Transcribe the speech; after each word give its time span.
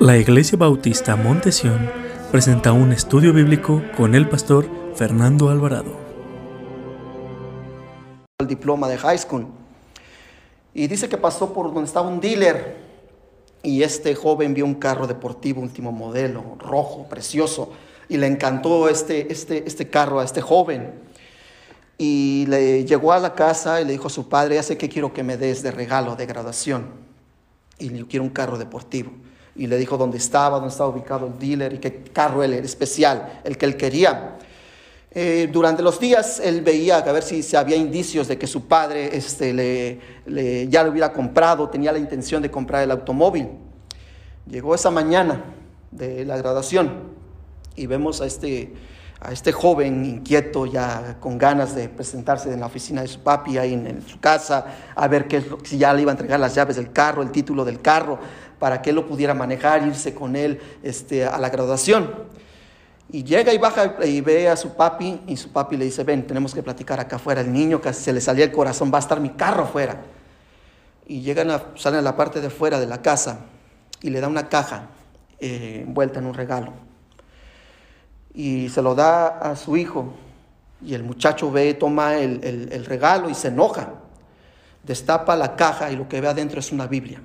La 0.00 0.16
Iglesia 0.16 0.56
Bautista 0.56 1.16
Montesión 1.16 1.90
presenta 2.30 2.70
un 2.70 2.92
estudio 2.92 3.32
bíblico 3.32 3.82
con 3.96 4.14
el 4.14 4.28
pastor 4.28 4.70
Fernando 4.94 5.50
Alvarado. 5.50 5.90
El 8.38 8.46
diploma 8.46 8.88
de 8.88 8.96
high 8.96 9.18
school. 9.18 9.48
Y 10.72 10.86
dice 10.86 11.08
que 11.08 11.18
pasó 11.18 11.52
por 11.52 11.74
donde 11.74 11.88
estaba 11.88 12.06
un 12.06 12.20
dealer 12.20 12.76
y 13.64 13.82
este 13.82 14.14
joven 14.14 14.54
vio 14.54 14.66
un 14.66 14.76
carro 14.76 15.08
deportivo 15.08 15.60
último 15.60 15.90
modelo, 15.90 16.44
rojo, 16.60 17.08
precioso, 17.08 17.72
y 18.08 18.18
le 18.18 18.28
encantó 18.28 18.88
este, 18.88 19.32
este, 19.32 19.66
este 19.66 19.90
carro 19.90 20.20
a 20.20 20.24
este 20.24 20.40
joven. 20.40 20.92
Y 21.98 22.46
le 22.46 22.84
llegó 22.84 23.12
a 23.12 23.18
la 23.18 23.34
casa 23.34 23.80
y 23.80 23.84
le 23.84 23.90
dijo 23.90 24.06
a 24.06 24.10
su 24.10 24.28
padre, 24.28 24.54
ya 24.54 24.62
sé 24.62 24.78
que 24.78 24.88
quiero 24.88 25.12
que 25.12 25.24
me 25.24 25.36
des 25.36 25.64
de 25.64 25.72
regalo, 25.72 26.14
de 26.14 26.24
graduación. 26.24 26.86
Y 27.80 27.92
yo 27.92 28.06
quiero 28.06 28.22
un 28.22 28.30
carro 28.30 28.58
deportivo. 28.58 29.10
Y 29.58 29.66
le 29.66 29.76
dijo 29.76 29.98
dónde 29.98 30.16
estaba, 30.16 30.56
dónde 30.56 30.70
estaba 30.70 30.88
ubicado 30.88 31.26
el 31.26 31.38
dealer 31.38 31.74
y 31.74 31.78
qué 31.78 32.04
carro 32.04 32.42
él 32.42 32.54
era 32.54 32.64
especial, 32.64 33.40
el 33.44 33.58
que 33.58 33.66
él 33.66 33.76
quería. 33.76 34.38
Eh, 35.10 35.48
durante 35.50 35.82
los 35.82 35.98
días 35.98 36.38
él 36.38 36.60
veía 36.60 36.98
a 36.98 37.12
ver 37.12 37.22
si, 37.22 37.42
si 37.42 37.56
había 37.56 37.76
indicios 37.76 38.28
de 38.28 38.38
que 38.38 38.46
su 38.46 38.68
padre 38.68 39.16
este, 39.16 39.52
le, 39.52 40.68
ya 40.68 40.82
lo 40.82 40.90
hubiera 40.90 41.12
comprado, 41.12 41.68
tenía 41.68 41.92
la 41.92 41.98
intención 41.98 42.40
de 42.40 42.50
comprar 42.50 42.82
el 42.82 42.90
automóvil. 42.90 43.48
Llegó 44.46 44.74
esa 44.74 44.90
mañana 44.90 45.44
de 45.90 46.24
la 46.24 46.36
graduación 46.36 47.16
y 47.74 47.86
vemos 47.86 48.20
a 48.20 48.26
este, 48.26 48.74
a 49.20 49.32
este 49.32 49.50
joven 49.50 50.04
inquieto, 50.04 50.66
ya 50.66 51.16
con 51.20 51.38
ganas 51.38 51.74
de 51.74 51.88
presentarse 51.88 52.52
en 52.52 52.60
la 52.60 52.66
oficina 52.66 53.02
de 53.02 53.08
su 53.08 53.20
papi, 53.20 53.58
ahí 53.58 53.72
en, 53.74 54.02
su 54.06 54.20
casa, 54.20 54.66
a 54.94 55.08
ver 55.08 55.26
qué 55.26 55.42
si 55.64 55.78
ya 55.78 55.92
le 55.94 56.02
iba 56.02 56.12
a 56.12 56.14
entregar 56.14 56.38
las 56.38 56.54
llaves 56.54 56.76
del 56.76 56.92
carro, 56.92 57.22
el 57.22 57.30
título 57.30 57.64
del 57.64 57.80
carro, 57.80 58.18
para 58.58 58.82
que 58.82 58.90
él 58.90 58.96
lo 58.96 59.06
pudiera 59.06 59.34
manejar, 59.34 59.86
irse 59.86 60.14
con 60.14 60.36
él 60.36 60.60
este, 60.82 61.24
a 61.24 61.38
la 61.38 61.50
graduación. 61.50 62.10
Y 63.10 63.24
llega 63.24 63.54
y 63.54 63.58
baja 63.58 63.96
y 64.04 64.20
ve 64.20 64.48
a 64.48 64.56
su 64.56 64.74
papi 64.74 65.22
y 65.26 65.36
su 65.36 65.50
papi 65.50 65.76
le 65.76 65.86
dice, 65.86 66.04
ven, 66.04 66.26
tenemos 66.26 66.54
que 66.54 66.62
platicar 66.62 67.00
acá 67.00 67.16
afuera. 67.16 67.40
El 67.40 67.52
niño 67.52 67.80
casi 67.80 68.02
se 68.02 68.12
le 68.12 68.20
salía 68.20 68.44
el 68.44 68.52
corazón, 68.52 68.92
va 68.92 68.98
a 68.98 69.00
estar 69.00 69.20
mi 69.20 69.30
carro 69.30 69.64
afuera. 69.64 70.02
Y 71.06 71.22
llegan 71.22 71.50
a, 71.50 71.62
salen 71.76 72.00
a 72.00 72.02
la 72.02 72.16
parte 72.16 72.40
de 72.40 72.50
fuera 72.50 72.78
de 72.78 72.86
la 72.86 73.00
casa 73.00 73.40
y 74.02 74.10
le 74.10 74.20
da 74.20 74.28
una 74.28 74.48
caja 74.48 74.88
eh, 75.38 75.84
envuelta 75.86 76.18
en 76.18 76.26
un 76.26 76.34
regalo. 76.34 76.74
Y 78.34 78.68
se 78.68 78.82
lo 78.82 78.94
da 78.94 79.28
a 79.38 79.56
su 79.56 79.76
hijo. 79.76 80.12
Y 80.84 80.94
el 80.94 81.02
muchacho 81.02 81.50
ve, 81.50 81.74
toma 81.74 82.18
el, 82.18 82.68
el 82.70 82.84
regalo 82.84 83.30
y 83.30 83.34
se 83.34 83.48
enoja. 83.48 83.94
Destapa 84.82 85.34
la 85.34 85.56
caja 85.56 85.90
y 85.90 85.96
lo 85.96 86.08
que 86.08 86.20
ve 86.20 86.28
adentro 86.28 86.60
es 86.60 86.72
una 86.72 86.86
Biblia 86.86 87.22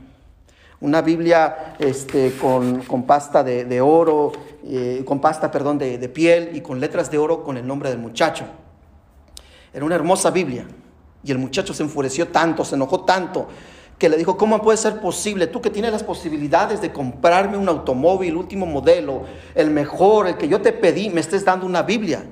una 0.83 1.01
Biblia 1.01 1.75
este, 1.79 2.33
con, 2.33 2.81
con, 2.81 3.03
pasta 3.03 3.41
de, 3.41 3.63
de 3.63 3.79
oro, 3.79 4.33
eh, 4.65 5.01
con 5.05 5.21
pasta, 5.21 5.49
perdón, 5.49 5.77
de, 5.77 5.97
de, 5.97 6.09
piel 6.09 6.51
y 6.53 6.59
con 6.59 6.81
letras 6.81 7.09
de 7.09 7.17
oro 7.17 7.41
con 7.41 7.55
el 7.55 7.65
nombre 7.65 7.89
del 7.89 7.99
muchacho. 7.99 8.43
Era 9.73 9.85
una 9.85 9.95
hermosa 9.95 10.29
Biblia. 10.29 10.67
Y 11.23 11.31
el 11.31 11.37
muchacho 11.37 11.73
se 11.73 11.83
enfureció 11.83 12.27
tanto, 12.27 12.65
se 12.65 12.75
enojó 12.75 13.05
tanto, 13.05 13.47
que 13.97 14.09
le 14.09 14.17
dijo, 14.17 14.35
¿cómo 14.35 14.61
puede 14.61 14.77
ser 14.77 14.99
posible? 14.99 15.47
Tú 15.47 15.61
que 15.61 15.69
tienes 15.69 15.93
las 15.93 16.03
posibilidades 16.03 16.81
de 16.81 16.91
comprarme 16.91 17.55
un 17.55 17.69
automóvil, 17.69 18.35
último 18.35 18.65
modelo, 18.65 19.23
el 19.55 19.69
mejor, 19.69 20.27
el 20.27 20.35
que 20.35 20.49
yo 20.49 20.61
te 20.61 20.73
pedí, 20.73 21.09
me 21.09 21.21
estés 21.21 21.45
dando 21.45 21.65
una 21.65 21.83
Biblia. 21.83 22.25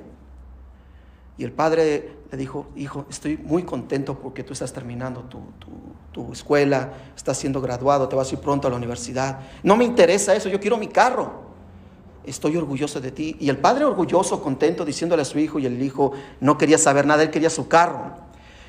Y 1.38 1.44
el 1.44 1.52
padre 1.52 2.16
le 2.32 2.38
dijo, 2.38 2.66
hijo, 2.76 3.04
estoy 3.10 3.36
muy 3.36 3.62
contento 3.62 4.18
porque 4.18 4.42
tú 4.42 4.54
estás 4.54 4.72
terminando 4.72 5.20
tu, 5.24 5.40
tu, 6.12 6.32
escuela, 6.32 6.90
estás 7.14 7.36
siendo 7.36 7.60
graduado, 7.60 8.08
te 8.08 8.16
vas 8.16 8.30
a 8.30 8.34
ir 8.34 8.40
pronto 8.40 8.66
a 8.66 8.70
la 8.70 8.76
universidad. 8.78 9.40
No 9.62 9.76
me 9.76 9.84
interesa 9.84 10.34
eso, 10.34 10.48
yo 10.48 10.58
quiero 10.58 10.78
mi 10.78 10.88
carro. 10.88 11.42
Estoy 12.24 12.56
orgulloso 12.56 13.02
de 13.02 13.10
ti. 13.10 13.36
Y 13.38 13.50
el 13.50 13.58
padre 13.58 13.84
orgulloso, 13.84 14.42
contento, 14.42 14.82
diciéndole 14.82 15.20
a 15.20 15.24
su 15.26 15.38
hijo 15.38 15.58
y 15.58 15.66
el 15.66 15.82
hijo 15.82 16.12
no 16.40 16.56
quería 16.56 16.78
saber 16.78 17.04
nada, 17.04 17.22
él 17.22 17.30
quería 17.30 17.50
su 17.50 17.68
carro. 17.68 18.14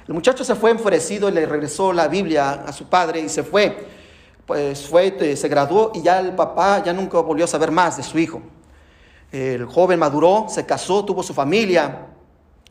El 0.10 0.14
muchacho 0.14 0.44
se 0.44 0.56
fue 0.56 0.72
enfurecido 0.72 1.30
y 1.30 1.32
le 1.32 1.46
regresó 1.46 1.94
la 1.94 2.10
Biblia 2.10 2.66
a 2.68 2.74
su 2.74 2.90
padre 2.90 3.22
y 3.22 3.30
se 3.30 3.44
fue. 3.44 3.88
Pues 4.46 4.86
fue, 4.86 5.38
se 5.38 5.48
graduó 5.48 5.94
y 5.96 6.02
ya 6.02 6.20
el 6.20 6.36
papá 6.36 6.84
ya 6.84 6.92
nunca 6.92 7.18
volvió 7.22 7.46
a 7.46 7.48
saber 7.48 7.72
más 7.72 7.96
de 7.96 8.04
su 8.04 8.20
hijo. 8.20 8.42
El 9.32 9.66
joven 9.68 10.00
maduró, 10.00 10.48
se 10.50 10.66
casó, 10.66 11.06
tuvo 11.06 11.24
su 11.24 11.34
familia 11.34 12.08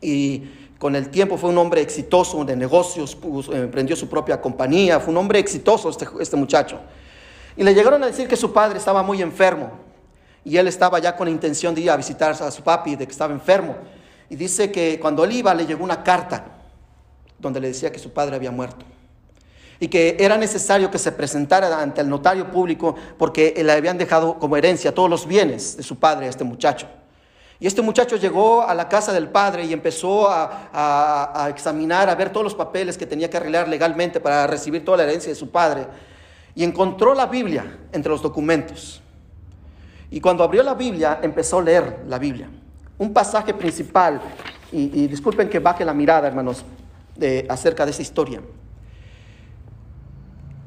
y 0.03 0.43
con 0.83 0.97
el 0.97 1.11
tiempo 1.11 1.39
fue 1.39 1.49
un 1.49 1.59
hombre 1.59 1.81
exitoso 1.81 2.45
de 2.45 2.57
negocios, 2.57 3.17
emprendió 3.53 3.95
su 3.95 4.09
propia 4.09 4.41
compañía, 4.41 4.99
fue 4.99 5.13
un 5.13 5.19
hombre 5.19 5.39
exitoso 5.39 5.89
este, 5.89 6.09
este 6.19 6.35
muchacho. 6.35 6.81
Y 7.57 7.63
le 7.63 7.73
llegaron 7.73 8.03
a 8.03 8.07
decir 8.07 8.27
que 8.27 8.35
su 8.35 8.53
padre 8.53 8.79
estaba 8.79 9.01
muy 9.01 9.23
enfermo 9.23 9.71
y 10.45 10.57
él 10.57 10.67
estaba 10.67 10.99
ya 10.99 11.15
con 11.15 11.29
la 11.29 11.31
intención 11.31 11.73
de 11.73 11.83
ir 11.83 11.91
a 11.93 11.97
visitar 11.97 12.33
a 12.33 12.51
su 12.51 12.65
papi, 12.65 12.97
de 12.97 13.07
que 13.07 13.13
estaba 13.13 13.33
enfermo. 13.33 13.77
Y 14.29 14.35
dice 14.35 14.73
que 14.73 14.99
cuando 14.99 15.23
él 15.23 15.31
iba 15.31 15.55
le 15.55 15.67
llegó 15.67 15.85
una 15.85 16.03
carta 16.03 16.47
donde 17.39 17.61
le 17.61 17.69
decía 17.69 17.93
que 17.93 18.01
su 18.01 18.11
padre 18.11 18.35
había 18.35 18.51
muerto 18.51 18.85
y 19.79 19.87
que 19.87 20.17
era 20.19 20.37
necesario 20.37 20.91
que 20.91 20.99
se 20.99 21.13
presentara 21.13 21.81
ante 21.81 22.01
el 22.01 22.09
notario 22.09 22.51
público 22.51 22.97
porque 23.19 23.55
le 23.57 23.71
habían 23.71 23.99
dejado 23.99 24.37
como 24.37 24.57
herencia 24.57 24.93
todos 24.93 25.09
los 25.09 25.29
bienes 25.29 25.77
de 25.77 25.85
su 25.85 25.95
padre 26.01 26.27
a 26.27 26.31
este 26.31 26.43
muchacho. 26.43 26.89
Y 27.63 27.69
este 27.69 27.81
muchacho 27.81 28.17
llegó 28.17 28.63
a 28.63 28.75
la 28.75 28.89
casa 28.89 29.13
del 29.13 29.29
padre 29.29 29.65
y 29.65 29.73
empezó 29.73 30.29
a, 30.29 31.47
examinar, 31.49 32.11
a 32.11 32.17
ver 32.17 32.31
todos 32.31 32.43
los 32.43 32.57
papeles 32.57 32.99
que 32.99 33.07
tenía 33.07 33.31
que 33.31 33.37
arreglar 33.37 33.69
legalmente 33.69 34.19
para 34.19 34.49
recibir 34.49 34.85
toda 34.85 34.97
la 34.97 35.05
herencia 35.05 35.29
de 35.29 35.37
su 35.37 35.49
padre. 35.49 35.87
Y 36.57 36.65
encontró 36.65 37.15
la 37.15 37.27
Biblia 37.27 37.79
entre 37.93 38.11
los 38.11 38.21
documentos. 38.21 39.01
Y 40.11 40.21
cuando 40.21 40.43
abrió 40.43 40.65
la 40.65 40.75
Biblia, 40.75 41.21
empezó 41.23 41.61
a 41.61 41.63
leer 41.63 42.03
la 42.09 42.19
Biblia. 42.19 42.51
Un 42.99 43.13
pasaje 43.13 43.55
principal, 43.55 44.21
y, 44.73 45.07
disculpen 45.07 45.49
que 45.49 45.61
baje 45.61 45.85
la 45.85 45.95
mirada, 45.95 46.27
hermanos, 46.27 46.65
de, 47.15 47.47
acerca 47.49 47.85
de 47.85 47.93
esa 47.93 48.03
historia. 48.03 48.41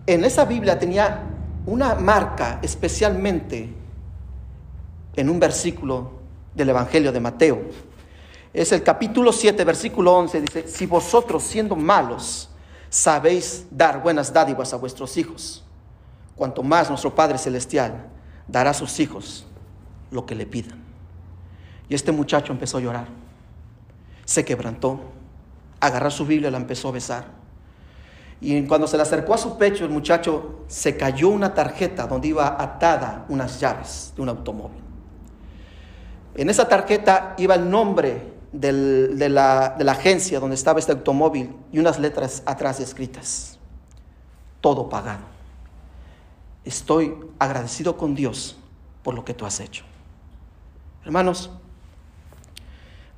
En 0.07 0.23
esa 0.23 0.45
Biblia 0.45 0.79
tenía 0.79 1.23
una 1.66 1.95
marca 1.95 2.59
especialmente 2.62 3.69
en 5.17 5.29
un 5.29 5.41
versículo 5.41 6.14
del 6.55 6.69
Evangelio 6.69 7.11
de 7.11 7.19
Mateo. 7.19 7.61
Es 8.53 8.71
el 8.71 8.81
capítulo 8.81 9.33
7, 9.33 9.63
versículo 9.66 10.13
11, 10.16 10.41
dice, 10.41 10.67
si 10.67 10.85
vosotros 10.85 11.43
siendo 11.43 11.75
malos 11.75 12.49
sabéis 12.89 13.67
dar 13.69 14.01
buenas 14.01 14.31
dádivas 14.31 14.73
a 14.73 14.77
vuestros 14.77 15.17
hijos, 15.17 15.63
cuanto 16.35 16.63
más 16.63 16.89
nuestro 16.89 17.13
Padre 17.13 17.38
Celestial 17.38 18.07
dará 18.47 18.69
a 18.69 18.73
sus 18.73 18.99
hijos 19.01 19.45
lo 20.11 20.25
que 20.25 20.35
le 20.35 20.45
pidan. 20.45 20.81
Y 21.89 21.95
este 21.95 22.13
muchacho 22.13 22.53
empezó 22.53 22.77
a 22.77 22.81
llorar, 22.81 23.07
se 24.23 24.45
quebrantó, 24.45 25.01
agarró 25.81 26.09
su 26.09 26.25
Biblia 26.25 26.47
y 26.47 26.51
la 26.51 26.57
empezó 26.57 26.88
a 26.88 26.94
besar. 26.94 27.25
Y 28.39 28.63
cuando 28.63 28.88
se 28.88 28.95
le 28.95 29.03
acercó 29.03 29.33
a 29.33 29.38
su 29.38 29.57
pecho, 29.57 29.83
el 29.83 29.91
muchacho 29.91 30.63
se 30.67 30.95
cayó 30.95 31.29
una 31.29 31.53
tarjeta 31.53 32.07
donde 32.07 32.29
iba 32.29 32.61
atada 32.61 33.25
unas 33.27 33.59
llaves 33.59 34.13
de 34.15 34.21
un 34.21 34.29
automóvil. 34.29 34.84
En 36.35 36.50
esa 36.50 36.68
tarjeta 36.68 37.34
iba 37.38 37.56
el 37.56 37.69
nombre 37.69 38.34
de, 38.51 39.29
la, 39.29 39.75
de 39.78 39.84
la 39.84 39.91
agencia 39.94 40.40
donde 40.40 40.56
estaba 40.56 40.79
este 40.79 40.91
automóvil 40.91 41.56
y 41.72 41.79
unas 41.79 42.00
letras 42.00 42.44
atrás 42.46 42.79
escritas. 42.79 43.57
Todo 44.62 44.90
pagado. 44.90 45.24
Estoy 46.63 47.16
agradecido 47.40 47.95
con 47.95 48.16
Dios 48.16 48.57
por 49.03 49.13
lo 49.13 49.24
que 49.24 49.34
tú 49.34 49.45
has 49.45 49.59
hecho. 49.59 49.85
Hermanos, 51.06 51.51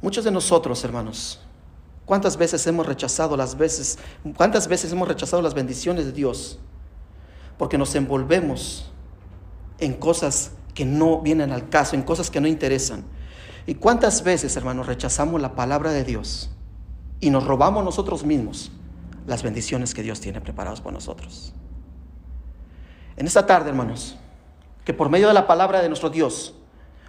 muchos 0.02 0.26
de 0.26 0.32
nosotros, 0.32 0.84
hermanos, 0.84 1.40
¿cuántas 2.06 2.36
veces 2.36 2.68
hemos 2.68 2.86
rechazado 2.86 3.38
las 3.38 3.58
veces, 3.58 3.98
cuántas 4.36 4.68
veces 4.68 4.92
hemos 4.92 5.08
rechazado 5.08 5.42
las 5.42 5.54
bendiciones 5.54 6.06
de 6.06 6.12
Dios? 6.12 6.60
Porque 7.58 7.78
nos 7.78 7.96
envolvemos 7.96 8.92
en 9.80 9.94
cosas 9.94 10.52
que 10.78 10.86
no 10.86 11.22
vienen 11.22 11.52
al 11.52 11.70
caso, 11.70 11.96
en 11.96 12.04
cosas 12.04 12.30
que 12.30 12.40
no 12.40 12.48
interesan. 12.48 13.04
¿Y 13.66 13.74
cuántas 13.74 14.24
veces, 14.24 14.56
hermanos, 14.58 14.86
rechazamos 14.86 15.42
la 15.42 15.56
palabra 15.56 15.92
de 15.92 16.04
Dios 16.04 16.52
y 17.20 17.32
nos 17.32 17.48
robamos 17.48 17.84
nosotros 17.84 18.24
mismos 18.24 18.72
las 19.26 19.42
bendiciones 19.42 19.96
que 19.96 20.04
Dios 20.04 20.22
tiene 20.22 20.40
preparadas 20.40 20.80
para 20.80 20.94
nosotros? 20.94 21.52
En 23.16 23.26
esta 23.26 23.48
tarde, 23.48 23.72
hermanos, 23.72 24.18
que 24.86 24.94
por 24.94 25.10
medio 25.10 25.28
de 25.28 25.34
la 25.34 25.48
palabra 25.48 25.82
de 25.82 25.88
nuestro 25.88 26.12
Dios, 26.12 26.54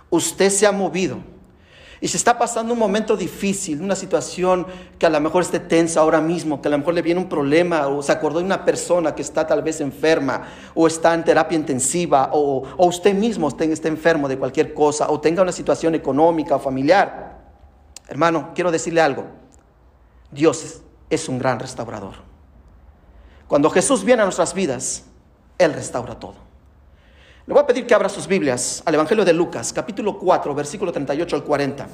usted 0.09 0.49
se 0.49 0.67
ha 0.67 0.73
movido 0.73 1.19
y 2.01 2.09
se 2.09 2.17
está 2.17 2.39
pasando 2.39 2.73
un 2.73 2.79
momento 2.79 3.17
difícil, 3.17 3.83
una 3.83 3.97
situación 3.97 4.67
que 4.99 5.07
a 5.07 5.11
lo 5.11 5.21
mejor 5.21 5.43
esté 5.43 5.59
tensa 5.59 6.01
ahora 6.01 6.21
mismo, 6.21 6.63
que 6.63 6.69
a 6.69 6.71
lo 6.71 6.79
mejor 6.79 6.95
le 6.95 7.03
viene 7.03 7.21
un 7.21 7.29
problema, 7.29 7.89
o 7.89 8.03
se 8.03 8.13
acordó 8.13 8.39
de 8.39 8.45
una 8.45 8.65
persona 8.65 9.15
que 9.15 9.23
está 9.23 9.47
tal 9.47 9.63
vez 9.63 9.81
enferma, 9.81 10.43
o 10.75 10.87
está 10.87 11.15
en 11.15 11.25
terapia 11.25 11.57
intensiva, 11.57 12.31
o, 12.33 12.65
usted 12.79 13.15
mismo 13.15 13.49
esté, 13.49 13.71
esté 13.73 13.89
enfermo 13.89 14.29
de 14.29 14.39
cualquier 14.39 14.75
cosa, 14.75 15.11
o 15.11 15.21
tenga 15.21 15.43
una 15.43 15.53
situación 15.53 15.95
económica 15.95 16.57
o 16.57 16.59
familiar. 16.61 17.39
Hermano, 18.07 18.51
quiero 18.55 18.71
decirle 18.71 19.01
algo. 19.01 19.25
Dios 20.31 20.83
es 21.11 21.29
un 21.29 21.39
gran 21.39 21.59
restaurador. 21.59 22.15
Cuando 23.49 23.71
Jesús 23.71 24.05
viene 24.05 24.23
a 24.23 24.25
nuestras 24.25 24.55
vidas, 24.55 25.05
Él 25.59 25.73
restaura 25.73 26.19
todo. 26.19 26.48
Le 27.49 27.55
voy 27.55 27.63
a 27.63 27.67
pedir 27.67 27.87
que 27.87 27.95
abra 27.95 28.11
sus 28.11 28.27
Biblias 28.27 28.83
al 28.85 28.93
Evangelio 28.93 29.25
de 29.25 29.33
Lucas, 29.33 29.73
capítulo 29.73 30.19
4, 30.19 30.55
versículo 30.55 30.93
38 30.93 31.35
al 31.35 31.45
40. 31.45 31.89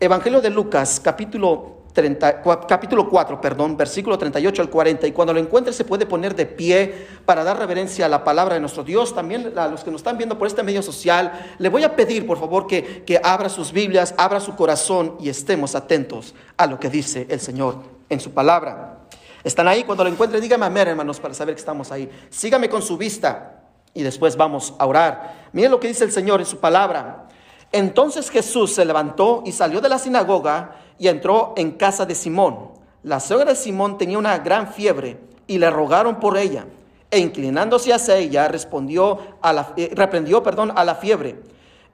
Evangelio 0.00 0.40
de 0.40 0.48
Lucas, 0.48 0.98
capítulo 1.04 1.82
30, 1.92 2.42
capítulo 2.66 3.10
4, 3.10 3.42
perdón, 3.42 3.76
versículo 3.76 4.16
38 4.16 4.62
al 4.62 4.70
40. 4.70 5.06
Y 5.06 5.12
cuando 5.12 5.34
lo 5.34 5.38
encuentre 5.38 5.74
se 5.74 5.84
puede 5.84 6.06
poner 6.06 6.34
de 6.34 6.46
pie 6.46 7.08
para 7.26 7.44
dar 7.44 7.58
reverencia 7.58 8.06
a 8.06 8.08
la 8.08 8.24
palabra 8.24 8.54
de 8.54 8.60
nuestro 8.60 8.82
Dios. 8.82 9.14
También 9.14 9.52
a 9.54 9.68
los 9.68 9.84
que 9.84 9.90
nos 9.90 10.00
están 10.00 10.16
viendo 10.16 10.38
por 10.38 10.46
este 10.46 10.62
medio 10.62 10.80
social, 10.80 11.54
le 11.58 11.68
voy 11.68 11.84
a 11.84 11.94
pedir 11.94 12.26
por 12.26 12.40
favor 12.40 12.66
que, 12.66 13.04
que 13.04 13.20
abra 13.22 13.50
sus 13.50 13.70
Biblias, 13.70 14.14
abra 14.16 14.40
su 14.40 14.56
corazón 14.56 15.16
y 15.20 15.28
estemos 15.28 15.74
atentos 15.74 16.34
a 16.56 16.66
lo 16.66 16.80
que 16.80 16.88
dice 16.88 17.26
el 17.28 17.40
Señor 17.40 17.82
en 18.08 18.18
su 18.18 18.30
palabra. 18.30 19.00
Están 19.44 19.68
ahí, 19.68 19.84
cuando 19.84 20.04
lo 20.04 20.10
encuentre, 20.10 20.40
dígame 20.40 20.64
amén, 20.64 20.88
hermanos, 20.88 21.20
para 21.20 21.34
saber 21.34 21.54
que 21.54 21.60
estamos 21.60 21.92
ahí. 21.92 22.08
Sígame 22.30 22.70
con 22.70 22.80
su 22.80 22.96
vista 22.96 23.57
y 23.94 24.02
después 24.02 24.36
vamos 24.36 24.74
a 24.78 24.86
orar. 24.86 25.48
Miren 25.52 25.70
lo 25.70 25.80
que 25.80 25.88
dice 25.88 26.04
el 26.04 26.12
Señor 26.12 26.40
en 26.40 26.46
su 26.46 26.58
palabra. 26.58 27.28
Entonces 27.72 28.30
Jesús 28.30 28.74
se 28.74 28.84
levantó 28.84 29.42
y 29.44 29.52
salió 29.52 29.80
de 29.80 29.88
la 29.88 29.98
sinagoga 29.98 30.76
y 30.98 31.08
entró 31.08 31.54
en 31.56 31.72
casa 31.72 32.06
de 32.06 32.14
Simón. 32.14 32.70
La 33.02 33.20
suegra 33.20 33.50
de 33.50 33.56
Simón 33.56 33.98
tenía 33.98 34.18
una 34.18 34.38
gran 34.38 34.72
fiebre 34.72 35.18
y 35.46 35.58
le 35.58 35.70
rogaron 35.70 36.18
por 36.20 36.36
ella. 36.36 36.66
E 37.10 37.18
inclinándose 37.18 37.92
hacia 37.92 38.16
ella, 38.16 38.48
respondió 38.48 39.18
a 39.40 39.52
la, 39.52 39.72
eh, 39.76 39.90
reprendió 39.94 40.42
perdón, 40.42 40.72
a 40.74 40.84
la 40.84 40.94
fiebre. 40.94 41.40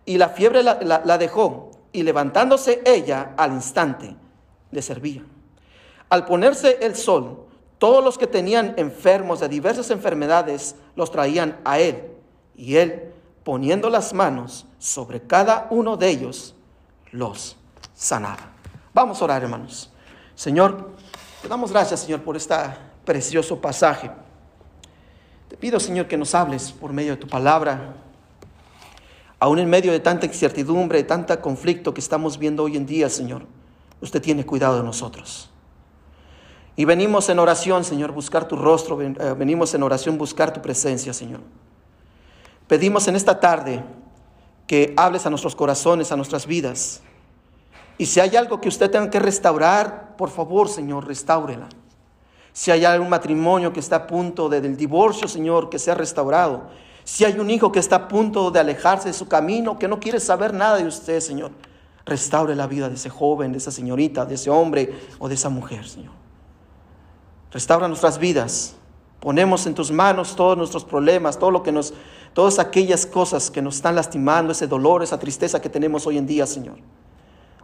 Y 0.05 0.19
la 0.19 0.29
fiebre 0.29 0.63
la, 0.63 0.79
la 1.05 1.19
dejó. 1.19 1.71
Y 1.93 2.03
levantándose 2.03 2.83
ella 2.85 3.35
al 3.37 3.53
instante, 3.53 4.17
le 4.71 4.83
servía. 4.83 5.23
Al 6.09 6.25
ponerse 6.25 6.79
el 6.83 6.97
sol, 6.97 7.44
todos 7.85 8.03
los 8.03 8.17
que 8.17 8.27
tenían 8.27 8.73
enfermos 8.79 9.41
de 9.41 9.49
diversas 9.51 9.91
enfermedades 9.91 10.75
los 10.97 11.11
traían 11.11 11.61
a 11.67 11.79
él. 11.79 12.03
Y 12.57 12.77
él, 12.77 13.13
poniendo 13.45 13.91
las 13.91 14.15
manos 14.15 14.65
sobre 14.79 15.21
cada 15.21 15.67
uno 15.69 15.99
de 15.99 16.09
ellos, 16.09 16.55
los 17.11 17.59
sanaba. 17.93 18.53
Vamos 18.95 19.21
a 19.21 19.25
orar, 19.27 19.43
hermanos. 19.43 19.93
Señor, 20.35 20.93
te 21.43 21.49
damos 21.49 21.73
gracias, 21.73 22.01
Señor, 22.01 22.23
por 22.23 22.39
este 22.39 22.55
precioso 23.05 23.61
pasaje. 23.61 24.11
Te 25.51 25.59
pido, 25.59 25.79
Señor, 25.79 26.09
que 26.09 26.17
nos 26.17 26.35
hables 26.35 26.73
por 26.73 26.91
medio 26.91 27.11
de 27.11 27.19
tu 27.19 27.27
palabra. 27.27 27.97
Aún 29.39 29.59
en 29.59 29.69
medio 29.69 29.93
de 29.93 30.01
tanta 30.01 30.25
incertidumbre, 30.25 30.97
de 30.97 31.05
tanta 31.05 31.39
conflicto 31.43 31.93
que 31.93 32.01
estamos 32.01 32.39
viendo 32.39 32.63
hoy 32.63 32.79
en 32.79 32.87
día, 32.87 33.11
Señor, 33.11 33.45
usted 34.01 34.23
tiene 34.23 34.47
cuidado 34.47 34.79
de 34.79 34.85
nosotros. 34.85 35.51
Y 36.77 36.85
venimos 36.85 37.29
en 37.29 37.39
oración, 37.39 37.85
Señor, 37.85 38.13
buscar 38.13 38.49
tu 38.49 38.57
rostro, 38.57 39.01
eh, 39.01 39.15
venimos 39.39 39.73
en 39.75 39.83
oración 39.83 40.19
buscar 40.19 40.53
tu 40.53 40.61
presencia, 40.61 41.13
Señor. 41.13 41.41
Pedimos 42.67 43.07
en 43.07 43.15
esta 43.15 43.39
tarde 43.39 43.85
que 44.67 44.93
hables 44.97 45.25
a 45.27 45.31
nuestros 45.31 45.55
corazones, 45.55 46.11
a 46.11 46.17
nuestras 46.17 46.47
vidas. 46.47 47.01
Y 47.97 48.07
si 48.07 48.19
hay 48.19 48.35
algo 48.35 48.61
que 48.61 48.69
usted 48.69 48.91
tenga 48.91 49.09
que 49.09 49.21
restaurar, 49.21 50.17
por 50.17 50.31
favor, 50.31 50.69
Señor, 50.69 51.07
restáurela. 51.07 51.69
Si 52.53 52.71
hay 52.71 52.85
algún 52.85 53.09
matrimonio 53.09 53.73
que 53.73 53.81
está 53.81 53.97
a 53.97 54.07
punto 54.07 54.49
de, 54.49 54.61
del 54.61 54.77
divorcio, 54.77 55.29
Señor, 55.29 55.71
que 55.71 55.79
sea 55.79 55.95
restaurado. 55.95 56.71
Si 57.05 57.25
hay 57.25 57.39
un 57.39 57.51
hijo 57.51 57.71
que 57.71 57.79
está 57.79 57.97
a 57.97 58.09
punto 58.09 58.51
de 58.51 58.59
alejarse 58.59 59.09
de 59.09 59.15
su 59.15 59.29
camino, 59.29 59.79
que 59.79 59.87
no 59.87 60.01
quiere 60.01 60.19
saber 60.19 60.55
nada 60.55 60.79
de 60.79 60.87
usted, 60.87 61.21
Señor, 61.21 61.53
restaure 62.07 62.57
la 62.57 62.67
vida 62.67 62.89
de 62.89 62.95
ese 62.95 63.11
joven, 63.11 63.53
de 63.53 63.59
esa 63.59 63.71
señorita, 63.71 64.25
de 64.25 64.35
ese 64.35 64.51
hombre 64.51 64.93
o 65.19 65.29
de 65.29 65.35
esa 65.35 65.51
mujer, 65.51 65.87
Señor. 65.87 66.24
Restaura 67.55 67.87
nuestras 67.87 68.19
vidas. 68.19 68.75
Ponemos 69.21 69.65
en 69.67 69.75
tus 69.75 69.93
manos 69.93 70.35
todos 70.35 70.59
nuestros 70.59 70.85
problemas, 70.85 71.39
todo 71.39 71.53
lo 71.53 71.63
que 71.63 71.71
nos, 71.71 71.95
todas 72.33 72.59
aquellas 72.59 73.07
cosas 73.07 73.49
que 73.49 73.63
nos 73.63 73.77
están 73.77 73.95
lastimando, 73.95 74.51
ese 74.51 74.67
dolor, 74.67 75.05
esa 75.05 75.21
tristeza 75.21 75.63
que 75.63 75.69
tenemos 75.69 76.05
hoy 76.09 76.19
en 76.19 76.27
día, 76.27 76.47
Señor. 76.47 76.79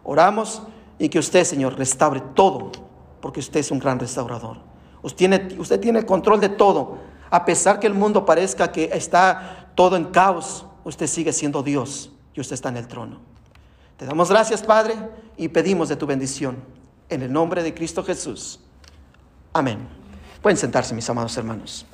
Oramos 0.05 0.63
y 0.97 1.09
que 1.09 1.19
usted, 1.19 1.43
Señor, 1.43 1.77
restaure 1.77 2.23
todo, 2.35 2.71
porque 3.21 3.41
usted 3.41 3.59
es 3.59 3.73
un 3.73 3.81
gran 3.81 3.99
restaurador. 3.99 4.59
Usted 5.03 5.17
tiene, 5.17 5.49
usted 5.59 5.81
tiene 5.81 6.07
control 6.07 6.39
de 6.39 6.51
todo. 6.51 6.99
A 7.29 7.45
pesar 7.45 7.81
que 7.81 7.89
el 7.89 7.95
mundo 7.95 8.25
parezca 8.25 8.71
que 8.71 8.91
está 8.93 9.73
todo 9.75 9.97
en 9.97 10.05
caos, 10.05 10.67
usted 10.85 11.09
sigue 11.09 11.33
siendo 11.33 11.65
Dios 11.65 12.13
y 12.33 12.41
usted 12.41 12.55
está 12.55 12.69
en 12.69 12.77
el 12.77 12.87
trono. 12.87 13.19
Te 13.97 14.07
damos 14.07 14.31
gracias, 14.31 14.63
Padre, 14.63 14.95
y 15.37 15.49
pedimos 15.49 15.89
de 15.89 15.97
tu 15.97 16.07
bendición. 16.07 16.59
En 17.09 17.23
el 17.23 17.33
nombre 17.33 17.65
de 17.65 17.75
Cristo 17.75 18.05
Jesús. 18.05 18.61
Amén. 19.53 19.89
Pueden 20.43 20.57
sentarse, 20.57 20.95
mis 20.95 21.09
amados 21.11 21.37
hermanos. 21.37 21.87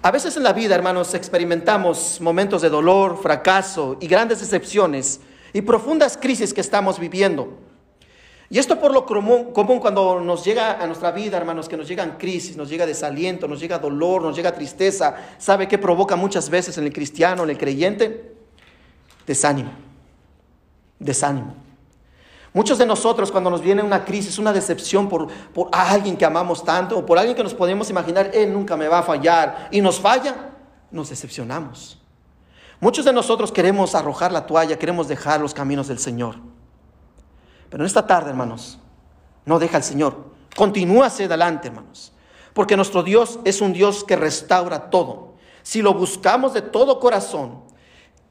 A 0.00 0.10
veces 0.10 0.36
en 0.36 0.44
la 0.44 0.52
vida, 0.52 0.74
hermanos, 0.74 1.14
experimentamos 1.14 2.20
momentos 2.20 2.62
de 2.62 2.70
dolor, 2.70 3.20
fracaso 3.20 3.96
y 4.00 4.06
grandes 4.06 4.40
decepciones 4.40 5.20
y 5.52 5.62
profundas 5.62 6.16
crisis 6.16 6.54
que 6.54 6.60
estamos 6.60 6.98
viviendo. 6.98 7.58
Y 8.50 8.58
esto 8.58 8.80
por 8.80 8.92
lo 8.92 9.04
común, 9.04 9.78
cuando 9.78 10.20
nos 10.20 10.44
llega 10.44 10.82
a 10.82 10.86
nuestra 10.86 11.10
vida, 11.10 11.36
hermanos, 11.36 11.68
que 11.68 11.76
nos 11.76 11.86
llegan 11.86 12.16
crisis, 12.16 12.56
nos 12.56 12.70
llega 12.70 12.86
desaliento, 12.86 13.46
nos 13.46 13.60
llega 13.60 13.78
dolor, 13.78 14.22
nos 14.22 14.34
llega 14.34 14.52
tristeza. 14.52 15.16
¿Sabe 15.36 15.68
qué 15.68 15.76
provoca 15.76 16.16
muchas 16.16 16.48
veces 16.48 16.78
en 16.78 16.84
el 16.84 16.92
cristiano, 16.92 17.44
en 17.44 17.50
el 17.50 17.58
creyente? 17.58 18.34
Desánimo. 19.26 19.72
Desánimo. 20.98 21.67
Muchos 22.58 22.76
de 22.76 22.86
nosotros 22.86 23.30
cuando 23.30 23.50
nos 23.50 23.60
viene 23.60 23.84
una 23.84 24.04
crisis, 24.04 24.36
una 24.36 24.52
decepción 24.52 25.08
por, 25.08 25.28
por 25.52 25.68
alguien 25.70 26.16
que 26.16 26.24
amamos 26.24 26.64
tanto 26.64 26.98
o 26.98 27.06
por 27.06 27.16
alguien 27.16 27.36
que 27.36 27.44
nos 27.44 27.54
podemos 27.54 27.88
imaginar, 27.88 28.32
Él 28.34 28.52
nunca 28.52 28.76
me 28.76 28.88
va 28.88 28.98
a 28.98 29.02
fallar 29.04 29.68
y 29.70 29.80
nos 29.80 30.00
falla, 30.00 30.56
nos 30.90 31.08
decepcionamos. 31.08 32.02
Muchos 32.80 33.04
de 33.04 33.12
nosotros 33.12 33.52
queremos 33.52 33.94
arrojar 33.94 34.32
la 34.32 34.44
toalla, 34.44 34.76
queremos 34.76 35.06
dejar 35.06 35.40
los 35.40 35.54
caminos 35.54 35.86
del 35.86 36.00
Señor. 36.00 36.34
Pero 37.70 37.84
en 37.84 37.86
esta 37.86 38.04
tarde, 38.08 38.30
hermanos, 38.30 38.80
no 39.44 39.60
deja 39.60 39.76
al 39.76 39.84
Señor. 39.84 40.16
Continúa 40.56 41.06
hacia 41.06 41.26
adelante, 41.26 41.68
hermanos. 41.68 42.12
Porque 42.54 42.74
nuestro 42.74 43.04
Dios 43.04 43.38
es 43.44 43.60
un 43.60 43.72
Dios 43.72 44.02
que 44.02 44.16
restaura 44.16 44.90
todo. 44.90 45.34
Si 45.62 45.80
lo 45.80 45.94
buscamos 45.94 46.54
de 46.54 46.62
todo 46.62 46.98
corazón, 46.98 47.62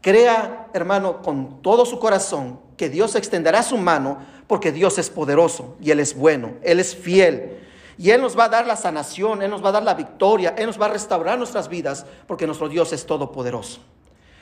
crea, 0.02 0.68
hermano, 0.74 1.22
con 1.22 1.62
todo 1.62 1.86
su 1.86 1.98
corazón 1.98 2.67
que 2.78 2.90
Dios 2.90 3.16
extenderá 3.16 3.64
su 3.64 3.78
mano 3.78 4.20
porque 4.48 4.72
Dios 4.72 4.98
es 4.98 5.10
poderoso 5.10 5.76
y 5.82 5.92
Él 5.92 6.00
es 6.00 6.16
bueno, 6.16 6.54
Él 6.62 6.80
es 6.80 6.96
fiel. 6.96 7.60
Y 7.98 8.12
Él 8.12 8.22
nos 8.22 8.38
va 8.38 8.46
a 8.46 8.50
dar 8.50 8.68
la 8.68 8.76
sanación, 8.76 9.42
Él 9.42 9.50
nos 9.50 9.64
va 9.64 9.70
a 9.70 9.74
dar 9.74 9.84
la 9.84 9.96
victoria, 9.96 10.54
Él 10.58 10.68
nos 10.68 10.80
va 10.80 10.86
a 10.86 10.90
restaurar 10.90 11.38
nuestras 11.38 11.68
vidas 11.68 12.06
porque 12.28 12.46
nuestro 12.46 12.70
Dios 12.70 12.94
es 12.94 13.06
todopoderoso. 13.06 13.82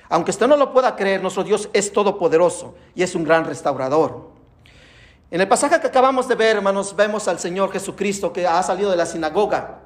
Aunque 0.10 0.32
usted 0.32 0.48
no 0.48 0.58
lo 0.58 0.72
pueda 0.72 0.96
creer, 0.96 1.22
nuestro 1.22 1.44
Dios 1.44 1.70
es 1.74 1.92
todopoderoso 1.92 2.76
y 2.94 3.02
es 3.02 3.16
un 3.16 3.24
gran 3.24 3.46
restaurador. 3.46 4.30
En 5.32 5.42
el 5.42 5.48
pasaje 5.48 5.80
que 5.80 5.88
acabamos 5.88 6.28
de 6.28 6.36
ver, 6.36 6.58
hermanos, 6.58 6.96
vemos 6.96 7.28
al 7.28 7.40
Señor 7.40 7.72
Jesucristo 7.72 8.32
que 8.32 8.46
ha 8.46 8.62
salido 8.62 8.92
de 8.92 8.98
la 8.98 9.06
sinagoga 9.06 9.85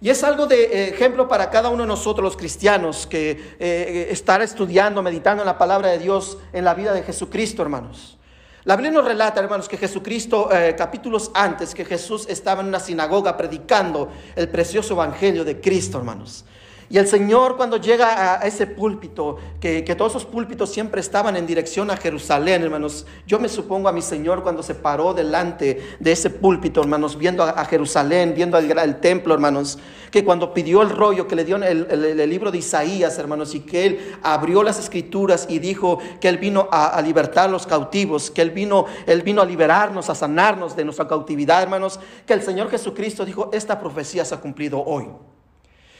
y 0.00 0.10
es 0.10 0.22
algo 0.22 0.46
de 0.46 0.64
eh, 0.64 0.88
ejemplo 0.90 1.26
para 1.26 1.50
cada 1.50 1.70
uno 1.70 1.82
de 1.82 1.88
nosotros 1.88 2.22
los 2.22 2.36
cristianos 2.36 3.06
que 3.06 3.30
eh, 3.30 3.36
eh, 3.58 4.08
estar 4.10 4.40
estudiando, 4.42 5.02
meditando 5.02 5.42
en 5.42 5.46
la 5.46 5.58
palabra 5.58 5.88
de 5.88 5.98
Dios 5.98 6.38
en 6.52 6.64
la 6.64 6.74
vida 6.74 6.92
de 6.92 7.02
Jesucristo, 7.02 7.62
hermanos. 7.62 8.16
La 8.64 8.76
Biblia 8.76 8.92
nos 8.92 9.04
relata, 9.04 9.40
hermanos, 9.40 9.68
que 9.68 9.78
Jesucristo, 9.78 10.50
capítulos 10.76 11.30
antes, 11.32 11.74
que 11.74 11.86
Jesús 11.86 12.26
estaba 12.28 12.60
en 12.60 12.66
una 12.66 12.80
sinagoga 12.80 13.34
predicando 13.34 14.10
el 14.36 14.50
precioso 14.50 14.92
evangelio 14.92 15.42
de 15.42 15.58
Cristo, 15.58 15.96
hermanos. 15.96 16.44
Y 16.90 16.96
el 16.96 17.06
Señor 17.06 17.58
cuando 17.58 17.76
llega 17.76 18.40
a 18.40 18.46
ese 18.46 18.66
púlpito, 18.66 19.36
que, 19.60 19.82
todos 19.94 20.12
esos 20.12 20.24
púlpitos 20.24 20.70
siempre 20.70 21.02
estaban 21.02 21.36
en 21.36 21.46
dirección 21.46 21.90
a 21.90 21.98
Jerusalén, 21.98 22.62
hermanos, 22.62 23.04
yo 23.26 23.38
me 23.38 23.50
supongo 23.50 23.90
a 23.90 23.92
mi 23.92 24.00
Señor 24.00 24.42
cuando 24.42 24.62
se 24.62 24.74
paró 24.74 25.12
delante 25.12 25.82
de 26.00 26.12
ese 26.12 26.30
púlpito, 26.30 26.80
hermanos, 26.80 27.18
viendo 27.18 27.42
a, 27.42 27.62
Jerusalén, 27.66 28.32
viendo 28.34 28.56
el, 28.56 29.00
templo, 29.00 29.34
hermanos, 29.34 29.78
que 30.10 30.24
cuando 30.24 30.54
pidió 30.54 30.80
el 30.80 30.88
rollo, 30.88 31.28
que 31.28 31.36
le 31.36 31.44
dio 31.44 31.56
el, 31.56 32.30
libro 32.30 32.50
de 32.50 32.56
Isaías, 32.56 33.18
hermanos, 33.18 33.54
y 33.54 33.60
que 33.60 33.84
Él 33.84 34.16
abrió 34.22 34.62
las 34.62 34.78
escrituras 34.78 35.46
y 35.50 35.58
dijo 35.58 35.98
que 36.22 36.28
Él 36.28 36.38
vino 36.38 36.68
a, 36.72 36.86
a 36.88 37.02
libertar 37.02 37.50
a 37.50 37.52
los 37.52 37.66
cautivos, 37.66 38.30
que 38.30 38.40
Él 38.40 38.50
vino, 38.50 38.86
Él 39.04 39.20
vino 39.20 39.42
a 39.42 39.44
liberarnos, 39.44 40.08
a 40.08 40.14
sanarnos 40.14 40.74
de 40.74 40.86
nuestra 40.86 41.06
cautividad, 41.06 41.62
hermanos, 41.62 42.00
que 42.24 42.32
el 42.32 42.40
Señor 42.40 42.70
Jesucristo 42.70 43.26
dijo, 43.26 43.50
esta 43.52 43.78
profecía 43.78 44.24
se 44.24 44.34
ha 44.34 44.40
cumplido 44.40 44.82
hoy. 44.82 45.08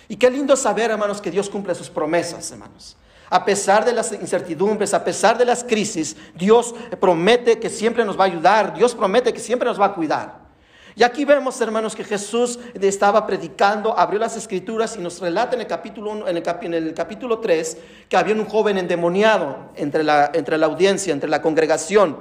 Y 0.08 0.16
qué 0.16 0.30
lindo 0.30 0.56
saber, 0.56 0.90
hermanos, 0.90 1.20
que 1.20 1.30
Dios 1.30 1.50
cumple 1.50 1.74
sus 1.74 1.90
promesas, 1.90 2.50
hermanos. 2.50 2.96
A 3.30 3.44
pesar 3.44 3.84
de 3.84 3.92
las 3.92 4.10
incertidumbres, 4.12 4.94
a 4.94 5.04
pesar 5.04 5.36
de 5.36 5.44
las 5.44 5.62
crisis, 5.62 6.16
Dios 6.34 6.74
promete 6.98 7.58
que 7.60 7.68
siempre 7.68 8.04
nos 8.04 8.18
va 8.18 8.24
a 8.24 8.28
ayudar, 8.28 8.74
Dios 8.74 8.94
promete 8.94 9.34
que 9.34 9.40
siempre 9.40 9.68
nos 9.68 9.78
va 9.78 9.86
a 9.86 9.94
cuidar. 9.94 10.48
Y 10.96 11.02
aquí 11.04 11.24
vemos, 11.24 11.60
hermanos, 11.60 11.94
que 11.94 12.02
Jesús 12.02 12.58
estaba 12.74 13.24
predicando, 13.26 13.96
abrió 13.96 14.18
las 14.18 14.36
escrituras 14.36 14.96
y 14.96 15.00
nos 15.00 15.20
relata 15.20 15.54
en 15.54 15.60
el 15.60 15.68
capítulo, 15.68 16.26
en, 16.26 16.36
el, 16.74 16.94
capítulo 16.94 17.38
3 17.38 17.76
que 18.08 18.16
había 18.16 18.34
un 18.34 18.46
joven 18.46 18.78
endemoniado 18.78 19.70
entre 19.76 20.02
la, 20.02 20.30
entre 20.34 20.58
la 20.58 20.66
audiencia, 20.66 21.12
entre 21.12 21.28
la 21.28 21.40
congregación. 21.40 22.16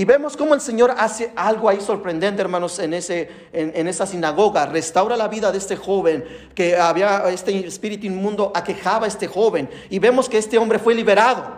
Y 0.00 0.06
vemos 0.06 0.34
cómo 0.34 0.54
el 0.54 0.62
Señor 0.62 0.94
hace 0.96 1.30
algo 1.36 1.68
ahí 1.68 1.78
sorprendente, 1.78 2.40
hermanos, 2.40 2.78
en, 2.78 2.94
ese, 2.94 3.28
en, 3.52 3.86
esa 3.86 4.06
sinagoga. 4.06 4.64
Restaura 4.64 5.14
la 5.14 5.28
vida 5.28 5.52
de 5.52 5.58
este 5.58 5.76
joven, 5.76 6.24
que 6.54 6.74
había 6.74 7.28
este 7.28 7.66
espíritu 7.66 8.06
inmundo, 8.06 8.50
aquejaba 8.54 9.04
a 9.04 9.08
este 9.08 9.26
joven. 9.26 9.68
Y 9.90 9.98
vemos 9.98 10.26
que 10.26 10.38
este 10.38 10.56
hombre 10.56 10.78
fue 10.78 10.94
liberado. 10.94 11.52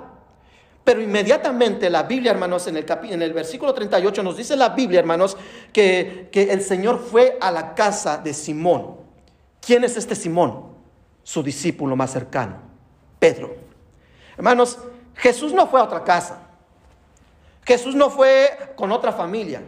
Pero 0.82 1.00
inmediatamente 1.00 1.88
la 1.88 2.02
Biblia, 2.02 2.32
hermanos, 2.32 2.66
en 2.66 2.78
el, 2.78 2.86
en 3.04 3.22
el 3.22 3.32
versículo 3.32 3.72
38 3.72 4.24
nos 4.24 4.36
dice 4.36 4.56
la 4.56 4.70
Biblia, 4.70 4.98
hermanos, 4.98 5.36
que, 5.72 6.28
que 6.32 6.50
el 6.50 6.62
Señor 6.62 6.98
fue 6.98 7.38
a 7.40 7.52
la 7.52 7.76
casa 7.76 8.18
de 8.18 8.34
Simón. 8.34 8.96
¿Quién 9.64 9.84
es 9.84 9.96
este 9.96 10.16
Simón? 10.16 10.64
Su 11.22 11.44
discípulo 11.44 11.94
más 11.94 12.10
cercano, 12.10 12.56
Pedro. 13.20 13.54
Hermanos, 14.36 14.80
Jesús 15.14 15.52
no 15.52 15.68
fue 15.68 15.78
a 15.78 15.84
otra 15.84 16.02
casa. 16.02 16.41
Jesús 17.64 17.94
no 17.94 18.10
fue 18.10 18.74
con 18.76 18.92
otra 18.92 19.12
familia. 19.12 19.62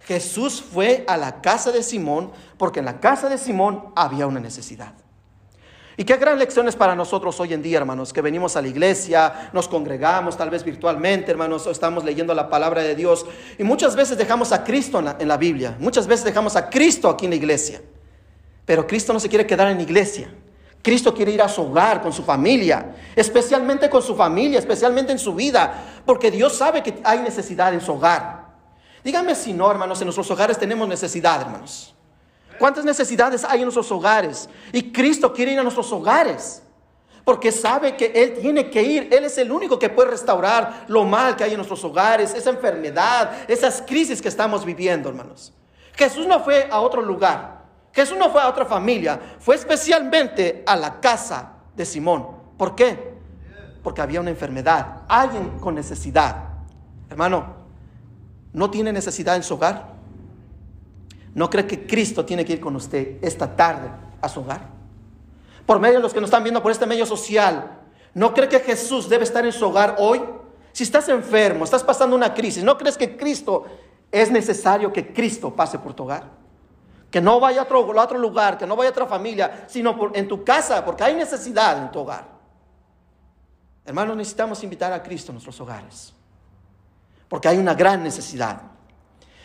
Jesús 0.00 0.62
fue 0.62 1.04
a 1.08 1.16
la 1.16 1.40
casa 1.40 1.72
de 1.72 1.82
Simón 1.82 2.32
porque 2.58 2.80
en 2.80 2.86
la 2.86 3.00
casa 3.00 3.28
de 3.28 3.38
Simón 3.38 3.92
había 3.96 4.26
una 4.26 4.40
necesidad. 4.40 4.94
Y 5.96 6.04
qué 6.04 6.16
gran 6.16 6.38
lección 6.38 6.66
es 6.66 6.74
para 6.74 6.96
nosotros 6.96 7.38
hoy 7.38 7.54
en 7.54 7.62
día, 7.62 7.78
hermanos, 7.78 8.12
que 8.12 8.20
venimos 8.20 8.56
a 8.56 8.62
la 8.62 8.66
iglesia, 8.66 9.50
nos 9.52 9.68
congregamos, 9.68 10.36
tal 10.36 10.50
vez 10.50 10.64
virtualmente, 10.64 11.30
hermanos, 11.30 11.66
o 11.68 11.70
estamos 11.70 12.02
leyendo 12.04 12.34
la 12.34 12.50
palabra 12.50 12.82
de 12.82 12.96
Dios. 12.96 13.24
Y 13.58 13.62
muchas 13.62 13.94
veces 13.94 14.18
dejamos 14.18 14.50
a 14.50 14.64
Cristo 14.64 14.98
en 14.98 15.04
la, 15.04 15.16
en 15.20 15.28
la 15.28 15.36
Biblia, 15.36 15.76
muchas 15.78 16.08
veces 16.08 16.24
dejamos 16.24 16.56
a 16.56 16.68
Cristo 16.68 17.08
aquí 17.08 17.26
en 17.26 17.30
la 17.30 17.36
iglesia. 17.36 17.80
Pero 18.64 18.86
Cristo 18.86 19.12
no 19.12 19.20
se 19.20 19.28
quiere 19.28 19.46
quedar 19.46 19.68
en 19.68 19.76
la 19.76 19.82
iglesia. 19.84 20.34
Cristo 20.84 21.14
quiere 21.14 21.32
ir 21.32 21.40
a 21.40 21.48
su 21.48 21.62
hogar, 21.62 22.02
con 22.02 22.12
su 22.12 22.22
familia, 22.22 22.94
especialmente 23.16 23.88
con 23.88 24.02
su 24.02 24.14
familia, 24.14 24.58
especialmente 24.58 25.12
en 25.12 25.18
su 25.18 25.34
vida, 25.34 25.82
porque 26.04 26.30
Dios 26.30 26.58
sabe 26.58 26.82
que 26.82 27.00
hay 27.02 27.20
necesidad 27.20 27.72
en 27.72 27.80
su 27.80 27.94
hogar. 27.94 28.48
Díganme 29.02 29.34
si 29.34 29.54
no, 29.54 29.70
hermanos, 29.70 29.98
en 30.02 30.04
nuestros 30.04 30.30
hogares 30.30 30.58
tenemos 30.58 30.86
necesidad, 30.86 31.40
hermanos. 31.40 31.94
¿Cuántas 32.58 32.84
necesidades 32.84 33.44
hay 33.44 33.60
en 33.60 33.64
nuestros 33.64 33.90
hogares? 33.90 34.46
Y 34.72 34.92
Cristo 34.92 35.32
quiere 35.32 35.52
ir 35.52 35.58
a 35.58 35.62
nuestros 35.62 35.90
hogares, 35.90 36.62
porque 37.24 37.50
sabe 37.50 37.96
que 37.96 38.12
Él 38.14 38.34
tiene 38.42 38.68
que 38.68 38.82
ir. 38.82 39.08
Él 39.10 39.24
es 39.24 39.38
el 39.38 39.50
único 39.50 39.78
que 39.78 39.88
puede 39.88 40.10
restaurar 40.10 40.84
lo 40.88 41.04
mal 41.04 41.34
que 41.34 41.44
hay 41.44 41.52
en 41.52 41.56
nuestros 41.56 41.82
hogares, 41.82 42.34
esa 42.34 42.50
enfermedad, 42.50 43.30
esas 43.48 43.80
crisis 43.80 44.20
que 44.20 44.28
estamos 44.28 44.66
viviendo, 44.66 45.08
hermanos. 45.08 45.54
Jesús 45.94 46.26
no 46.26 46.40
fue 46.40 46.68
a 46.70 46.80
otro 46.80 47.00
lugar. 47.00 47.63
Jesús 47.94 48.18
no 48.18 48.30
fue 48.30 48.42
a 48.42 48.48
otra 48.48 48.66
familia, 48.66 49.20
fue 49.38 49.54
especialmente 49.54 50.64
a 50.66 50.74
la 50.74 51.00
casa 51.00 51.52
de 51.76 51.86
Simón. 51.86 52.26
¿Por 52.58 52.74
qué? 52.74 53.14
Porque 53.84 54.02
había 54.02 54.20
una 54.20 54.30
enfermedad, 54.30 55.02
alguien 55.06 55.60
con 55.60 55.76
necesidad. 55.76 56.36
Hermano, 57.08 57.54
¿no 58.52 58.68
tiene 58.68 58.92
necesidad 58.92 59.36
en 59.36 59.44
su 59.44 59.54
hogar? 59.54 59.94
¿No 61.34 61.48
cree 61.48 61.68
que 61.68 61.86
Cristo 61.86 62.24
tiene 62.24 62.44
que 62.44 62.54
ir 62.54 62.60
con 62.60 62.74
usted 62.74 63.18
esta 63.22 63.54
tarde 63.54 63.88
a 64.20 64.28
su 64.28 64.40
hogar? 64.40 64.62
Por 65.64 65.78
medio 65.78 65.96
de 65.96 66.02
los 66.02 66.12
que 66.12 66.20
nos 66.20 66.28
están 66.28 66.42
viendo 66.42 66.62
por 66.62 66.72
este 66.72 66.86
medio 66.86 67.06
social, 67.06 67.78
¿no 68.12 68.34
cree 68.34 68.48
que 68.48 68.58
Jesús 68.58 69.08
debe 69.08 69.22
estar 69.22 69.44
en 69.46 69.52
su 69.52 69.66
hogar 69.66 69.96
hoy? 70.00 70.20
Si 70.72 70.82
estás 70.82 71.08
enfermo, 71.08 71.62
estás 71.62 71.84
pasando 71.84 72.16
una 72.16 72.34
crisis, 72.34 72.64
¿no 72.64 72.76
crees 72.76 72.98
que 72.98 73.16
Cristo 73.16 73.64
es 74.10 74.32
necesario 74.32 74.92
que 74.92 75.12
Cristo 75.12 75.54
pase 75.54 75.78
por 75.78 75.94
tu 75.94 76.02
hogar? 76.02 76.43
Que 77.14 77.20
no 77.20 77.38
vaya 77.38 77.60
a 77.60 77.62
otro, 77.62 77.86
otro 77.96 78.18
lugar, 78.18 78.58
que 78.58 78.66
no 78.66 78.74
vaya 78.74 78.88
a 78.88 78.90
otra 78.90 79.06
familia, 79.06 79.66
sino 79.68 80.10
en 80.14 80.26
tu 80.26 80.42
casa, 80.42 80.84
porque 80.84 81.04
hay 81.04 81.14
necesidad 81.14 81.78
en 81.78 81.92
tu 81.92 82.00
hogar. 82.00 82.26
Hermanos, 83.84 84.16
necesitamos 84.16 84.64
invitar 84.64 84.92
a 84.92 85.00
Cristo 85.00 85.30
a 85.30 85.34
nuestros 85.34 85.60
hogares, 85.60 86.12
porque 87.28 87.46
hay 87.46 87.56
una 87.56 87.72
gran 87.72 88.02
necesidad. 88.02 88.62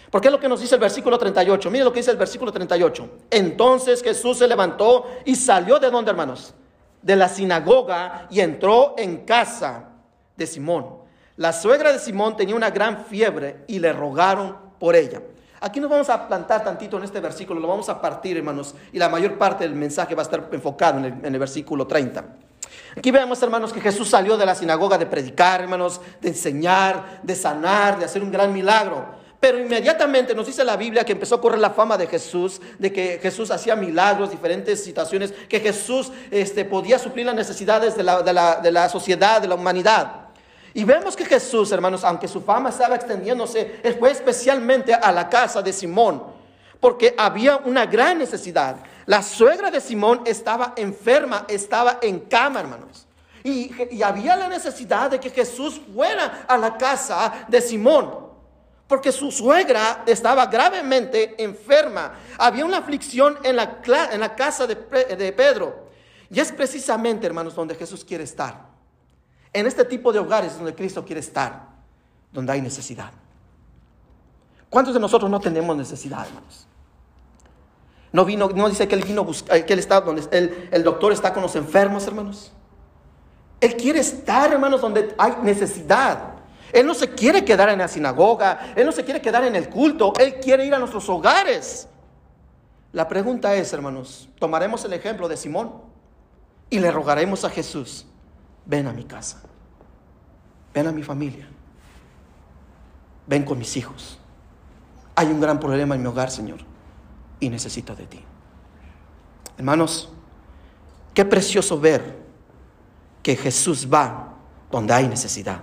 Porque 0.10 0.30
es 0.30 0.32
lo 0.32 0.40
que 0.40 0.50
nos 0.50 0.60
dice 0.60 0.74
el 0.74 0.82
versículo 0.82 1.20
38. 1.20 1.70
Mire 1.70 1.84
lo 1.84 1.94
que 1.94 2.00
dice 2.00 2.10
el 2.10 2.18
versículo 2.18 2.52
38. 2.52 3.26
Entonces 3.30 4.02
Jesús 4.02 4.40
se 4.40 4.48
levantó 4.48 5.06
y 5.24 5.36
salió 5.36 5.78
de 5.78 5.92
dónde, 5.92 6.10
hermanos? 6.10 6.56
De 7.04 7.16
la 7.16 7.30
sinagoga 7.30 8.26
y 8.32 8.40
entró 8.40 8.96
en 8.98 9.26
casa 9.26 9.90
de 10.36 10.48
Simón. 10.48 11.04
La 11.36 11.54
suegra 11.54 11.94
de 11.94 12.00
Simón 12.00 12.36
tenía 12.36 12.56
una 12.56 12.72
gran 12.72 13.06
fiebre 13.06 13.64
y 13.68 13.78
le 13.78 13.94
rogaron 13.94 14.58
por 14.80 14.96
ella. 14.96 15.22
Aquí 15.62 15.82
nos 15.82 15.89
vamos 15.89 16.10
a 16.10 16.28
plantar 16.28 16.63
tantito 16.63 16.98
en 16.98 17.04
este 17.04 17.20
versículo, 17.20 17.60
lo 17.60 17.68
vamos 17.68 17.89
a 17.89 18.00
partir, 18.00 18.38
hermanos, 18.38 18.75
y 18.94 18.98
la 18.98 19.10
mayor 19.10 19.38
parte 19.38 19.66
del 19.66 19.75
mensaje 19.75 20.16
va 20.16 20.22
a 20.22 20.24
estar 20.24 20.48
enfocado 20.51 21.00
en 21.00 21.25
el, 21.25 21.39
versículo 21.39 21.86
30. 21.86 22.24
Aquí 22.98 23.12
vemos, 23.12 23.42
hermanos, 23.44 23.74
que 23.74 23.82
Jesús 23.82 24.10
salió 24.10 24.38
de 24.38 24.46
la 24.46 24.56
sinagoga 24.56 24.98
de 24.98 25.06
predicar, 25.06 25.62
hermanos, 25.62 26.00
de 26.22 26.30
enseñar, 26.30 27.20
de 27.24 27.36
sanar, 27.36 28.00
de 28.00 28.06
hacer 28.06 28.24
un 28.24 28.32
gran 28.32 28.54
milagro. 28.54 29.20
Pero 29.39 29.60
inmediatamente 29.60 30.34
nos 30.34 30.48
dice 30.48 30.63
la 30.63 30.78
Biblia 30.78 31.04
que 31.04 31.13
empezó 31.13 31.36
a 31.36 31.42
correr 31.42 31.60
la 31.60 31.70
fama 31.72 31.98
de 31.98 32.08
Jesús, 32.08 32.62
de 32.78 32.92
que 32.92 33.20
Jesús 33.22 33.51
hacía 33.51 33.75
milagros, 33.75 34.32
diferentes 34.32 34.84
situaciones, 34.84 35.34
que 35.50 35.60
Jesús 35.60 36.12
este, 36.32 36.66
podía 36.66 37.00
suplir 37.00 37.25
las 37.25 37.36
necesidades 37.36 37.96
de 37.96 38.04
la, 38.04 38.22
de 38.22 38.72
la 38.72 38.89
sociedad, 38.89 39.42
de 39.42 39.48
la 39.48 39.56
humanidad. 39.56 40.29
Y 40.74 40.84
vemos 40.84 41.16
que 41.16 41.26
Jesús, 41.26 41.72
hermanos, 41.72 42.04
aunque 42.04 42.28
su 42.28 42.42
fama 42.42 42.70
estaba 42.70 42.96
extendiéndose, 42.96 43.82
fue 43.98 44.12
especialmente 44.12 44.94
a 44.94 45.12
la 45.12 45.28
casa 45.30 45.62
de 45.62 45.74
Simón, 45.74 46.24
porque 46.80 47.16
había 47.18 47.58
una 47.58 47.86
gran 47.86 48.20
necesidad. 48.20 48.78
La 49.06 49.24
suegra 49.24 49.72
de 49.72 49.82
Simón 49.82 50.22
estaba 50.26 50.74
enferma, 50.76 51.46
estaba 51.48 52.00
en 52.02 52.20
cama, 52.22 52.60
hermanos. 52.60 53.08
Y, 53.44 53.72
había 54.04 54.36
la 54.36 54.48
necesidad 54.48 55.10
de 55.10 55.20
que 55.20 55.30
Jesús 55.30 55.82
fuera 55.94 56.46
a 56.48 56.58
la 56.58 56.78
casa 56.78 57.46
de 57.48 57.62
Simón 57.62 58.30
porque 58.90 59.12
su 59.12 59.32
suegra 59.32 60.04
estaba 60.08 60.48
gravemente 60.48 61.42
enferma. 61.42 62.14
Había 62.40 62.66
una 62.66 62.78
aflicción 62.80 63.38
en 63.44 63.56
la, 63.56 63.82
casa 64.36 64.66
de, 64.66 64.76
Pedro. 64.76 65.90
Y 66.32 66.40
es 66.40 66.52
precisamente, 66.52 67.28
hermanos, 67.28 67.54
donde 67.54 67.76
Jesús 67.76 68.04
quiere 68.04 68.24
estar. 68.24 68.69
En 69.53 69.65
este 69.65 69.84
tipo 69.86 70.12
de 70.13 70.20
hogares 70.20 70.56
donde 70.56 70.75
Cristo 70.75 71.03
quiere 71.03 71.22
estar, 71.22 71.68
donde 72.32 72.51
hay 72.51 72.62
necesidad. 72.62 73.12
¿Cuántos 74.70 74.94
de 74.94 75.00
nosotros 75.00 75.29
no 75.29 75.39
tenemos 75.39 75.75
necesidad, 75.75 76.27
hermanos? 76.27 76.68
No 78.12 78.25
vino, 78.25 78.50
no 78.50 78.70
dice 78.70 78.88
que 78.88 78.96
él 78.96 79.03
vino 79.03 79.24
buscar, 79.24 79.65
que 79.65 79.74
él 79.74 79.79
está 79.79 80.01
donde 80.01 80.24
el, 80.32 80.70
el 80.72 80.84
doctor 80.84 81.12
está 81.12 81.34
con 81.34 81.44
los 81.44 81.56
enfermos, 81.56 82.06
hermanos. 82.06 82.51
Él 83.60 83.75
quiere 83.75 84.00
estar, 84.00 84.51
hermanos, 84.51 84.82
donde 84.82 85.13
hay 85.18 85.34
necesidad. 85.44 86.34
Él 86.72 86.86
no 86.86 86.94
se 86.94 87.10
quiere 87.10 87.44
quedar 87.44 87.70
en 87.70 87.79
la 87.79 87.88
sinagoga, 87.88 88.74
Él 88.75 88.86
no 88.86 88.91
se 88.91 89.03
quiere 89.03 89.22
quedar 89.22 89.44
en 89.44 89.56
el 89.56 89.70
culto, 89.70 90.13
Él 90.20 90.36
quiere 90.36 90.65
ir 90.65 90.74
a 90.74 90.79
nuestros 90.79 91.10
hogares. 91.10 91.88
La 92.91 93.08
pregunta 93.08 93.56
es, 93.56 93.74
hermanos, 93.74 94.29
tomaremos 94.39 94.86
el 94.86 94.94
ejemplo 94.94 95.27
de 95.27 95.36
Simón 95.36 95.74
y 96.70 96.79
le 96.79 96.91
rogaremos 96.91 97.44
a 97.44 97.50
Jesús 97.50 98.06
ven 98.66 98.88
a 98.88 98.94
mi 98.94 99.04
casa, 99.04 99.42
ven 100.74 100.88
a 100.88 100.92
mi 100.92 101.04
familia, 101.04 101.48
ven 103.28 103.44
con 103.44 103.58
mis 103.58 103.75
hijos. 103.78 104.20
Hay 105.16 105.28
un 105.28 105.39
gran 105.39 105.60
problema 105.60 105.96
en 105.96 106.01
mi 106.01 106.08
hogar, 106.08 106.32
Señor, 106.32 106.60
y 107.39 107.50
necesito 107.50 107.96
de 107.96 108.06
ti. 108.06 108.24
Hermanos, 109.58 110.10
qué 111.13 111.25
precioso 111.25 111.80
ver 111.80 112.20
que 113.22 113.36
Jesús 113.36 113.88
va 113.92 114.36
donde 114.72 114.94
hay 114.94 115.08
necesidad. 115.08 115.62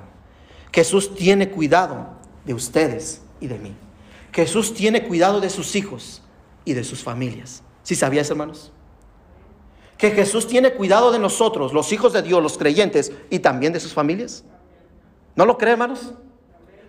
Jesús 0.73 1.15
tiene 1.15 1.50
cuidado 1.50 2.09
de 2.45 2.53
ustedes 2.53 3.23
y 3.41 3.47
de 3.47 3.59
mí. 3.59 3.75
Jesús 4.33 4.75
tiene 4.75 5.07
cuidado 5.07 5.41
de 5.41 5.49
sus 5.49 5.75
hijos 5.75 6.23
y 6.67 6.75
de 6.75 6.85
sus 6.85 7.03
familias. 7.03 7.62
¿Sí 7.83 7.95
sabías, 7.95 8.29
hermanos? 8.29 8.73
Que 9.99 10.11
Jesús 10.11 10.47
tiene 10.47 10.73
cuidado 10.73 11.11
de 11.11 11.19
nosotros, 11.19 11.73
los 11.73 11.93
hijos 11.93 12.12
de 12.12 12.23
Dios, 12.23 12.43
los 12.43 12.59
creyentes, 12.59 13.12
y 13.31 13.38
también 13.38 13.73
de 13.73 13.81
sus 13.81 13.95
familias? 13.95 14.45
¿No 15.35 15.45
lo 15.47 15.57
creen, 15.57 15.73
hermanos? 15.73 16.12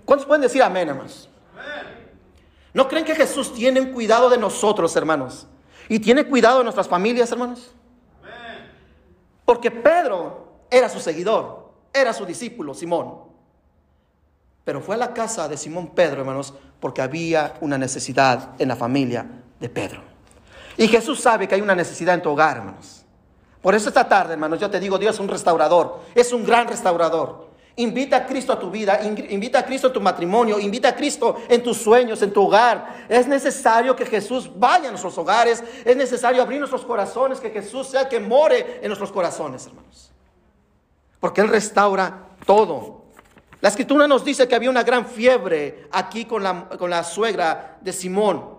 ¿Cuántos 0.05 0.25
pueden 0.25 0.41
decir 0.41 0.61
amén, 0.63 0.89
hermanos? 0.89 1.29
¿No 2.73 2.87
creen 2.87 3.05
que 3.05 3.15
Jesús 3.15 3.53
tiene 3.53 3.91
cuidado 3.91 4.29
de 4.29 4.37
nosotros, 4.37 4.95
hermanos? 4.95 5.47
Y 5.89 5.99
tiene 5.99 6.25
cuidado 6.25 6.59
de 6.59 6.63
nuestras 6.63 6.87
familias, 6.87 7.31
hermanos. 7.31 7.71
Porque 9.45 9.71
Pedro 9.71 10.47
era 10.69 10.89
su 10.89 10.99
seguidor, 10.99 11.71
era 11.93 12.13
su 12.13 12.25
discípulo, 12.25 12.73
Simón. 12.73 13.27
Pero 14.63 14.81
fue 14.81 14.95
a 14.95 14.97
la 14.97 15.13
casa 15.13 15.47
de 15.47 15.55
Simón 15.55 15.95
Pedro, 15.95 16.19
hermanos, 16.19 16.53
porque 16.81 17.01
había 17.01 17.55
una 17.61 17.77
necesidad 17.77 18.49
en 18.59 18.67
la 18.67 18.75
familia 18.75 19.25
de 19.59 19.69
Pedro. 19.69 20.01
Y 20.75 20.87
Jesús 20.87 21.21
sabe 21.21 21.47
que 21.47 21.55
hay 21.55 21.61
una 21.61 21.75
necesidad 21.75 22.15
en 22.15 22.21
tu 22.21 22.29
hogar, 22.29 22.57
hermanos. 22.57 22.96
Por 23.61 23.75
eso 23.75 23.89
esta 23.89 24.07
tarde, 24.07 24.33
hermanos, 24.33 24.59
yo 24.59 24.69
te 24.69 24.79
digo, 24.79 24.97
Dios 24.97 25.15
es 25.15 25.19
un 25.19 25.27
restaurador, 25.27 25.99
es 26.15 26.31
un 26.31 26.45
gran 26.45 26.67
restaurador. 26.67 27.47
Invita 27.79 28.17
a 28.17 28.25
Cristo 28.25 28.53
a 28.53 28.59
tu 28.59 28.71
vida, 28.71 28.99
invita 29.03 29.59
a 29.59 29.65
Cristo 29.65 29.87
en 29.87 29.93
tu 29.93 30.01
matrimonio, 30.01 30.59
invita 30.59 30.89
a 30.89 30.95
Cristo 30.95 31.37
en 31.47 31.61
tus 31.61 31.77
sueños, 31.77 32.19
en 32.23 32.33
tu 32.33 32.47
hogar. 32.47 33.05
Es 33.07 33.27
necesario 33.27 33.95
que 33.95 34.05
Jesús 34.05 34.49
vaya 34.55 34.87
a 34.87 34.91
nuestros 34.91 35.15
hogares, 35.19 35.63
es 35.85 35.95
necesario 35.95 36.41
abrir 36.41 36.57
nuestros 36.57 36.83
corazones, 36.83 37.39
que 37.39 37.51
Jesús 37.51 37.87
sea 37.87 38.01
el 38.01 38.07
que 38.07 38.19
more 38.19 38.79
en 38.81 38.87
nuestros 38.87 39.11
corazones, 39.11 39.67
hermanos. 39.67 40.11
Porque 41.19 41.41
Él 41.41 41.49
restaura 41.49 42.29
todo. 42.47 43.03
La 43.61 43.69
escritura 43.69 44.07
nos 44.07 44.25
dice 44.25 44.47
que 44.47 44.55
había 44.55 44.71
una 44.71 44.83
gran 44.83 45.05
fiebre 45.05 45.87
aquí 45.91 46.25
con 46.25 46.41
la, 46.41 46.69
con 46.69 46.89
la 46.89 47.03
suegra 47.03 47.77
de 47.81 47.93
Simón. 47.93 48.57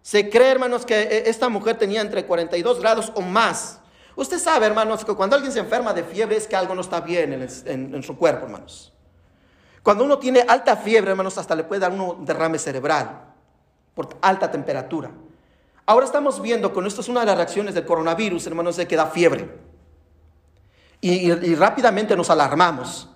Se 0.00 0.28
cree, 0.28 0.50
hermanos, 0.50 0.84
que 0.86 0.94
e, 0.94 1.28
esta 1.28 1.48
mujer 1.48 1.76
tenía 1.76 2.00
entre 2.00 2.24
42 2.24 2.78
grados 2.78 3.12
o 3.16 3.20
más. 3.20 3.80
Usted 4.16 4.38
sabe, 4.38 4.66
hermanos, 4.66 5.04
que 5.04 5.14
cuando 5.14 5.36
alguien 5.36 5.52
se 5.52 5.58
enferma 5.58 5.92
de 5.92 6.04
fiebre 6.04 6.36
es 6.36 6.46
que 6.46 6.56
algo 6.56 6.74
no 6.74 6.80
está 6.80 7.00
bien 7.00 7.32
en, 7.32 7.94
en 7.94 8.02
su 8.02 8.16
cuerpo, 8.16 8.46
hermanos. 8.46 8.92
Cuando 9.82 10.04
uno 10.04 10.18
tiene 10.18 10.44
alta 10.48 10.76
fiebre, 10.76 11.10
hermanos, 11.10 11.36
hasta 11.36 11.54
le 11.54 11.64
puede 11.64 11.80
dar 11.80 11.92
un 11.92 12.24
derrame 12.24 12.58
cerebral 12.58 13.34
por 13.94 14.16
alta 14.22 14.50
temperatura. 14.50 15.10
Ahora 15.86 16.06
estamos 16.06 16.40
viendo 16.40 16.72
con 16.72 16.86
esto 16.86 17.02
es 17.02 17.08
una 17.08 17.20
de 17.20 17.26
las 17.26 17.36
reacciones 17.36 17.74
del 17.74 17.84
coronavirus, 17.84 18.46
hermanos, 18.46 18.76
de 18.76 18.88
que 18.88 18.96
da 18.96 19.06
fiebre. 19.06 19.50
Y, 21.00 21.54
rápidamente 21.54 22.16
nos 22.16 22.30
alarmamos. 22.30 23.10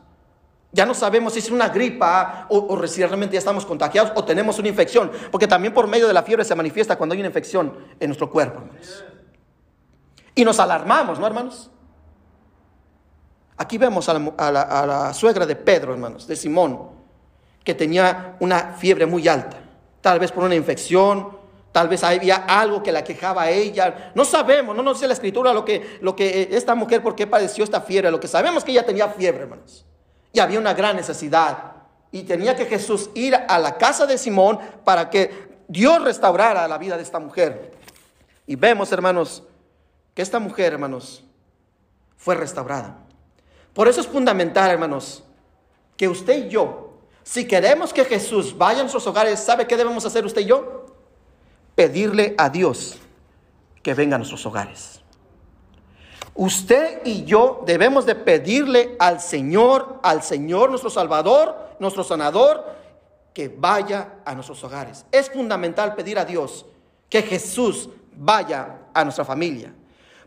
Ya 0.72 0.84
no 0.84 0.92
sabemos 0.92 1.32
si 1.32 1.38
es 1.38 1.50
una 1.50 1.70
gripa 1.70 2.46
o, 2.50 2.86
si 2.86 3.00
realmente 3.00 3.32
ya 3.32 3.38
estamos 3.38 3.64
contagiados 3.64 4.12
o 4.14 4.22
tenemos 4.22 4.58
una 4.58 4.68
infección, 4.68 5.10
porque 5.30 5.46
también 5.46 5.72
por 5.72 5.86
medio 5.86 6.06
de 6.06 6.12
la 6.12 6.22
fiebre 6.22 6.44
se 6.44 6.54
manifiesta 6.54 6.96
cuando 6.96 7.14
hay 7.14 7.20
una 7.20 7.28
infección 7.28 7.74
en 7.98 8.08
nuestro 8.08 8.30
cuerpo. 8.30 8.60
Hermanos. 8.60 9.04
Y 10.38 10.44
nos 10.44 10.60
alarmamos, 10.60 11.18
¿no, 11.18 11.26
hermanos? 11.26 11.68
Aquí 13.56 13.76
vemos 13.76 14.08
a 14.08 14.14
la, 14.52 15.12
suegra 15.12 15.44
de 15.44 15.56
Pedro, 15.56 15.92
hermanos, 15.92 16.28
de 16.28 16.36
Simón, 16.36 16.90
que 17.64 17.74
tenía 17.74 18.36
una 18.38 18.76
fiebre 18.78 19.04
muy 19.04 19.26
alta, 19.26 19.56
tal 20.00 20.20
vez 20.20 20.30
por 20.30 20.44
una 20.44 20.54
infección 20.54 21.36
Tal 21.72 21.86
vez 21.86 22.02
había 22.02 22.36
algo 22.36 22.82
que 22.82 22.90
la 22.90 23.04
quejaba 23.04 23.42
a 23.42 23.50
ella. 23.50 24.12
No 24.14 24.24
sabemos, 24.24 24.74
no 24.74 24.82
nos 24.82 24.96
dice 24.96 25.06
la 25.06 25.12
escritura 25.12 25.52
lo 25.52 25.64
que, 25.64 25.98
lo 26.00 26.16
que 26.16 26.42
eh, 26.42 26.48
esta 26.52 26.74
mujer, 26.74 27.02
por 27.02 27.14
qué 27.14 27.26
padeció 27.26 27.62
esta 27.62 27.80
fiebre. 27.82 28.10
Lo 28.10 28.18
que 28.18 28.26
sabemos 28.26 28.64
que 28.64 28.72
ella 28.72 28.86
tenía 28.86 29.08
fiebre, 29.08 29.42
hermanos. 29.42 29.84
Y 30.32 30.40
había 30.40 30.58
una 30.58 30.72
gran 30.72 30.96
necesidad. 30.96 31.72
Y 32.10 32.22
tenía 32.22 32.56
que 32.56 32.64
Jesús 32.64 33.10
ir 33.14 33.34
a 33.34 33.58
la 33.58 33.76
casa 33.76 34.06
de 34.06 34.16
Simón 34.16 34.58
para 34.82 35.10
que 35.10 35.60
Dios 35.68 36.02
restaurara 36.02 36.66
la 36.66 36.78
vida 36.78 36.96
de 36.96 37.02
esta 37.02 37.18
mujer. 37.18 37.72
Y 38.46 38.56
vemos, 38.56 38.90
hermanos, 38.90 39.42
que 40.18 40.22
esta 40.22 40.40
mujer, 40.40 40.72
hermanos, 40.72 41.22
fue 42.16 42.34
restaurada. 42.34 42.98
Por 43.72 43.86
eso 43.86 44.00
es 44.00 44.08
fundamental, 44.08 44.68
hermanos, 44.68 45.22
que 45.96 46.08
usted 46.08 46.46
y 46.46 46.48
yo, 46.48 46.94
si 47.22 47.46
queremos 47.46 47.92
que 47.92 48.04
Jesús 48.04 48.58
vaya 48.58 48.80
a 48.80 48.82
nuestros 48.82 49.06
hogares, 49.06 49.38
¿sabe 49.38 49.68
qué 49.68 49.76
debemos 49.76 50.04
hacer 50.04 50.26
usted 50.26 50.40
y 50.40 50.46
yo? 50.46 50.86
pedirle 51.76 52.34
a 52.36 52.48
Dios 52.48 52.98
que 53.80 53.94
venga 53.94 54.16
a 54.16 54.18
nuestros 54.18 54.44
hogares. 54.44 55.00
Usted 56.34 57.02
y 57.04 57.22
yo 57.22 57.62
debemos 57.64 58.04
de 58.04 58.16
pedirle 58.16 58.96
al 58.98 59.20
Señor, 59.20 60.00
al 60.02 60.24
Señor 60.24 60.70
nuestro 60.70 60.90
Salvador, 60.90 61.76
nuestro 61.78 62.02
sanador, 62.02 62.64
que 63.32 63.48
vaya 63.48 64.14
a 64.24 64.34
nuestros 64.34 64.64
hogares. 64.64 65.06
Es 65.12 65.30
fundamental 65.30 65.94
pedir 65.94 66.18
a 66.18 66.24
Dios 66.24 66.66
que 67.08 67.22
Jesús 67.22 67.88
vaya 68.16 68.80
a 68.92 69.04
nuestra 69.04 69.24
familia. 69.24 69.72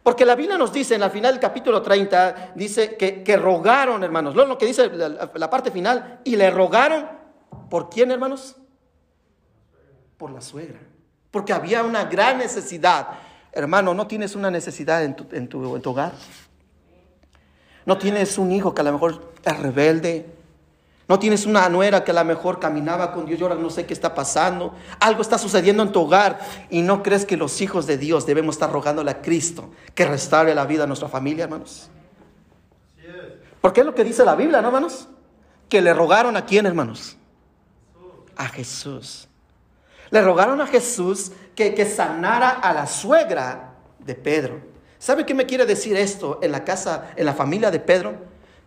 Porque 0.04 0.26
la 0.26 0.36
Biblia 0.36 0.58
nos 0.58 0.74
dice 0.74 0.96
en 0.96 1.02
la 1.02 1.10
final 1.10 1.34
del 1.34 1.42
capítulo 1.42 1.82
30, 1.82 2.54
dice 2.56 2.96
que, 2.98 3.38
rogaron, 3.38 4.04
hermanos, 4.04 4.36
lo 4.36 4.58
que 4.58 4.66
dice 4.66 4.90
la, 4.90 5.30
la 5.34 5.50
parte 5.50 5.72
final, 5.72 6.22
y 6.24 6.36
le 6.36 6.50
rogaron, 6.50 7.08
¿por 7.70 7.90
quién, 7.90 8.12
hermanos? 8.12 8.56
Por 10.18 10.32
la 10.32 10.42
suegra 10.42 10.80
porque 11.32 11.54
había 11.54 11.84
una 11.84 12.04
gran 12.06 12.38
necesidad. 12.38 13.08
Hermano, 13.54 13.94
¿no 13.94 14.06
tienes 14.06 14.36
una 14.36 14.52
necesidad 14.52 15.04
en 15.04 15.16
tu, 15.16 15.26
en 15.32 15.48
tu, 15.48 15.76
en 15.76 15.82
tu 15.82 15.90
hogar? 15.90 16.12
¿No 17.86 17.98
tienes 17.98 18.38
un 18.38 18.52
hijo 18.52 18.76
que 18.76 18.82
a 18.82 18.84
lo 18.84 18.92
mejor 18.92 19.34
es 19.44 19.60
rebelde? 19.60 20.26
¿No 21.08 21.20
tienes 21.20 21.46
una 21.46 21.68
nuera 21.68 22.04
que 22.04 22.12
a 22.12 22.14
lo 22.14 22.24
mejor 22.24 22.60
caminaba 22.60 23.12
con 23.12 23.26
Dios 23.26 23.40
y 23.40 23.44
ahora 23.44 23.56
no 23.56 23.70
sé 23.70 23.86
qué 23.86 23.94
está 23.94 24.16
pasando? 24.16 24.74
Algo 25.00 25.22
está 25.22 25.38
sucediendo 25.38 25.84
en 25.84 25.92
tu 25.92 26.02
hogar 26.02 26.40
y 26.70 26.82
no 26.82 27.04
crees 27.04 27.26
que 27.26 27.38
los 27.38 27.60
hijos 27.62 27.88
de 27.88 27.98
Dios 27.98 28.26
debemos 28.26 28.56
estar 28.56 28.72
rogándole 28.72 29.12
a 29.12 29.22
Cristo 29.22 29.72
que 29.94 30.06
restaure 30.06 30.56
la 30.56 30.66
vida 30.66 30.84
a 30.84 30.88
nuestra 30.88 31.10
familia, 31.10 31.46
hermanos. 31.46 31.90
Porque 33.60 33.82
es 33.82 33.86
lo 33.86 33.94
que 33.94 34.04
dice 34.04 34.26
la 34.26 34.36
Biblia, 34.36 34.62
¿no, 34.62 34.70
hermanos? 34.70 35.08
Que 35.70 35.82
le 35.82 35.94
rogaron 35.94 36.36
a 36.38 36.46
quién, 36.46 36.66
hermanos? 36.66 37.18
A 38.36 38.48
Jesús. 38.48 39.28
Le 40.10 40.22
rogaron 40.22 40.60
a 40.62 40.68
Jesús 40.68 41.32
que, 41.56 41.74
que 41.74 41.86
sanara 41.86 42.50
a 42.50 42.74
la 42.74 42.88
suegra 42.88 43.76
de 44.00 44.16
Pedro. 44.16 44.62
¿Sabe 44.98 45.26
qué 45.26 45.34
me 45.34 45.46
quiere 45.46 45.66
decir 45.66 45.96
esto 45.96 46.40
en 46.42 46.52
la 46.52 46.64
casa, 46.64 47.12
en 47.16 47.26
la 47.26 47.34
familia 47.34 47.72
de 47.72 47.80
Pedro? 47.80 48.16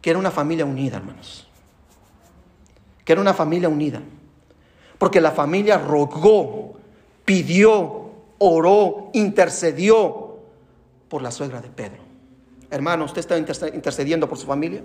Que 0.00 0.10
era 0.10 0.18
una 0.18 0.30
familia 0.30 0.64
unida, 0.64 0.96
hermanos. 0.96 1.48
Que 3.04 3.12
era 3.12 3.20
una 3.20 3.34
familia 3.34 3.68
unida. 3.68 4.00
Porque 4.98 5.20
la 5.20 5.30
familia 5.30 5.78
rogó, 5.78 6.74
pidió, 7.24 8.10
oró, 8.38 9.10
intercedió 9.12 10.38
por 11.08 11.22
la 11.22 11.30
suegra 11.30 11.60
de 11.60 11.68
Pedro. 11.68 12.02
Hermano, 12.70 13.04
¿usted 13.04 13.20
está 13.20 13.36
intercediendo 13.36 14.28
por 14.28 14.38
su 14.38 14.46
familia? 14.46 14.82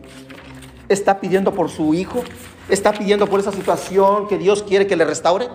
¿Está 0.87 1.19
pidiendo 1.19 1.53
por 1.53 1.69
su 1.69 1.93
hijo? 1.93 2.23
¿Está 2.67 2.91
pidiendo 2.91 3.27
por 3.27 3.39
esa 3.39 3.51
situación 3.51 4.27
que 4.27 4.37
Dios 4.37 4.63
quiere 4.63 4.85
que 4.85 4.95
le 4.95 5.05
restaure? 5.05 5.47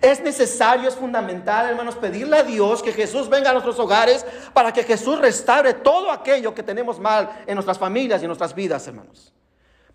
Es 0.00 0.20
necesario, 0.20 0.88
es 0.88 0.94
fundamental, 0.94 1.70
hermanos, 1.70 1.96
pedirle 1.96 2.36
a 2.36 2.42
Dios 2.42 2.82
que 2.82 2.92
Jesús 2.92 3.28
venga 3.28 3.50
a 3.50 3.52
nuestros 3.52 3.78
hogares 3.78 4.26
para 4.52 4.72
que 4.72 4.84
Jesús 4.84 5.18
restaure 5.18 5.74
todo 5.74 6.10
aquello 6.10 6.54
que 6.54 6.62
tenemos 6.62 7.00
mal 7.00 7.42
en 7.46 7.54
nuestras 7.54 7.78
familias 7.78 8.20
y 8.20 8.24
en 8.24 8.28
nuestras 8.28 8.54
vidas, 8.54 8.86
hermanos. 8.86 9.32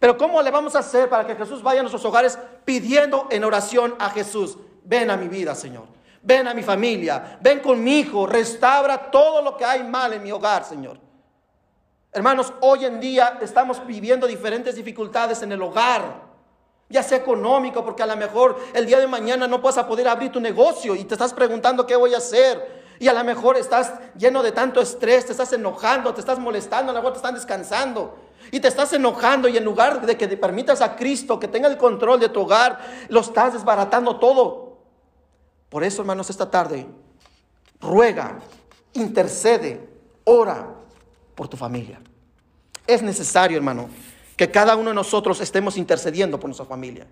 Pero 0.02 0.18
¿cómo 0.18 0.42
le 0.42 0.50
vamos 0.50 0.76
a 0.76 0.80
hacer 0.80 1.08
para 1.08 1.28
que 1.28 1.36
Jesús 1.36 1.62
vaya 1.62 1.82
a 1.82 1.84
nuestros 1.84 2.04
hogares 2.06 2.40
pidiendo 2.66 3.28
en 3.30 3.44
oración 3.44 3.94
a 4.00 4.10
Jesús? 4.10 4.58
Ven 4.84 5.12
a 5.12 5.16
mi 5.16 5.28
vida, 5.28 5.54
Señor. 5.54 5.84
Ven 6.24 6.48
a 6.48 6.56
mi 6.56 6.64
familia. 6.64 7.38
Ven 7.40 7.60
con 7.60 7.84
mi 7.84 8.00
hijo. 8.00 8.26
Restaura 8.26 9.12
todo 9.12 9.44
lo 9.44 9.56
que 9.56 9.64
hay 9.64 9.84
mal 9.84 10.12
en 10.14 10.24
mi 10.24 10.32
hogar, 10.32 10.64
Señor. 10.66 10.98
Hermanos, 12.12 12.52
hoy 12.62 12.86
en 12.86 13.00
día 13.00 13.38
estamos 13.42 13.86
viviendo 13.86 14.26
diferentes 14.26 14.76
dificultades 14.76 15.44
en 15.44 15.52
el 15.52 15.62
hogar 15.62 16.32
ya 16.90 17.04
sea 17.04 17.20
económico, 17.20 17.86
porque 17.86 18.04
a 18.04 18.06
lo 18.06 18.18
mejor 18.18 18.60
el 18.74 18.86
día 18.86 19.00
de 19.00 19.08
mañana 19.08 19.48
no 19.48 19.60
vas 19.60 19.78
a 19.78 19.88
poder 19.88 20.10
abrir 20.10 20.30
tu 20.30 20.42
negocio 20.42 20.94
y 20.94 21.06
te 21.06 21.14
estás 21.14 21.32
preguntando 21.32 21.88
qué 21.88 21.96
voy 21.96 22.14
a 22.14 22.18
hacer. 22.18 22.82
Y 23.00 23.08
a 23.08 23.14
lo 23.14 23.24
mejor 23.24 23.56
estás 23.56 23.94
lleno 24.18 24.44
de 24.44 24.52
tanto 24.52 24.82
estrés, 24.82 25.26
te 25.26 25.32
estás 25.32 25.54
enojando, 25.54 26.14
te 26.14 26.20
estás 26.20 26.38
molestando, 26.38 26.92
a 26.92 26.94
lo 26.94 27.00
mejor 27.00 27.14
te 27.14 27.20
están 27.20 27.34
descansando. 27.34 28.16
Y 28.52 28.60
te 28.60 28.68
estás 28.68 28.92
enojando 28.94 29.48
y 29.48 29.58
en 29.58 29.64
lugar 29.64 30.06
de 30.06 30.18
que 30.18 30.28
te 30.28 30.38
permitas 30.38 30.82
a 30.82 30.96
Cristo 30.96 31.40
que 31.40 31.48
tenga 31.48 31.68
el 31.68 31.78
control 31.78 32.20
de 32.20 32.30
tu 32.30 32.42
hogar, 32.42 32.80
lo 33.10 33.20
estás 33.20 33.54
desbaratando 33.54 34.18
todo. 34.18 34.78
Por 35.70 35.84
eso, 35.84 36.02
hermanos, 36.02 36.30
esta 36.30 36.50
tarde, 36.50 36.88
ruega, 37.80 38.40
intercede, 38.94 39.88
ora 40.24 40.68
por 41.36 41.48
tu 41.48 41.58
familia. 41.58 42.00
Es 42.88 43.02
necesario, 43.02 43.58
hermano, 43.58 43.90
que 44.36 44.50
cada 44.50 44.76
uno 44.76 44.90
de 44.90 44.96
nosotros 44.96 45.40
estemos 45.40 45.78
intercediendo 45.78 46.40
por 46.40 46.50
nuestra 46.50 46.66
familia. 46.66 47.08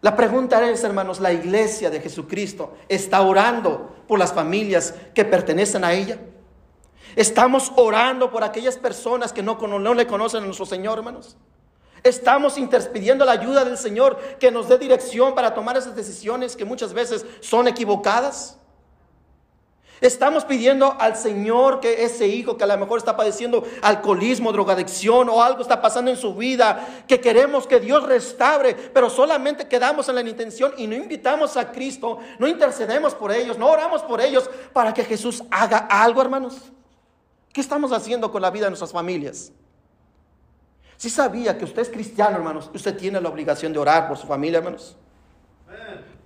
La 0.00 0.14
pregunta 0.14 0.68
es, 0.68 0.84
hermanos, 0.84 1.20
¿la 1.20 1.32
iglesia 1.32 1.88
de 1.88 2.00
Jesucristo 2.00 2.74
está 2.88 3.22
orando 3.22 3.96
por 4.06 4.18
las 4.18 4.34
familias 4.34 4.94
que 5.14 5.24
pertenecen 5.24 5.84
a 5.84 5.94
ella? 5.94 6.18
¿Estamos 7.16 7.72
orando 7.76 8.30
por 8.30 8.44
aquellas 8.44 8.76
personas 8.76 9.32
que 9.32 9.42
no, 9.42 9.56
no 9.56 9.94
le 9.94 10.06
conocen 10.06 10.42
a 10.42 10.46
nuestro 10.46 10.66
Señor, 10.66 10.98
hermanos? 10.98 11.36
Estamos 12.04 12.58
interpidiendo 12.58 13.24
la 13.24 13.32
ayuda 13.32 13.64
del 13.64 13.78
Señor 13.78 14.18
que 14.38 14.50
nos 14.50 14.68
dé 14.68 14.76
dirección 14.76 15.34
para 15.34 15.54
tomar 15.54 15.78
esas 15.78 15.96
decisiones 15.96 16.54
que 16.54 16.66
muchas 16.66 16.92
veces 16.92 17.24
son 17.40 17.66
equivocadas. 17.66 18.58
Estamos 20.02 20.44
pidiendo 20.44 20.96
al 21.00 21.16
Señor 21.16 21.80
que 21.80 22.04
ese 22.04 22.26
hijo 22.26 22.58
que 22.58 22.64
a 22.64 22.66
lo 22.66 22.76
mejor 22.76 22.98
está 22.98 23.16
padeciendo 23.16 23.64
alcoholismo, 23.80 24.52
drogadicción 24.52 25.30
o 25.30 25.42
algo 25.42 25.62
está 25.62 25.80
pasando 25.80 26.10
en 26.10 26.18
su 26.18 26.34
vida, 26.34 27.04
que 27.08 27.22
queremos 27.22 27.66
que 27.66 27.80
Dios 27.80 28.02
restaure, 28.02 28.74
pero 28.74 29.08
solamente 29.08 29.66
quedamos 29.66 30.06
en 30.10 30.16
la 30.16 30.20
intención 30.20 30.74
y 30.76 30.86
no 30.86 30.94
invitamos 30.94 31.56
a 31.56 31.72
Cristo, 31.72 32.18
no 32.38 32.46
intercedemos 32.46 33.14
por 33.14 33.32
ellos, 33.32 33.56
no 33.56 33.68
oramos 33.68 34.02
por 34.02 34.20
ellos 34.20 34.50
para 34.74 34.92
que 34.92 35.04
Jesús 35.04 35.42
haga 35.50 35.78
algo, 35.78 36.20
hermanos. 36.20 36.73
¿Qué 37.54 37.62
estamos 37.62 37.92
haciendo 37.92 38.30
con 38.30 38.42
la 38.42 38.50
vida 38.50 38.64
de 38.64 38.70
nuestras 38.70 38.92
familias? 38.92 39.50
Si 40.98 41.08
sabía 41.08 41.56
que 41.56 41.64
usted 41.64 41.80
es 41.80 41.88
cristiano, 41.88 42.36
hermanos, 42.36 42.70
usted 42.74 42.94
tiene 42.96 43.18
la 43.18 43.30
obligación 43.30 43.72
de 43.72 43.78
orar 43.78 44.08
por 44.08 44.18
su 44.18 44.26
familia, 44.26 44.58
hermanos. 44.58 44.96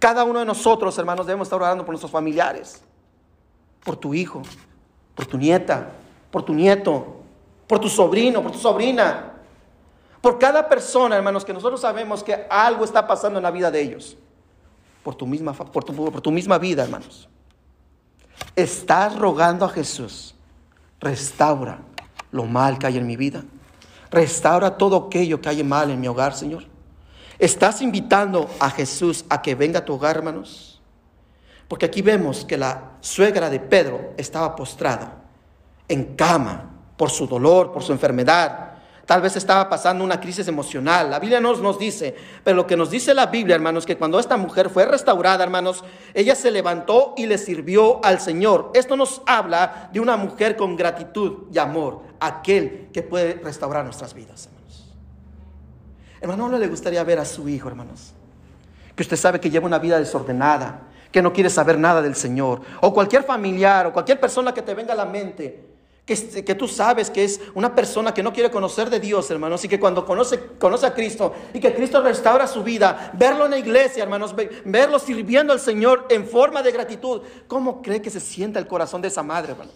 Cada 0.00 0.24
uno 0.24 0.40
de 0.40 0.44
nosotros, 0.44 0.98
hermanos, 0.98 1.26
debemos 1.26 1.46
estar 1.46 1.60
orando 1.60 1.84
por 1.84 1.92
nuestros 1.92 2.10
familiares 2.10 2.82
por 3.84 3.96
tu 3.96 4.12
hijo, 4.12 4.42
por 5.14 5.26
tu 5.26 5.38
nieta, 5.38 5.92
por 6.30 6.42
tu 6.42 6.52
nieto, 6.52 7.22
por 7.66 7.78
tu 7.78 7.88
sobrino, 7.88 8.42
por 8.42 8.52
tu 8.52 8.58
sobrina, 8.58 9.32
por 10.20 10.38
cada 10.38 10.68
persona, 10.68 11.16
hermanos, 11.16 11.44
que 11.44 11.52
nosotros 11.52 11.80
sabemos 11.80 12.22
que 12.22 12.46
algo 12.50 12.84
está 12.84 13.06
pasando 13.06 13.38
en 13.38 13.42
la 13.42 13.50
vida 13.50 13.70
de 13.70 13.80
ellos, 13.80 14.16
por 15.02 15.14
tu 15.14 15.26
misma, 15.26 15.52
por 15.52 15.84
tu 16.22 16.30
misma 16.30 16.58
vida, 16.58 16.84
hermanos. 16.84 17.28
Estás 18.56 19.16
rogando 19.16 19.64
a 19.64 19.68
Jesús, 19.68 20.34
restaura 21.00 21.78
lo 22.30 22.44
mal 22.44 22.78
que 22.78 22.86
hay 22.86 22.98
en 22.98 23.06
mi 23.06 23.16
vida, 23.16 23.44
Restaura 24.10 24.76
todo 24.76 24.96
aquello 25.06 25.40
que 25.40 25.48
hay 25.48 25.62
mal 25.62 25.90
en 25.90 26.00
mi 26.00 26.08
hogar, 26.08 26.34
Señor. 26.34 26.64
¿Estás 27.38 27.82
invitando 27.82 28.48
a 28.58 28.70
Jesús 28.70 29.24
a 29.28 29.42
que 29.42 29.54
venga 29.54 29.80
a 29.80 29.84
tu 29.84 29.94
hogar, 29.94 30.16
hermanos? 30.16 30.80
Porque 31.68 31.86
aquí 31.86 32.00
vemos 32.00 32.44
que 32.44 32.56
la 32.56 32.92
suegra 33.00 33.50
de 33.50 33.60
Pedro 33.60 34.14
estaba 34.16 34.56
postrada 34.56 35.16
en 35.86 36.16
cama 36.16 36.70
por 36.96 37.10
su 37.10 37.26
dolor, 37.26 37.70
por 37.70 37.82
su 37.82 37.92
enfermedad. 37.92 38.67
Tal 39.08 39.22
vez 39.22 39.36
estaba 39.36 39.70
pasando 39.70 40.04
una 40.04 40.20
crisis 40.20 40.48
emocional. 40.48 41.08
La 41.08 41.18
Biblia 41.18 41.40
no 41.40 41.56
nos 41.56 41.78
dice, 41.78 42.14
pero 42.44 42.58
lo 42.58 42.66
que 42.66 42.76
nos 42.76 42.90
dice 42.90 43.14
la 43.14 43.24
Biblia, 43.24 43.54
hermanos, 43.54 43.86
que 43.86 43.96
cuando 43.96 44.20
esta 44.20 44.36
mujer 44.36 44.68
fue 44.68 44.84
restaurada, 44.84 45.42
hermanos, 45.42 45.82
ella 46.12 46.34
se 46.34 46.50
levantó 46.50 47.14
y 47.16 47.24
le 47.24 47.38
sirvió 47.38 48.04
al 48.04 48.20
Señor. 48.20 48.70
Esto 48.74 48.98
nos 48.98 49.22
habla 49.24 49.88
de 49.94 50.00
una 50.00 50.18
mujer 50.18 50.56
con 50.56 50.76
gratitud 50.76 51.44
y 51.50 51.56
amor, 51.56 52.02
aquel 52.20 52.90
que 52.92 53.00
puede 53.00 53.40
restaurar 53.42 53.82
nuestras 53.82 54.12
vidas, 54.12 54.44
hermanos. 54.44 54.94
Hermano, 56.20 56.48
¿no 56.50 56.58
le 56.58 56.68
gustaría 56.68 57.02
ver 57.02 57.18
a 57.18 57.24
su 57.24 57.48
hijo, 57.48 57.66
hermanos? 57.66 58.12
Que 58.94 59.04
usted 59.04 59.16
sabe 59.16 59.40
que 59.40 59.48
lleva 59.48 59.64
una 59.64 59.78
vida 59.78 59.98
desordenada, 59.98 60.82
que 61.10 61.22
no 61.22 61.32
quiere 61.32 61.48
saber 61.48 61.78
nada 61.78 62.02
del 62.02 62.14
Señor, 62.14 62.60
o 62.82 62.92
cualquier 62.92 63.22
familiar 63.22 63.86
o 63.86 63.92
cualquier 63.94 64.20
persona 64.20 64.52
que 64.52 64.60
te 64.60 64.74
venga 64.74 64.92
a 64.92 64.96
la 64.96 65.06
mente 65.06 65.67
que, 66.08 66.54
tú 66.54 66.66
sabes 66.66 67.10
que 67.10 67.22
es 67.22 67.38
una 67.52 67.74
persona 67.74 68.14
que 68.14 68.22
no 68.22 68.32
quiere 68.32 68.50
conocer 68.50 68.88
de 68.88 68.98
Dios, 68.98 69.30
hermanos, 69.30 69.62
y 69.66 69.68
que 69.68 69.78
cuando 69.78 70.06
conoce, 70.06 70.40
conoce 70.58 70.86
a 70.86 70.94
Cristo 70.94 71.34
y 71.52 71.60
que 71.60 71.74
Cristo 71.74 72.02
restaura 72.02 72.46
su 72.46 72.62
vida, 72.62 73.10
verlo 73.12 73.44
en 73.44 73.50
la 73.50 73.58
iglesia, 73.58 74.04
hermanos, 74.04 74.34
verlo 74.64 74.98
sirviendo 74.98 75.52
al 75.52 75.60
Señor 75.60 76.06
en 76.08 76.26
forma 76.26 76.62
de 76.62 76.72
gratitud, 76.72 77.20
¿cómo 77.46 77.82
cree 77.82 78.00
que 78.00 78.08
se 78.08 78.20
sienta 78.20 78.58
el 78.58 78.66
corazón 78.66 79.02
de 79.02 79.08
esa 79.08 79.22
madre, 79.22 79.52
hermanos? 79.52 79.74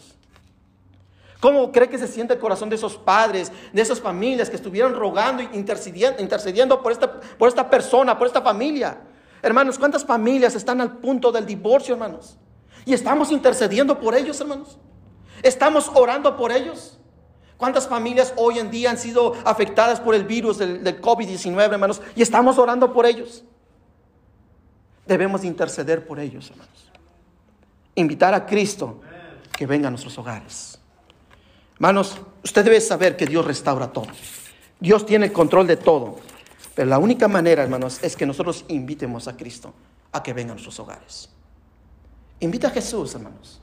¿Cómo 1.39 1.71
cree 1.71 1.91
que 1.91 1.99
se 1.99 2.09
siente 2.09 2.33
el 2.33 2.41
corazón 2.41 2.71
de 2.71 2.77
esos 2.77 2.97
padres, 2.97 3.53
de 3.71 3.83
esas 3.83 4.01
familias 4.01 4.49
que 4.49 4.57
estuvieron 4.57 4.95
rogando 4.95 5.43
e 5.43 5.51
intercediendo, 5.53 6.23
intercediendo 6.23 6.81
por, 6.83 6.93
esta, 6.93 7.21
por 7.21 7.49
esta 7.49 7.69
persona, 7.69 8.17
por 8.17 8.27
esta 8.27 8.41
familia? 8.41 9.01
Hermanos, 9.43 9.79
¿cuántas 9.79 10.03
familias 10.03 10.55
están 10.55 10.81
al 10.81 10.97
punto 10.97 11.31
del 11.31 11.45
divorcio, 11.45 11.93
hermanos? 11.93 12.39
Y 12.87 12.95
estamos 12.95 13.31
intercediendo 13.31 14.01
por 14.01 14.15
ellos, 14.15 14.41
hermanos. 14.41 14.79
¿Estamos 15.43 15.91
orando 15.95 16.37
por 16.37 16.53
ellos? 16.53 16.99
¿Cuántas 17.63 17.87
familias 17.87 18.35
hoy 18.37 18.59
en 18.59 18.73
día 18.73 18.91
han 18.91 18.99
sido 18.99 19.35
afectadas 19.45 20.01
por 20.01 20.17
el 20.17 20.25
virus 20.25 20.59
del, 20.59 21.01
COVID-19, 21.01 21.73
hermanos? 21.73 22.03
Y 22.17 22.23
estamos 22.23 22.59
orando 22.59 22.93
por 22.93 23.07
ellos. 23.07 23.45
Debemos 25.07 25.45
interceder 25.45 26.05
por 26.05 26.19
ellos, 26.19 26.51
hermanos. 26.51 26.91
Invitar 27.95 28.35
a 28.35 28.47
Cristo 28.47 29.01
que 29.57 29.65
venga 29.65 29.87
a 29.87 29.91
nuestros 29.93 30.19
hogares. 30.19 30.81
Hermanos, 31.75 32.21
usted 32.43 32.65
debe 32.65 32.81
saber 32.81 33.17
que 33.17 33.27
Dios 33.27 33.45
restaura 33.45 33.93
todo. 33.93 34.09
Dios 34.81 35.07
tiene 35.07 35.27
el 35.27 35.33
control 35.33 35.69
de 35.69 35.77
todo. 35.77 36.17
Pero 36.75 36.89
la 36.89 36.99
única 36.99 37.29
manera, 37.29 37.63
hermanos, 37.63 38.01
es 38.03 38.17
que 38.17 38.27
nosotros 38.27 38.65
invitemos 38.67 39.29
a 39.29 39.37
Cristo 39.37 39.73
a 40.11 40.21
que 40.21 40.33
venga 40.33 40.51
a 40.51 40.55
nuestros 40.55 40.81
hogares. 40.81 41.31
Invita 42.41 42.67
a 42.67 42.71
Jesús, 42.71 43.15
hermanos. 43.15 43.62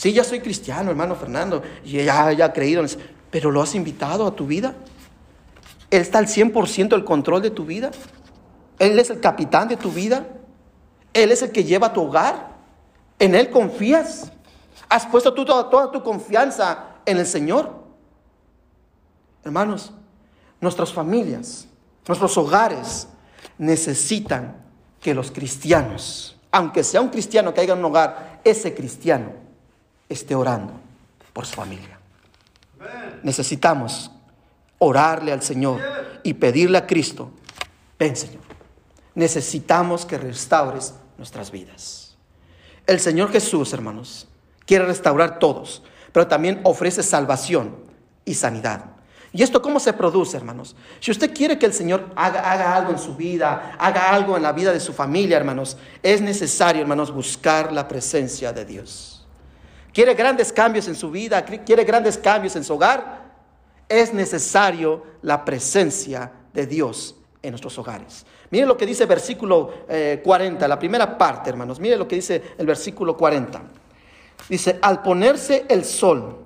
Sí, 0.00 0.14
ya 0.14 0.24
soy 0.24 0.40
cristiano, 0.40 0.88
hermano 0.88 1.14
Fernando, 1.14 1.62
y 1.84 2.02
ya, 2.02 2.32
ya 2.32 2.54
creído, 2.54 2.82
pero 3.30 3.50
¿lo 3.50 3.60
has 3.60 3.74
invitado 3.74 4.26
a 4.26 4.34
tu 4.34 4.46
vida? 4.46 4.74
¿Él 5.90 6.00
está 6.00 6.16
al 6.16 6.26
100% 6.26 6.94
el 6.94 7.04
control 7.04 7.42
de 7.42 7.50
tu 7.50 7.66
vida? 7.66 7.90
¿Él 8.78 8.98
es 8.98 9.10
el 9.10 9.20
capitán 9.20 9.68
de 9.68 9.76
tu 9.76 9.90
vida? 9.90 10.26
¿Él 11.12 11.30
es 11.30 11.42
el 11.42 11.52
que 11.52 11.64
lleva 11.64 11.92
tu 11.92 12.00
hogar? 12.00 12.56
¿En 13.18 13.34
Él 13.34 13.50
confías? 13.50 14.32
¿Has 14.88 15.04
puesto 15.04 15.34
toda, 15.34 15.68
toda 15.68 15.92
tu 15.92 16.02
confianza 16.02 16.94
en 17.04 17.18
el 17.18 17.26
Señor? 17.26 17.84
Hermanos, 19.44 19.92
nuestras 20.62 20.94
familias, 20.94 21.68
nuestros 22.08 22.38
hogares 22.38 23.06
necesitan 23.58 24.64
que 24.98 25.12
los 25.12 25.30
cristianos, 25.30 26.38
aunque 26.50 26.84
sea 26.84 27.02
un 27.02 27.10
cristiano 27.10 27.52
que 27.52 27.60
haya 27.60 27.74
un 27.74 27.84
hogar, 27.84 28.40
ese 28.44 28.74
cristiano 28.74 29.49
esté 30.10 30.34
orando 30.34 30.74
por 31.32 31.46
su 31.46 31.54
familia. 31.54 31.98
Necesitamos 33.22 34.10
orarle 34.78 35.32
al 35.32 35.42
Señor 35.42 35.80
y 36.22 36.34
pedirle 36.34 36.78
a 36.78 36.86
Cristo, 36.86 37.30
ven 37.98 38.16
Señor, 38.16 38.42
necesitamos 39.14 40.04
que 40.04 40.18
restaures 40.18 40.94
nuestras 41.16 41.50
vidas. 41.50 42.16
El 42.86 42.98
Señor 42.98 43.30
Jesús, 43.30 43.72
hermanos, 43.72 44.26
quiere 44.66 44.86
restaurar 44.86 45.38
todos, 45.38 45.82
pero 46.12 46.26
también 46.26 46.60
ofrece 46.64 47.02
salvación 47.02 47.76
y 48.24 48.34
sanidad. 48.34 48.86
¿Y 49.32 49.44
esto 49.44 49.62
cómo 49.62 49.78
se 49.78 49.92
produce, 49.92 50.36
hermanos? 50.36 50.74
Si 50.98 51.12
usted 51.12 51.32
quiere 51.32 51.56
que 51.56 51.66
el 51.66 51.72
Señor 51.72 52.10
haga, 52.16 52.50
haga, 52.50 52.74
algo 52.74 52.90
en 52.90 52.98
su 52.98 53.14
vida, 53.14 53.76
haga 53.78 54.12
algo 54.12 54.36
en 54.36 54.42
la 54.42 54.50
vida 54.52 54.72
de 54.72 54.80
su 54.80 54.92
familia, 54.92 55.36
hermanos, 55.36 55.76
es 56.02 56.20
necesario, 56.20 56.82
hermanos, 56.82 57.12
buscar 57.12 57.70
la 57.70 57.86
presencia 57.86 58.52
de 58.52 58.64
Dios 58.64 59.19
quiere 59.92 60.14
grandes 60.14 60.52
cambios 60.52 60.88
en 60.88 60.94
su 60.94 61.10
vida, 61.10 61.44
quiere 61.44 61.84
grandes 61.84 62.18
cambios 62.18 62.56
en 62.56 62.64
su 62.64 62.74
hogar, 62.74 63.30
es 63.88 64.14
necesario 64.14 65.02
la 65.22 65.44
presencia 65.44 66.30
de 66.52 66.66
Dios 66.66 67.16
en 67.42 67.50
nuestros 67.50 67.76
hogares. 67.78 68.24
Miren 68.50 68.68
lo 68.68 68.76
que 68.76 68.86
dice 68.86 69.04
el 69.04 69.08
versículo 69.08 69.72
40, 70.22 70.64
eh, 70.64 70.68
la 70.68 70.78
primera 70.78 71.16
parte, 71.16 71.50
hermanos. 71.50 71.78
Miren 71.78 71.98
lo 71.98 72.08
que 72.08 72.16
dice 72.16 72.42
el 72.58 72.66
versículo 72.66 73.16
40. 73.16 73.62
Dice, 74.48 74.78
al 74.82 75.02
ponerse 75.02 75.64
el 75.68 75.84
sol, 75.84 76.38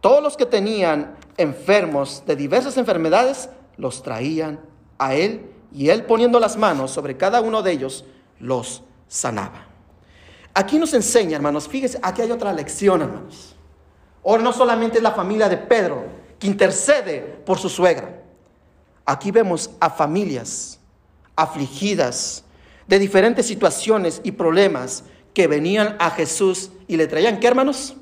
todos 0.00 0.22
los 0.22 0.36
que 0.36 0.46
tenían 0.46 1.16
enfermos 1.36 2.22
de 2.26 2.36
diversas 2.36 2.76
enfermedades, 2.76 3.48
los 3.76 4.02
traían 4.02 4.60
a 4.98 5.14
él 5.14 5.50
y 5.72 5.90
él 5.90 6.04
poniendo 6.04 6.40
las 6.40 6.56
manos 6.56 6.90
sobre 6.90 7.16
cada 7.16 7.40
uno 7.40 7.62
de 7.62 7.72
ellos, 7.72 8.04
los 8.38 8.82
sanaba. 9.08 9.67
Aquí 10.58 10.76
nos 10.76 10.92
enseña, 10.92 11.36
hermanos, 11.36 11.68
fíjese, 11.68 12.00
aquí 12.02 12.20
hay 12.20 12.32
otra 12.32 12.52
lección, 12.52 13.00
hermanos. 13.00 13.54
Ahora 14.24 14.42
no 14.42 14.52
solamente 14.52 14.96
es 14.96 15.04
la 15.04 15.12
familia 15.12 15.48
de 15.48 15.56
Pedro 15.56 16.04
que 16.36 16.48
intercede 16.48 17.20
por 17.46 17.60
su 17.60 17.68
suegra. 17.68 18.24
Aquí 19.06 19.30
vemos 19.30 19.70
a 19.78 19.88
familias 19.88 20.80
afligidas 21.36 22.42
de 22.88 22.98
diferentes 22.98 23.46
situaciones 23.46 24.20
y 24.24 24.32
problemas 24.32 25.04
que 25.32 25.46
venían 25.46 25.94
a 26.00 26.10
Jesús 26.10 26.72
y 26.88 26.96
le 26.96 27.06
traían, 27.06 27.38
¿qué 27.38 27.46
hermanos? 27.46 27.94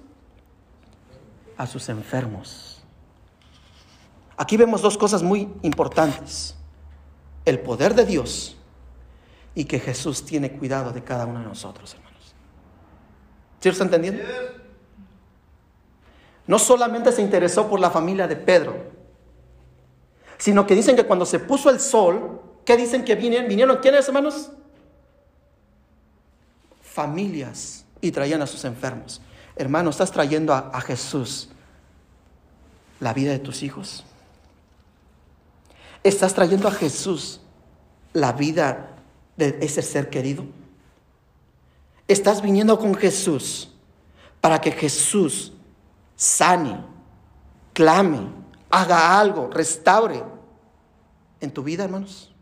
A 1.59 1.67
sus 1.67 1.91
enfermos. 1.91 2.81
Aquí 4.39 4.57
vemos 4.57 4.81
dos 4.81 4.97
cosas 4.97 5.23
muy 5.23 5.47
importantes. 5.61 6.55
El 7.45 7.59
poder 7.61 7.95
de 7.95 8.07
Dios 8.07 8.57
y 9.55 9.67
que 9.67 9.79
Jesús 9.79 10.25
tiene 10.25 10.53
cuidado 10.53 10.95
de 10.95 11.05
cada 11.05 11.27
uno 11.27 11.41
de 11.41 11.45
nosotros, 11.45 11.93
hermanos. 11.93 12.06
¿Sí 13.61 13.69
está 13.69 13.85
entendiendo? 13.85 14.23
No 16.47 16.59
solamente 16.59 17.11
se 17.13 17.23
interesó 17.23 17.69
por 17.69 17.81
la 17.81 17.91
familia 17.91 18.29
de 18.29 18.37
Pedro, 18.37 18.77
sino 20.39 20.67
que 20.67 20.75
dicen 20.75 20.97
que 20.97 21.05
cuando 21.05 21.27
se 21.27 21.39
puso 21.39 21.71
el 21.71 21.81
sol, 21.81 22.41
¿qué 22.65 22.77
dicen 22.77 23.05
que 23.05 23.15
vinieron? 23.15 23.49
¿Vinieron 23.49 23.79
quiénes, 23.79 24.07
hermanos? 24.07 24.51
Familias 26.83 27.85
y 28.01 28.11
traían 28.13 28.43
a 28.43 28.47
sus 28.47 28.65
enfermos. 28.65 29.21
Hermano, 29.57 29.91
estás 29.91 30.13
trayendo 30.13 30.53
a, 30.53 30.71
a 30.73 30.81
Jesús 30.81 31.49
la 33.01 33.13
vida 33.13 33.33
de 33.33 33.39
tus 33.39 33.63
hijos. 33.63 34.05
Estás 36.05 36.35
trayendo 36.35 36.69
a 36.69 36.71
Jesús 36.71 37.41
la 38.13 38.33
vida 38.33 38.97
de 39.37 39.59
ese 39.61 39.83
ser 39.83 40.11
querido. 40.11 40.45
Estás 42.09 42.41
viniendo 42.41 42.79
con 42.79 42.95
Jesús 42.95 43.73
para 44.41 44.61
que 44.61 44.71
Jesús 44.71 45.53
sane, 46.15 46.79
clame, 47.73 48.29
haga 48.71 49.19
algo, 49.19 49.51
restaure 49.53 50.23
en 51.41 51.51
tu 51.51 51.65
vida, 51.65 51.85
hermanos. 51.85 52.33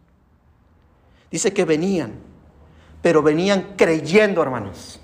Dice 1.30 1.52
que 1.54 1.64
venían, 1.64 2.12
pero 3.00 3.22
venían 3.22 3.74
creyendo, 3.76 4.42
hermanos. 4.42 5.00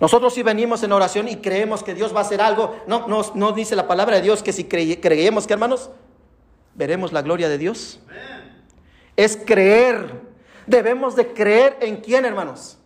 Nosotros 0.00 0.32
si 0.34 0.42
venimos 0.42 0.82
en 0.82 0.92
oración 0.92 1.28
y 1.28 1.36
creemos 1.36 1.82
que 1.82 1.94
Dios 1.94 2.14
va 2.14 2.20
a 2.20 2.22
hacer 2.22 2.40
algo, 2.40 2.76
no, 2.86 3.06
no, 3.34 3.52
dice 3.52 3.76
la 3.76 3.88
palabra 3.88 4.16
de 4.16 4.22
Dios 4.22 4.42
que 4.42 4.52
si 4.52 4.64
creemos 4.64 5.46
que, 5.46 5.52
hermanos, 5.52 5.90
veremos 6.74 7.12
la 7.12 7.22
gloria 7.22 7.48
de 7.48 7.58
Dios. 7.58 8.00
Es 9.16 9.36
creer. 9.36 10.22
Debemos 10.66 11.16
de 11.16 11.32
creer 11.32 11.78
en 11.80 11.96
quién, 11.96 12.24
hermanos 12.24 12.78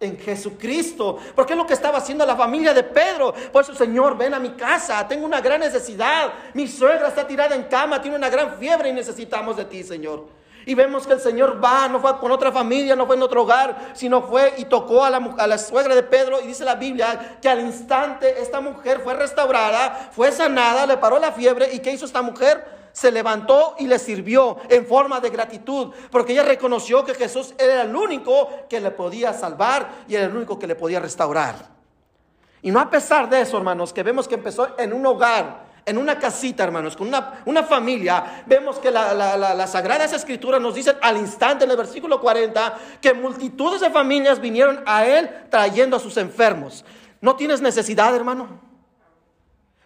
en 0.00 0.18
Jesucristo. 0.18 1.18
Porque 1.34 1.52
es 1.52 1.56
lo 1.56 1.66
que 1.66 1.74
estaba 1.74 1.98
haciendo 1.98 2.24
la 2.24 2.36
familia 2.36 2.72
de 2.72 2.82
Pedro. 2.82 3.34
Por 3.52 3.62
eso, 3.62 3.74
Señor, 3.74 4.16
ven 4.16 4.34
a 4.34 4.38
mi 4.38 4.50
casa. 4.50 5.06
Tengo 5.06 5.26
una 5.26 5.40
gran 5.40 5.60
necesidad. 5.60 6.32
Mi 6.54 6.66
suegra 6.68 7.08
está 7.08 7.26
tirada 7.26 7.54
en 7.54 7.64
cama, 7.64 8.00
tiene 8.00 8.16
una 8.16 8.30
gran 8.30 8.58
fiebre 8.58 8.90
y 8.90 8.92
necesitamos 8.92 9.56
de 9.56 9.64
ti, 9.64 9.82
Señor. 9.82 10.26
Y 10.66 10.74
vemos 10.74 11.06
que 11.06 11.14
el 11.14 11.20
Señor 11.20 11.64
va, 11.64 11.88
no 11.88 11.98
fue 11.98 12.18
con 12.18 12.30
otra 12.30 12.52
familia, 12.52 12.94
no 12.94 13.06
fue 13.06 13.16
en 13.16 13.22
otro 13.22 13.42
hogar, 13.42 13.92
sino 13.94 14.20
fue 14.20 14.52
y 14.58 14.66
tocó 14.66 15.02
a 15.02 15.08
la, 15.08 15.16
a 15.38 15.46
la 15.46 15.56
suegra 15.56 15.94
de 15.94 16.02
Pedro. 16.02 16.42
Y 16.42 16.46
dice 16.46 16.62
la 16.62 16.74
Biblia 16.74 17.38
que 17.40 17.48
al 17.48 17.60
instante 17.60 18.42
esta 18.42 18.60
mujer 18.60 19.00
fue 19.02 19.14
restaurada, 19.14 20.10
fue 20.12 20.30
sanada, 20.30 20.84
le 20.84 20.98
paró 20.98 21.18
la 21.18 21.32
fiebre. 21.32 21.72
¿Y 21.72 21.78
qué 21.78 21.92
hizo 21.92 22.04
esta 22.04 22.20
mujer? 22.20 22.77
Se 22.92 23.12
levantó 23.12 23.74
y 23.78 23.86
le 23.86 23.98
sirvió 23.98 24.58
en 24.68 24.86
forma 24.86 25.20
de 25.20 25.30
gratitud, 25.30 25.92
porque 26.10 26.32
ella 26.32 26.42
reconoció 26.42 27.04
que 27.04 27.14
Jesús 27.14 27.54
era 27.58 27.82
el 27.82 27.94
único 27.94 28.66
que 28.68 28.80
le 28.80 28.90
podía 28.90 29.32
salvar 29.32 30.04
y 30.08 30.14
era 30.14 30.26
el 30.26 30.36
único 30.36 30.58
que 30.58 30.66
le 30.66 30.74
podía 30.74 31.00
restaurar. 31.00 31.56
Y 32.62 32.70
no 32.70 32.80
a 32.80 32.90
pesar 32.90 33.28
de 33.28 33.40
eso, 33.40 33.56
hermanos, 33.56 33.92
que 33.92 34.02
vemos 34.02 34.26
que 34.26 34.34
empezó 34.34 34.78
en 34.78 34.92
un 34.92 35.06
hogar, 35.06 35.68
en 35.86 35.96
una 35.96 36.18
casita, 36.18 36.64
hermanos, 36.64 36.96
con 36.96 37.08
una, 37.08 37.40
una 37.46 37.62
familia, 37.62 38.42
vemos 38.46 38.78
que 38.78 38.90
la, 38.90 39.14
la, 39.14 39.36
las 39.36 39.72
Sagradas 39.72 40.12
Escrituras 40.12 40.60
nos 40.60 40.74
dicen 40.74 40.96
al 41.00 41.16
instante 41.16 41.64
en 41.64 41.70
el 41.70 41.76
versículo 41.76 42.20
40 42.20 42.78
que 43.00 43.14
multitudes 43.14 43.80
de 43.80 43.90
familias 43.90 44.40
vinieron 44.40 44.82
a 44.84 45.06
él 45.06 45.30
trayendo 45.50 45.96
a 45.96 46.00
sus 46.00 46.16
enfermos. 46.16 46.84
¿No 47.20 47.36
tienes 47.36 47.60
necesidad, 47.60 48.14
hermano? 48.14 48.67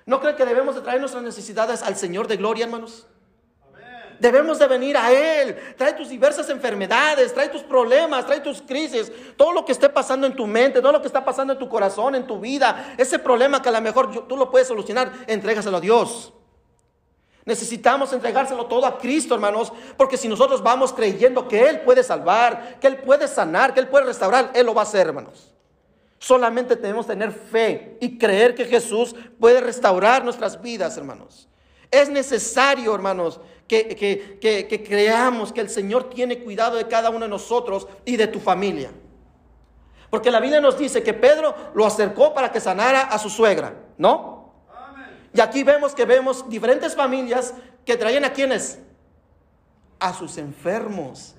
¿No 0.07 0.21
creen 0.21 0.37
que 0.37 0.45
debemos 0.45 0.75
de 0.75 0.81
traer 0.81 1.01
nuestras 1.01 1.23
necesidades 1.23 1.83
al 1.83 1.97
Señor 1.97 2.27
de 2.27 2.37
gloria, 2.37 2.65
hermanos? 2.65 3.07
Debemos 4.19 4.59
de 4.61 4.69
venir 4.69 4.97
a 4.97 5.11
Él. 5.11 5.57
Trae 5.77 5.95
tus 5.95 6.09
diversas 6.09 6.49
enfermedades, 6.49 7.35
trae 7.35 7.49
tus 7.49 7.63
problemas, 7.63 8.25
trae 8.25 8.41
tus 8.41 8.63
crisis, 8.63 9.11
todo 9.37 9.53
lo 9.53 9.65
que 9.65 9.73
esté 9.73 9.89
pasando 9.89 10.29
en 10.29 10.37
tu 10.37 10.47
mente, 10.47 10.81
todo 10.81 10.93
lo 10.93 11.01
que 11.01 11.09
está 11.09 11.25
pasando 11.25 11.55
en 11.55 11.59
tu 11.59 11.69
corazón, 11.69 12.15
en 12.15 12.27
tu 12.27 12.39
vida. 12.39 12.95
Ese 12.97 13.19
problema 13.19 13.61
que 13.61 13.69
a 13.69 13.73
lo 13.73 13.81
mejor 13.81 14.29
tú 14.29 14.37
lo 14.37 14.49
puedes 14.49 14.69
solucionar, 14.69 15.13
entrégaselo 15.27 15.79
a 15.79 15.81
Dios. 15.81 16.33
Necesitamos 17.45 18.13
entregárselo 18.13 18.67
todo 18.67 18.87
a 18.87 18.99
Cristo, 18.99 19.35
hermanos, 19.35 19.73
porque 19.97 20.17
si 20.17 20.29
nosotros 20.29 20.63
vamos 20.63 20.93
creyendo 20.93 21.49
que 21.49 21.69
Él 21.69 21.81
puede 21.81 22.05
salvar, 22.05 22.79
que 22.79 22.87
Él 22.87 22.99
puede 22.99 23.27
sanar, 23.27 23.75
que 23.75 23.81
Él 23.81 23.89
puede 23.89 24.05
restaurar, 24.05 24.53
Él 24.55 24.67
lo 24.67 24.75
va 24.75 24.83
a 24.83 24.85
hacer, 24.85 25.09
hermanos. 25.09 25.52
Solamente 26.23 26.77
tenemos 26.77 27.05
que 27.05 27.15
tener 27.15 27.33
fe 27.33 27.97
y 28.01 28.17
creer 28.17 28.55
que 28.55 28.65
Jesús 28.65 29.13
puede 29.41 29.61
restaurar 29.61 30.25
nuestras 30.25 30.63
vidas, 30.63 30.97
hermanos. 30.97 31.49
Es 31.91 32.09
necesario, 32.09 32.95
hermanos, 32.95 33.41
que, 33.67 34.85
creamos 34.89 35.53
que 35.53 35.61
el 35.61 35.69
Señor 35.69 36.11
tiene 36.11 36.39
cuidado 36.39 36.77
de 36.77 36.87
cada 36.87 37.11
uno 37.11 37.25
de 37.25 37.29
nosotros 37.29 37.89
y 38.05 38.17
de 38.17 38.29
tu 38.29 38.39
familia. 38.39 38.93
Porque 40.11 40.31
la 40.31 40.39
Biblia 40.39 40.61
nos 40.61 40.79
dice 40.79 41.03
que 41.03 41.13
Pedro 41.13 41.57
lo 41.75 41.85
acercó 41.85 42.33
para 42.33 42.53
que 42.53 42.61
sanara 42.61 43.01
a 43.01 43.19
su 43.19 43.29
suegra, 43.29 43.75
¿no? 43.99 44.55
Y 45.35 45.41
aquí 45.41 45.65
vemos 45.65 45.93
que 45.93 46.05
vemos 46.05 46.49
diferentes 46.49 46.95
familias 46.95 47.53
que 47.85 47.97
traían 47.97 48.25
a 48.25 48.33
quienes? 48.33 48.79
A 49.99 50.15
sus 50.15 50.39
enfermos. 50.39 51.35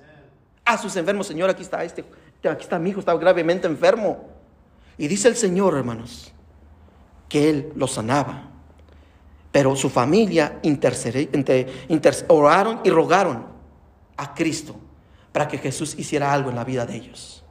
A 0.62 0.76
sus 0.76 0.94
enfermos, 0.96 1.26
Señor, 1.26 1.48
aquí 1.48 1.62
está 1.62 1.82
este, 1.82 2.04
aquí 2.46 2.64
está 2.64 2.78
mi 2.78 2.90
hijo, 2.90 3.00
está 3.00 3.14
gravemente 3.14 3.66
enfermo. 3.66 4.33
Y 4.96 5.08
dice 5.08 5.28
el 5.28 5.36
Señor, 5.36 5.74
hermanos, 5.76 6.32
que 7.28 7.50
Él 7.50 7.72
lo 7.74 7.86
sanaba. 7.86 8.50
Pero 9.50 9.76
su 9.76 9.88
familia 9.90 10.60
oraron 12.28 12.80
y 12.84 12.90
rogaron 12.90 13.46
a 14.16 14.34
Cristo 14.34 14.76
para 15.32 15.48
que 15.48 15.58
Jesús 15.58 15.96
hiciera 15.98 16.32
algo 16.32 16.50
en 16.50 16.56
la 16.56 16.64
vida 16.64 16.86
de 16.86 16.96
ellos. 16.96 17.44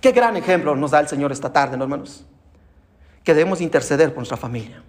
Qué 0.00 0.12
gran 0.12 0.36
ejemplo 0.36 0.74
nos 0.74 0.90
da 0.90 1.00
el 1.00 1.08
Señor 1.08 1.30
esta 1.30 1.52
tarde, 1.52 1.76
hermanos? 1.76 2.24
Que 3.22 3.34
debemos 3.34 3.60
interceder 3.60 4.08
por 4.08 4.18
nuestra 4.18 4.36
familia. 4.36 4.82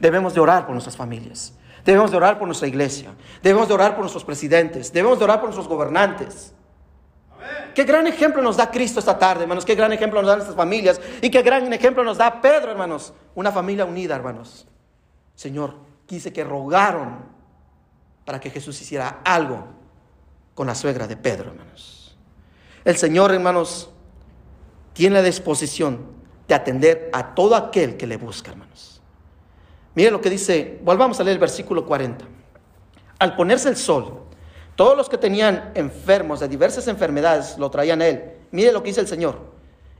Debemos 0.00 0.34
de 0.34 0.40
orar 0.40 0.66
por 0.66 0.72
nuestras 0.72 0.96
familias. 0.96 1.54
Debemos 1.84 2.10
de 2.10 2.16
orar 2.16 2.38
por 2.38 2.48
nuestra 2.48 2.66
iglesia. 2.66 3.12
Debemos 3.42 3.68
de 3.68 3.74
orar 3.74 3.92
por 3.92 4.00
nuestros 4.00 4.24
presidentes. 4.24 4.92
Debemos 4.92 5.18
de 5.18 5.24
orar 5.24 5.40
por 5.40 5.50
nuestros 5.50 5.68
gobernantes. 5.68 6.52
Qué 7.74 7.84
gran 7.84 8.06
ejemplo 8.06 8.42
nos 8.42 8.56
da 8.56 8.70
Cristo 8.70 9.00
esta 9.00 9.18
tarde, 9.18 9.42
hermanos. 9.42 9.64
Qué 9.64 9.74
gran 9.74 9.92
ejemplo 9.92 10.20
nos 10.20 10.28
dan 10.28 10.38
nuestras 10.38 10.56
familias. 10.56 11.00
Y 11.22 11.30
qué 11.30 11.42
gran 11.42 11.72
ejemplo 11.72 12.04
nos 12.04 12.18
da 12.18 12.40
Pedro, 12.40 12.70
hermanos. 12.70 13.12
Una 13.34 13.52
familia 13.52 13.84
unida, 13.84 14.16
hermanos. 14.16 14.66
Señor, 15.34 15.76
quise 16.06 16.32
que 16.32 16.44
rogaron 16.44 17.24
para 18.24 18.40
que 18.40 18.50
Jesús 18.50 18.80
hiciera 18.80 19.20
algo 19.24 19.66
con 20.54 20.66
la 20.66 20.74
suegra 20.74 21.06
de 21.06 21.16
Pedro, 21.16 21.50
hermanos. 21.50 22.16
El 22.84 22.96
Señor, 22.96 23.32
hermanos, 23.32 23.90
tiene 24.92 25.16
la 25.16 25.22
disposición 25.22 26.06
de 26.46 26.54
atender 26.54 27.10
a 27.12 27.34
todo 27.34 27.56
aquel 27.56 27.96
que 27.96 28.06
le 28.06 28.16
busca, 28.16 28.50
hermanos. 28.50 29.00
Miren 29.94 30.12
lo 30.12 30.20
que 30.20 30.30
dice, 30.30 30.78
volvamos 30.82 31.18
a 31.20 31.24
leer 31.24 31.36
el 31.36 31.40
versículo 31.40 31.86
40. 31.86 32.24
Al 33.18 33.36
ponerse 33.36 33.68
el 33.68 33.76
sol, 33.76 34.24
todos 34.80 34.96
los 34.96 35.10
que 35.10 35.18
tenían 35.18 35.72
enfermos 35.74 36.40
de 36.40 36.48
diversas 36.48 36.88
enfermedades 36.88 37.58
lo 37.58 37.70
traían 37.70 38.00
a 38.00 38.06
él. 38.06 38.32
Mire 38.50 38.72
lo 38.72 38.82
que 38.82 38.88
dice 38.88 39.02
el 39.02 39.08
Señor. 39.08 39.38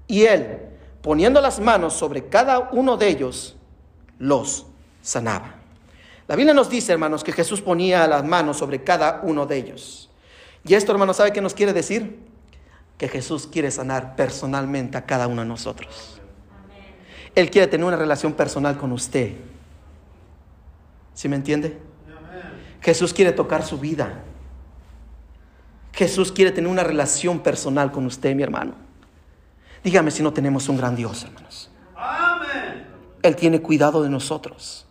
Y 0.07 0.23
él, 0.23 0.59
poniendo 1.03 1.39
las 1.43 1.61
manos 1.61 1.93
sobre 1.93 2.29
cada 2.29 2.71
uno 2.73 2.97
de 2.97 3.09
ellos, 3.09 3.57
los 4.19 4.65
sanaba. 5.03 5.57
La 6.27 6.35
Biblia 6.35 6.55
nos 6.55 6.71
dice, 6.71 6.93
hermanos, 6.93 7.23
que 7.23 7.33
Jesús 7.33 7.61
ponía 7.61 8.07
las 8.07 8.25
manos 8.25 8.57
sobre 8.57 8.83
cada 8.83 9.21
uno 9.23 9.45
de 9.45 9.59
ellos. 9.59 10.09
Y 10.65 10.73
esto, 10.73 10.93
hermanos, 10.93 11.19
¿sabe 11.19 11.35
qué 11.35 11.43
nos 11.43 11.53
quiere 11.53 11.75
decir? 11.75 12.19
Que 12.97 13.07
Jesús 13.07 13.47
quiere 13.47 13.71
sanar 13.71 14.17
personalmente 14.17 14.97
a 14.97 15.05
cada 15.05 15.27
uno 15.27 15.43
de 15.43 15.49
nosotros. 15.49 16.19
Él 17.35 17.51
quiere 17.51 17.67
tener 17.67 17.85
una 17.85 17.99
relación 17.99 18.33
personal 18.33 18.79
con 18.79 18.93
usted. 18.93 19.35
¿Sí 21.13 21.29
me 21.29 21.37
entiende? 21.37 21.77
Jesús 22.81 23.13
quiere 23.13 23.33
tocar 23.33 23.63
su 23.63 23.79
vida. 23.79 24.25
Jesús 26.01 26.33
quiere 26.33 26.51
tener 26.51 26.71
una 26.71 26.83
relación 26.83 27.41
personal 27.41 27.93
con 27.93 28.07
usted, 28.07 28.35
mi 28.35 28.43
hermano. 28.43 28.73
Dígame 29.85 30.11
si 30.11 30.23
no 30.23 30.33
tenemos 30.33 30.67
un 30.71 30.79
gran 30.79 30.97
Dios, 30.97 31.25
hermanos. 31.25 31.71
Él 33.23 33.37
tiene 33.37 33.61
cuidado 33.61 34.03
de 34.03 34.09
nosotros. 34.09 34.87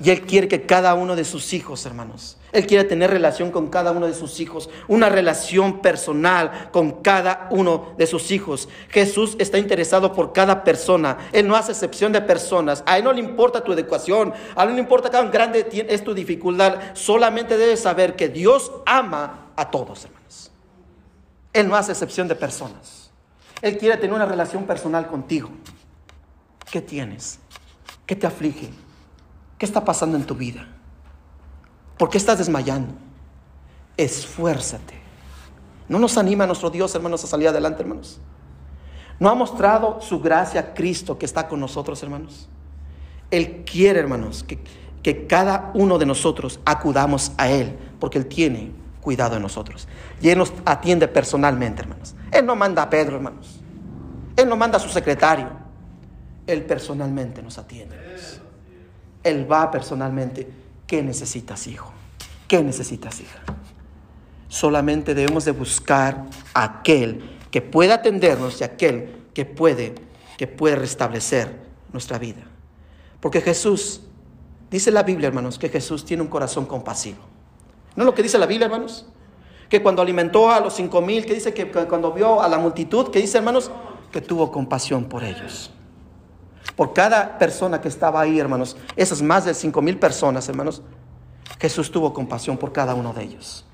Y 0.00 0.10
Él 0.10 0.22
quiere 0.22 0.48
que 0.48 0.62
cada 0.66 0.94
uno 0.94 1.14
de 1.14 1.24
sus 1.24 1.52
hijos, 1.52 1.86
hermanos, 1.86 2.36
Él 2.52 2.66
quiere 2.66 2.84
tener 2.84 3.10
relación 3.10 3.50
con 3.50 3.68
cada 3.68 3.92
uno 3.92 4.06
de 4.06 4.14
sus 4.14 4.40
hijos, 4.40 4.68
una 4.88 5.08
relación 5.08 5.80
personal 5.80 6.70
con 6.72 7.02
cada 7.02 7.48
uno 7.50 7.94
de 7.98 8.06
sus 8.06 8.30
hijos. 8.30 8.68
Jesús 8.88 9.36
está 9.38 9.58
interesado 9.58 10.12
por 10.12 10.32
cada 10.32 10.64
persona. 10.64 11.18
Él 11.32 11.46
no 11.46 11.56
hace 11.56 11.72
excepción 11.72 12.12
de 12.12 12.20
personas. 12.20 12.82
A 12.86 12.98
Él 12.98 13.04
no 13.04 13.12
le 13.12 13.20
importa 13.20 13.62
tu 13.62 13.72
educación, 13.72 14.32
a 14.56 14.62
Él 14.62 14.70
no 14.70 14.74
le 14.74 14.80
importa 14.80 15.10
cuán 15.10 15.30
grande 15.30 15.68
es 15.88 16.02
tu 16.02 16.14
dificultad. 16.14 16.78
Solamente 16.94 17.56
debes 17.56 17.80
saber 17.80 18.16
que 18.16 18.28
Dios 18.28 18.72
ama 18.86 19.52
a 19.56 19.70
todos, 19.70 20.04
hermanos. 20.04 20.50
Él 21.52 21.68
no 21.68 21.76
hace 21.76 21.92
excepción 21.92 22.28
de 22.28 22.34
personas. 22.34 23.10
Él 23.60 23.78
quiere 23.78 23.96
tener 23.96 24.14
una 24.14 24.26
relación 24.26 24.64
personal 24.64 25.06
contigo. 25.06 25.50
¿Qué 26.70 26.80
tienes? 26.80 27.38
¿Qué 28.06 28.16
te 28.16 28.26
aflige? 28.26 28.70
¿Qué 29.62 29.66
está 29.66 29.84
pasando 29.84 30.16
en 30.16 30.24
tu 30.24 30.34
vida? 30.34 30.66
¿Por 31.96 32.10
qué 32.10 32.18
estás 32.18 32.38
desmayando? 32.38 32.94
Esfuérzate. 33.96 34.94
¿No 35.88 36.00
nos 36.00 36.18
anima 36.18 36.48
nuestro 36.48 36.68
Dios, 36.68 36.92
hermanos, 36.96 37.22
a 37.22 37.28
salir 37.28 37.46
adelante, 37.46 37.80
hermanos? 37.80 38.18
¿No 39.20 39.30
ha 39.30 39.36
mostrado 39.36 40.00
su 40.00 40.18
gracia 40.18 40.60
a 40.60 40.74
Cristo 40.74 41.16
que 41.16 41.26
está 41.26 41.46
con 41.46 41.60
nosotros, 41.60 42.02
hermanos? 42.02 42.48
Él 43.30 43.62
quiere, 43.64 44.00
hermanos, 44.00 44.42
que, 44.42 44.58
que 45.00 45.28
cada 45.28 45.70
uno 45.74 45.96
de 45.96 46.06
nosotros 46.06 46.58
acudamos 46.64 47.30
a 47.38 47.48
Él, 47.48 47.78
porque 48.00 48.18
Él 48.18 48.26
tiene 48.26 48.72
cuidado 49.00 49.36
de 49.36 49.40
nosotros. 49.40 49.86
Y 50.20 50.28
Él 50.28 50.38
nos 50.38 50.52
atiende 50.64 51.06
personalmente, 51.06 51.82
hermanos. 51.82 52.16
Él 52.32 52.44
no 52.44 52.56
manda 52.56 52.82
a 52.82 52.90
Pedro, 52.90 53.14
hermanos. 53.14 53.60
Él 54.34 54.48
no 54.48 54.56
manda 54.56 54.78
a 54.78 54.80
su 54.80 54.88
secretario. 54.88 55.50
Él 56.48 56.64
personalmente 56.64 57.40
nos 57.44 57.58
atiende. 57.58 58.41
Él 59.22 59.50
va 59.50 59.70
personalmente. 59.70 60.48
¿Qué 60.86 61.02
necesitas, 61.02 61.66
hijo? 61.66 61.92
¿Qué 62.48 62.62
necesitas, 62.62 63.20
hija? 63.20 63.40
Solamente 64.48 65.14
debemos 65.14 65.44
de 65.44 65.52
buscar 65.52 66.26
a 66.52 66.64
aquel 66.64 67.22
que 67.50 67.62
pueda 67.62 67.94
atendernos 67.94 68.60
y 68.60 68.64
aquel 68.64 69.24
que 69.32 69.44
puede, 69.44 69.94
que 70.36 70.46
puede 70.46 70.76
restablecer 70.76 71.56
nuestra 71.92 72.18
vida. 72.18 72.42
Porque 73.20 73.40
Jesús, 73.40 74.02
dice 74.70 74.90
la 74.90 75.02
Biblia, 75.02 75.28
hermanos, 75.28 75.58
que 75.58 75.68
Jesús 75.68 76.04
tiene 76.04 76.22
un 76.22 76.28
corazón 76.28 76.66
compasivo. 76.66 77.18
¿No 77.94 78.02
es 78.02 78.06
lo 78.06 78.14
que 78.14 78.22
dice 78.22 78.38
la 78.38 78.46
Biblia, 78.46 78.66
hermanos? 78.66 79.06
Que 79.68 79.82
cuando 79.82 80.02
alimentó 80.02 80.50
a 80.50 80.60
los 80.60 80.74
cinco 80.74 81.00
mil, 81.00 81.24
que 81.24 81.34
dice 81.34 81.54
que 81.54 81.70
cuando 81.70 82.12
vio 82.12 82.42
a 82.42 82.48
la 82.48 82.58
multitud, 82.58 83.08
que 83.10 83.20
dice, 83.20 83.38
hermanos, 83.38 83.70
que 84.10 84.20
tuvo 84.20 84.52
compasión 84.52 85.04
por 85.04 85.24
ellos. 85.24 85.70
Por 86.76 86.92
cada 86.92 87.38
persona 87.38 87.80
que 87.80 87.88
estaba 87.88 88.20
ahí, 88.20 88.38
hermanos, 88.38 88.76
esas 88.96 89.20
más 89.20 89.44
de 89.44 89.54
cinco 89.54 89.82
mil 89.82 89.98
personas, 89.98 90.48
hermanos, 90.48 90.82
Jesús 91.60 91.90
tuvo 91.90 92.12
compasión 92.12 92.56
por 92.56 92.72
cada 92.72 92.94
uno 92.94 93.12
de 93.12 93.24
ellos. 93.24 93.64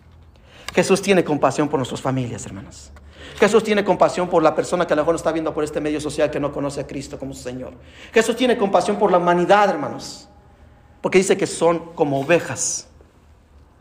Jesús 0.74 1.00
tiene 1.00 1.24
compasión 1.24 1.68
por 1.68 1.78
nuestras 1.78 2.00
familias, 2.00 2.44
hermanos. 2.46 2.90
Jesús 3.38 3.62
tiene 3.62 3.84
compasión 3.84 4.28
por 4.28 4.42
la 4.42 4.54
persona 4.54 4.86
que 4.86 4.92
a 4.92 4.96
lo 4.96 5.02
mejor 5.02 5.14
está 5.14 5.32
viendo 5.32 5.54
por 5.54 5.64
este 5.64 5.80
medio 5.80 6.00
social 6.00 6.30
que 6.30 6.40
no 6.40 6.52
conoce 6.52 6.80
a 6.80 6.86
Cristo 6.86 7.18
como 7.18 7.34
su 7.34 7.42
Señor. 7.42 7.74
Jesús 8.12 8.36
tiene 8.36 8.58
compasión 8.58 8.98
por 8.98 9.10
la 9.10 9.18
humanidad, 9.18 9.70
hermanos. 9.70 10.28
Porque 11.00 11.18
dice 11.18 11.36
que 11.36 11.46
son 11.46 11.94
como 11.94 12.20
ovejas 12.20 12.88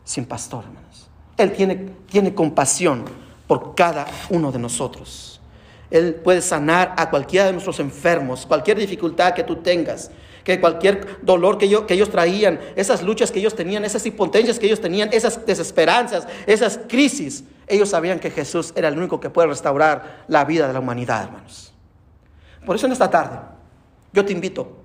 sin 0.04 0.24
pastor, 0.24 0.64
hermanos. 0.64 1.08
Él 1.36 1.52
tiene, 1.52 1.74
tiene 2.08 2.34
compasión 2.34 3.04
por 3.46 3.74
cada 3.74 4.06
uno 4.30 4.52
de 4.52 4.58
nosotros. 4.58 5.37
Él 5.90 6.14
puede 6.16 6.42
sanar 6.42 6.94
a 6.96 7.10
cualquiera 7.10 7.46
de 7.46 7.52
nuestros 7.52 7.80
enfermos, 7.80 8.46
cualquier 8.46 8.78
dificultad 8.78 9.34
que 9.34 9.44
tú 9.44 9.56
tengas, 9.56 10.10
que 10.44 10.60
cualquier 10.60 11.18
dolor 11.22 11.58
que, 11.58 11.68
que 11.86 11.94
ellos 11.94 12.10
traían, 12.10 12.60
esas 12.76 13.02
luchas 13.02 13.30
que 13.30 13.38
ellos 13.38 13.54
tenían, 13.54 13.84
esas 13.84 14.04
impotencias 14.06 14.58
que 14.58 14.66
ellos 14.66 14.80
tenían, 14.80 15.10
esas 15.12 15.44
desesperanzas, 15.46 16.26
esas 16.46 16.80
crisis, 16.88 17.44
ellos 17.66 17.90
sabían 17.90 18.18
que 18.18 18.30
Jesús 18.30 18.72
era 18.76 18.88
el 18.88 18.98
único 18.98 19.20
que 19.20 19.30
puede 19.30 19.48
restaurar 19.48 20.24
la 20.28 20.44
vida 20.44 20.66
de 20.66 20.72
la 20.72 20.80
humanidad, 20.80 21.24
hermanos. 21.24 21.72
Por 22.64 22.76
eso 22.76 22.86
en 22.86 22.92
esta 22.92 23.10
tarde, 23.10 23.38
yo 24.12 24.24
te 24.24 24.32
invito, 24.32 24.78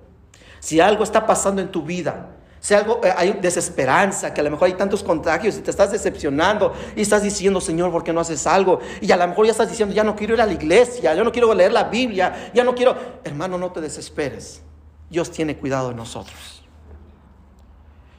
si 0.60 0.80
algo 0.80 1.04
está 1.04 1.26
pasando 1.26 1.60
en 1.60 1.68
tu 1.68 1.82
vida, 1.82 2.28
si 2.64 2.72
algo, 2.72 2.98
eh, 3.04 3.12
hay 3.14 3.34
desesperanza, 3.34 4.32
que 4.32 4.40
a 4.40 4.44
lo 4.44 4.50
mejor 4.50 4.64
hay 4.68 4.72
tantos 4.72 5.02
contagios 5.02 5.58
y 5.58 5.60
te 5.60 5.70
estás 5.70 5.92
decepcionando 5.92 6.72
y 6.96 7.02
estás 7.02 7.22
diciendo, 7.22 7.60
Señor, 7.60 7.92
¿por 7.92 8.02
qué 8.02 8.10
no 8.10 8.20
haces 8.20 8.46
algo? 8.46 8.80
Y 9.02 9.12
a 9.12 9.18
lo 9.18 9.28
mejor 9.28 9.44
ya 9.44 9.52
estás 9.52 9.68
diciendo, 9.68 9.94
ya 9.94 10.02
no 10.02 10.16
quiero 10.16 10.32
ir 10.32 10.40
a 10.40 10.46
la 10.46 10.54
iglesia, 10.54 11.14
ya 11.14 11.22
no 11.22 11.30
quiero 11.30 11.52
leer 11.52 11.72
la 11.72 11.84
Biblia, 11.84 12.50
ya 12.54 12.64
no 12.64 12.74
quiero... 12.74 12.96
Hermano, 13.22 13.58
no 13.58 13.70
te 13.70 13.82
desesperes. 13.82 14.62
Dios 15.10 15.30
tiene 15.30 15.58
cuidado 15.58 15.90
de 15.90 15.94
nosotros. 15.94 16.64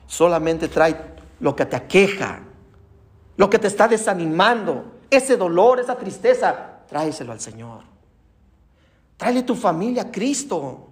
Solamente 0.06 0.68
trae 0.68 0.96
lo 1.40 1.56
que 1.56 1.66
te 1.66 1.76
aqueja, 1.76 2.42
lo 3.38 3.50
que 3.50 3.58
te 3.58 3.66
está 3.66 3.88
desanimando, 3.88 5.00
ese 5.10 5.38
dolor, 5.38 5.80
esa 5.80 5.96
tristeza, 5.96 6.82
tráeselo 6.88 7.32
al 7.32 7.40
Señor. 7.40 7.82
Tráele 9.18 9.42
tu 9.42 9.56
familia 9.56 10.04
a 10.04 10.12
Cristo. 10.12 10.90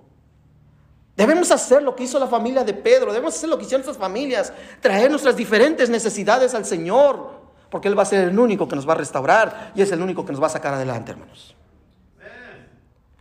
Debemos 1.15 1.51
hacer 1.51 1.83
lo 1.83 1.95
que 1.95 2.03
hizo 2.03 2.17
la 2.17 2.27
familia 2.27 2.63
de 2.63 2.73
Pedro, 2.73 3.13
debemos 3.13 3.35
hacer 3.35 3.47
lo 3.47 3.57
que 3.57 3.65
hicieron 3.65 3.85
nuestras 3.85 3.97
familias, 3.97 4.51
traer 4.81 5.11
nuestras 5.11 5.35
diferentes 5.35 5.89
necesidades 5.89 6.55
al 6.55 6.65
Señor, 6.65 7.43
porque 7.69 7.87
Él 7.87 7.97
va 7.97 8.01
a 8.01 8.05
ser 8.05 8.27
el 8.27 8.39
único 8.39 8.67
que 8.67 8.75
nos 8.75 8.87
va 8.87 8.93
a 8.93 8.97
restaurar 8.97 9.71
y 9.75 9.81
es 9.81 9.91
el 9.91 10.01
único 10.01 10.25
que 10.25 10.31
nos 10.31 10.41
va 10.41 10.47
a 10.47 10.51
sacar 10.51 10.73
adelante, 10.73 11.11
hermanos. 11.11 11.55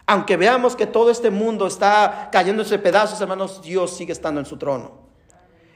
Aunque 0.07 0.37
veamos 0.37 0.75
que 0.75 0.87
todo 0.87 1.11
este 1.11 1.31
mundo 1.31 1.67
está 1.67 2.29
cayéndose 2.33 2.79
pedazos, 2.79 3.21
hermanos, 3.21 3.63
Dios 3.63 3.95
sigue 3.95 4.13
estando 4.13 4.41
en 4.41 4.47
su 4.47 4.57
trono. 4.57 4.93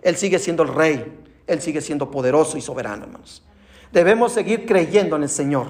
Él 0.03 0.17
sigue 0.17 0.39
siendo 0.39 0.63
el 0.63 0.71
rey, 0.71 1.21
Él 1.47 1.61
sigue 1.61 1.81
siendo 1.81 2.11
poderoso 2.11 2.57
y 2.57 2.63
soberano, 2.63 3.05
hermanos. 3.05 3.43
Debemos 3.93 4.33
seguir 4.33 4.67
creyendo 4.67 5.17
en 5.17 5.23
el 5.23 5.29
Señor. 5.29 5.69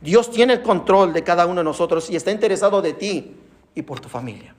Dios 0.00 0.30
tiene 0.30 0.54
el 0.54 0.62
control 0.62 1.12
de 1.12 1.22
cada 1.22 1.46
uno 1.46 1.56
de 1.56 1.64
nosotros 1.64 2.08
y 2.08 2.16
está 2.16 2.30
interesado 2.30 2.80
de 2.80 2.92
ti 2.92 3.36
y 3.74 3.82
por 3.82 4.00
tu 4.00 4.08
familia. 4.08 4.54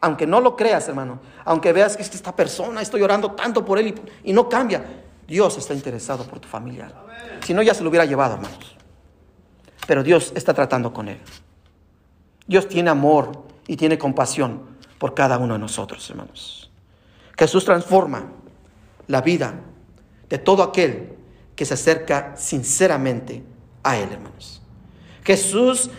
Aunque 0.00 0.26
no 0.26 0.40
lo 0.40 0.56
creas, 0.56 0.88
hermano, 0.88 1.20
aunque 1.44 1.72
veas 1.72 1.96
que 1.96 2.02
esta 2.02 2.34
persona, 2.34 2.80
estoy 2.80 3.02
orando 3.02 3.32
tanto 3.32 3.64
por 3.64 3.78
él 3.78 3.94
y, 4.24 4.32
no 4.32 4.48
cambia, 4.48 4.82
Dios 5.26 5.58
está 5.58 5.74
interesado 5.74 6.24
por 6.24 6.40
tu 6.40 6.48
familia. 6.48 6.90
Si 7.44 7.52
no, 7.52 7.62
ya 7.62 7.74
se 7.74 7.82
lo 7.82 7.90
hubiera 7.90 8.06
llevado, 8.06 8.34
hermanos. 8.34 8.76
Pero 9.86 10.02
Dios 10.02 10.32
está 10.34 10.54
tratando 10.54 10.92
con 10.92 11.08
él. 11.08 11.20
Dios 12.46 12.66
tiene 12.68 12.90
amor 12.90 13.44
y 13.66 13.76
tiene 13.76 13.98
compasión 13.98 14.62
por 14.98 15.14
cada 15.14 15.38
uno 15.38 15.54
de 15.54 15.60
nosotros, 15.60 16.08
hermanos. 16.10 16.70
Jesús 17.38 17.64
transforma 17.64 18.24
la 19.06 19.20
vida 19.20 19.54
de 20.28 20.38
todo 20.38 20.62
aquel 20.62 21.16
que 21.56 21.64
se 21.64 21.74
acerca 21.74 22.36
sinceramente 22.36 23.42
a 23.82 23.96
Él, 23.96 24.10
hermanos. 24.12 24.62
Jesús 25.24 25.90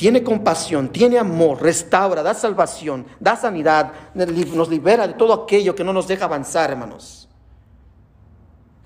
tiene 0.00 0.24
compasión, 0.24 0.88
tiene 0.88 1.18
amor, 1.18 1.60
restaura, 1.60 2.22
da 2.22 2.32
salvación, 2.32 3.04
da 3.20 3.36
sanidad, 3.36 3.92
nos 4.14 4.70
libera 4.70 5.06
de 5.06 5.12
todo 5.12 5.34
aquello 5.34 5.74
que 5.74 5.84
no 5.84 5.92
nos 5.92 6.08
deja 6.08 6.24
avanzar, 6.24 6.70
hermanos. 6.70 7.28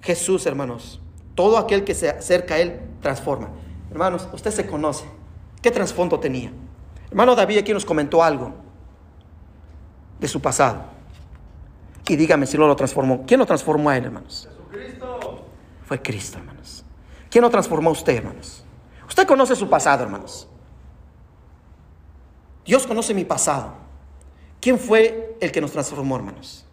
Jesús, 0.00 0.44
hermanos, 0.44 1.00
todo 1.36 1.56
aquel 1.56 1.84
que 1.84 1.94
se 1.94 2.10
acerca 2.10 2.54
a 2.54 2.58
Él 2.58 2.80
transforma. 3.00 3.50
Hermanos, 3.92 4.26
usted 4.32 4.50
se 4.50 4.66
conoce. 4.66 5.04
¿Qué 5.62 5.70
trasfondo 5.70 6.18
tenía? 6.18 6.52
Hermano 7.10 7.36
David 7.36 7.58
aquí 7.58 7.72
nos 7.72 7.84
comentó 7.84 8.20
algo 8.20 8.52
de 10.18 10.26
su 10.26 10.42
pasado. 10.42 10.82
Y 12.08 12.16
dígame 12.16 12.44
si 12.44 12.58
no 12.58 12.66
lo 12.66 12.74
transformó. 12.74 13.22
¿Quién 13.24 13.38
lo 13.38 13.46
transformó 13.46 13.88
a 13.90 13.96
él, 13.96 14.06
hermanos? 14.06 14.48
Jesucristo. 14.50 15.44
Fue 15.84 16.02
Cristo, 16.02 16.38
hermanos. 16.38 16.84
¿Quién 17.30 17.42
lo 17.42 17.50
transformó 17.50 17.90
a 17.90 17.92
usted, 17.92 18.16
hermanos? 18.16 18.64
Usted 19.06 19.28
conoce 19.28 19.54
su 19.54 19.68
pasado, 19.68 20.02
hermanos. 20.02 20.48
Dios 22.64 22.86
conoce 22.86 23.14
mi 23.14 23.24
pasado. 23.24 23.74
¿Quién 24.60 24.78
fue 24.78 25.36
el 25.40 25.52
que 25.52 25.60
nos 25.60 25.72
transformó, 25.72 26.16
hermanos? 26.16 26.64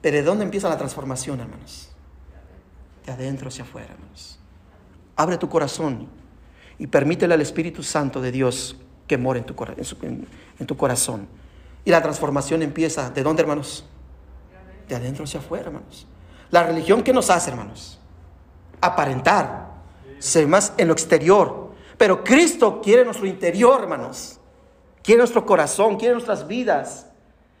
Pero 0.00 0.16
¿de 0.16 0.22
dónde 0.22 0.44
empieza 0.44 0.68
la 0.68 0.78
transformación, 0.78 1.40
hermanos? 1.40 1.90
De 3.04 3.12
adentro 3.12 3.48
hacia 3.48 3.64
afuera, 3.64 3.92
hermanos. 3.92 4.38
Abre 5.16 5.38
tu 5.38 5.48
corazón 5.48 6.08
y 6.78 6.86
permítele 6.86 7.34
al 7.34 7.40
Espíritu 7.40 7.82
Santo 7.82 8.20
de 8.20 8.30
Dios 8.30 8.76
que 9.08 9.18
more 9.18 9.40
en 9.40 9.46
tu, 9.46 10.76
corazón. 10.76 11.26
Y 11.84 11.90
la 11.90 12.02
transformación 12.02 12.62
empieza, 12.62 13.10
¿de 13.10 13.22
dónde, 13.22 13.42
hermanos? 13.42 13.84
De 14.86 14.94
adentro 14.94 15.24
hacia 15.24 15.40
afuera, 15.40 15.66
hermanos. 15.66 16.06
La 16.50 16.62
religión, 16.62 17.02
¿qué 17.02 17.12
nos 17.12 17.30
hace, 17.30 17.50
hermanos? 17.50 17.98
Aparentar, 18.80 19.72
ser 20.20 20.48
en 20.76 20.86
lo 20.86 20.92
exterior, 20.92 21.67
pero 21.98 22.22
Cristo 22.22 22.80
quiere 22.80 23.04
nuestro 23.04 23.26
interior, 23.26 23.82
hermanos. 23.82 24.38
Quiere 25.02 25.18
nuestro 25.18 25.44
corazón, 25.44 25.96
quiere 25.96 26.14
nuestras 26.14 26.46
vidas. 26.46 27.06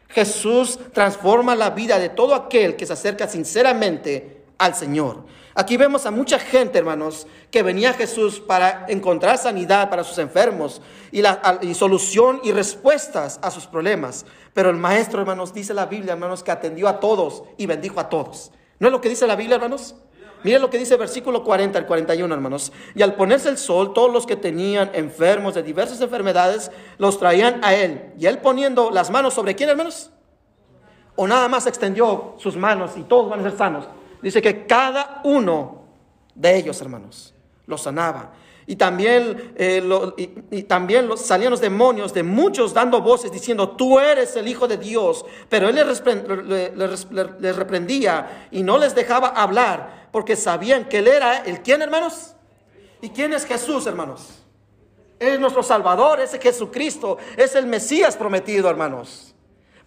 Jesús 0.08 0.78
transforma 0.92 1.54
la 1.54 1.70
vida 1.70 1.98
de 1.98 2.08
todo 2.08 2.34
aquel 2.34 2.76
que 2.76 2.86
se 2.86 2.92
acerca 2.92 3.28
sinceramente 3.28 4.44
al 4.56 4.74
Señor. 4.74 5.24
Aquí 5.54 5.76
vemos 5.76 6.06
a 6.06 6.12
mucha 6.12 6.38
gente, 6.38 6.78
hermanos, 6.78 7.26
que 7.50 7.64
venía 7.64 7.90
a 7.90 7.94
Jesús 7.94 8.38
para 8.38 8.86
encontrar 8.88 9.38
sanidad 9.38 9.90
para 9.90 10.04
sus 10.04 10.18
enfermos 10.18 10.80
y, 11.10 11.22
solución 11.74 12.40
y 12.44 12.52
respuestas 12.52 13.40
a 13.42 13.50
sus 13.50 13.66
problemas. 13.66 14.24
Pero 14.54 14.70
el 14.70 14.76
maestro, 14.76 15.20
hermanos, 15.20 15.52
dice 15.52 15.74
la 15.74 15.86
Biblia, 15.86 16.12
hermanos, 16.12 16.44
que 16.44 16.52
atendió 16.52 16.86
a 16.88 17.00
todos 17.00 17.42
y 17.56 17.66
bendijo 17.66 17.98
a 17.98 18.08
todos. 18.08 18.52
¿No 18.78 18.86
es 18.86 18.92
lo 18.92 19.00
que 19.00 19.08
dice 19.08 19.26
la 19.26 19.34
Biblia, 19.34 19.56
hermanos? 19.56 19.96
Miren 20.44 20.62
lo 20.62 20.70
que 20.70 20.78
dice 20.78 20.96
versículo 20.96 21.42
40 21.42 21.78
al 21.78 21.86
41, 21.86 22.32
hermanos. 22.32 22.72
Y 22.94 23.02
al 23.02 23.14
ponerse 23.14 23.48
el 23.48 23.58
sol, 23.58 23.92
todos 23.92 24.12
los 24.12 24.26
que 24.26 24.36
tenían 24.36 24.90
enfermos 24.94 25.54
de 25.54 25.62
diversas 25.62 26.00
enfermedades 26.00 26.70
los 26.98 27.18
traían 27.18 27.64
a 27.64 27.74
él. 27.74 28.12
Y 28.18 28.26
él 28.26 28.38
poniendo 28.38 28.90
las 28.90 29.10
manos 29.10 29.34
sobre 29.34 29.54
quién, 29.54 29.70
hermanos? 29.70 30.10
O 31.16 31.26
nada 31.26 31.48
más 31.48 31.66
extendió 31.66 32.34
sus 32.38 32.56
manos 32.56 32.92
y 32.96 33.02
todos 33.02 33.28
van 33.28 33.40
a 33.40 33.42
ser 33.42 33.56
sanos. 33.56 33.88
Dice 34.22 34.40
que 34.40 34.66
cada 34.66 35.20
uno 35.24 35.82
de 36.34 36.56
ellos, 36.56 36.80
hermanos, 36.80 37.34
los 37.66 37.82
sanaba. 37.82 38.32
Y 38.68 38.76
también, 38.76 39.54
eh, 39.56 39.82
y, 40.50 40.62
también 40.64 41.08
salían 41.16 41.50
los 41.50 41.60
demonios 41.62 42.12
de 42.12 42.22
muchos 42.22 42.74
dando 42.74 43.00
voces 43.00 43.32
diciendo, 43.32 43.70
tú 43.70 43.98
eres 43.98 44.36
el 44.36 44.46
Hijo 44.46 44.68
de 44.68 44.76
Dios. 44.76 45.24
Pero 45.48 45.70
él 45.70 45.76
les, 45.76 47.56
reprendía 47.56 48.48
y 48.50 48.62
no 48.62 48.76
les 48.76 48.94
dejaba 48.94 49.28
hablar 49.28 49.97
porque 50.10 50.36
sabían 50.36 50.88
que 50.88 50.98
él 50.98 51.08
era 51.08 51.38
el 51.38 51.62
quién, 51.62 51.82
hermanos. 51.82 52.34
¿Y 53.00 53.10
quién 53.10 53.32
es 53.32 53.44
Jesús, 53.44 53.86
hermanos? 53.86 54.42
Es 55.18 55.38
nuestro 55.38 55.62
Salvador, 55.62 56.20
es 56.20 56.38
Jesucristo, 56.40 57.18
es 57.36 57.54
el 57.54 57.66
Mesías 57.66 58.16
prometido, 58.16 58.68
hermanos. 58.68 59.34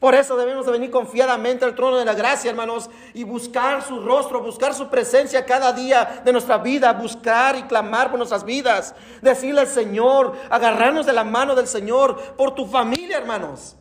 Por 0.02 0.16
eso 0.16 0.36
debemos 0.36 0.66
de 0.66 0.72
venir 0.72 0.90
confiadamente 0.90 1.64
al 1.64 1.76
trono 1.76 1.98
de 1.98 2.06
la 2.06 2.16
gracia, 2.16 2.50
hermanos, 2.50 2.90
y 3.14 3.24
buscar 3.24 3.84
su 3.84 4.00
rostro, 4.00 4.42
buscar 4.42 4.74
su 4.74 4.90
presencia 4.90 5.46
cada 5.46 5.72
día 5.74 6.24
de 6.26 6.32
nuestra 6.32 6.58
vida, 6.58 6.92
buscar 6.94 7.56
y 7.56 7.64
clamar 7.64 8.10
por 8.10 8.18
nuestras 8.18 8.44
vidas, 8.44 8.96
decirle 9.22 9.62
al 9.62 9.68
Señor, 9.68 10.34
agarrarnos 10.50 11.06
de 11.06 11.14
la 11.14 11.24
mano 11.24 11.54
del 11.54 11.68
Señor 11.68 12.36
por 12.36 12.56
tu 12.56 12.66
familia, 12.66 13.20
hermanos. 13.20 13.76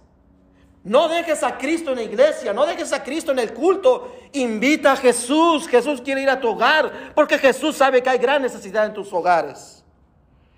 No 0.82 1.08
dejes 1.08 1.42
a 1.42 1.58
Cristo 1.58 1.90
en 1.90 1.96
la 1.96 2.02
iglesia, 2.04 2.52
no 2.54 2.64
dejes 2.64 2.92
a 2.92 3.02
Cristo 3.02 3.32
en 3.32 3.38
el 3.38 3.52
culto. 3.52 4.16
Invita 4.32 4.92
a 4.92 4.96
Jesús. 4.96 5.68
Jesús 5.68 6.00
quiere 6.00 6.22
ir 6.22 6.30
a 6.30 6.40
tu 6.40 6.48
hogar 6.48 7.12
porque 7.14 7.38
Jesús 7.38 7.76
sabe 7.76 8.02
que 8.02 8.08
hay 8.08 8.18
gran 8.18 8.40
necesidad 8.40 8.86
en 8.86 8.94
tus 8.94 9.12
hogares. 9.12 9.84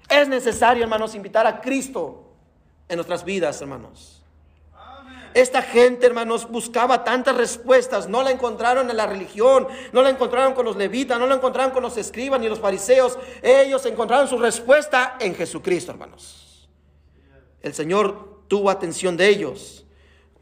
Es 0.08 0.28
necesario, 0.28 0.85
hermanos, 0.85 1.14
invitar 1.14 1.46
a 1.46 1.61
Cristo 1.61 2.24
en 2.88 2.96
nuestras 2.96 3.24
vidas, 3.24 3.61
hermanos. 3.61 4.22
Esta 5.35 5.62
gente, 5.62 6.06
hermanos, 6.06 6.48
buscaba 6.48 7.04
tantas 7.04 7.35
respuestas, 7.35 8.06
no 8.06 8.22
la 8.22 8.30
encontraron 8.30 8.90
en 8.90 8.96
la 8.98 9.06
religión, 9.06 9.66
no 9.92 10.02
la 10.02 10.10
encontraron 10.10 10.52
con 10.52 10.66
los 10.66 10.77
levitas, 10.77 11.18
no 11.18 11.27
la 11.27 11.37
encontraron 11.37 11.73
con 11.73 11.83
los 11.83 11.96
escribas 11.96 12.38
ni 12.38 12.48
los 12.48 12.60
fariseos. 12.60 13.18
Ellos 13.42 13.85
encontraron 13.87 14.29
su 14.29 14.38
respuesta 14.38 15.16
en 15.18 15.35
Jesucristo, 15.35 15.92
hermanos. 15.92 16.68
El 17.62 17.73
Señor 17.73 18.42
tuvo 18.46 18.68
atención 18.68 19.16
de 19.16 19.29
ellos. 19.29 19.87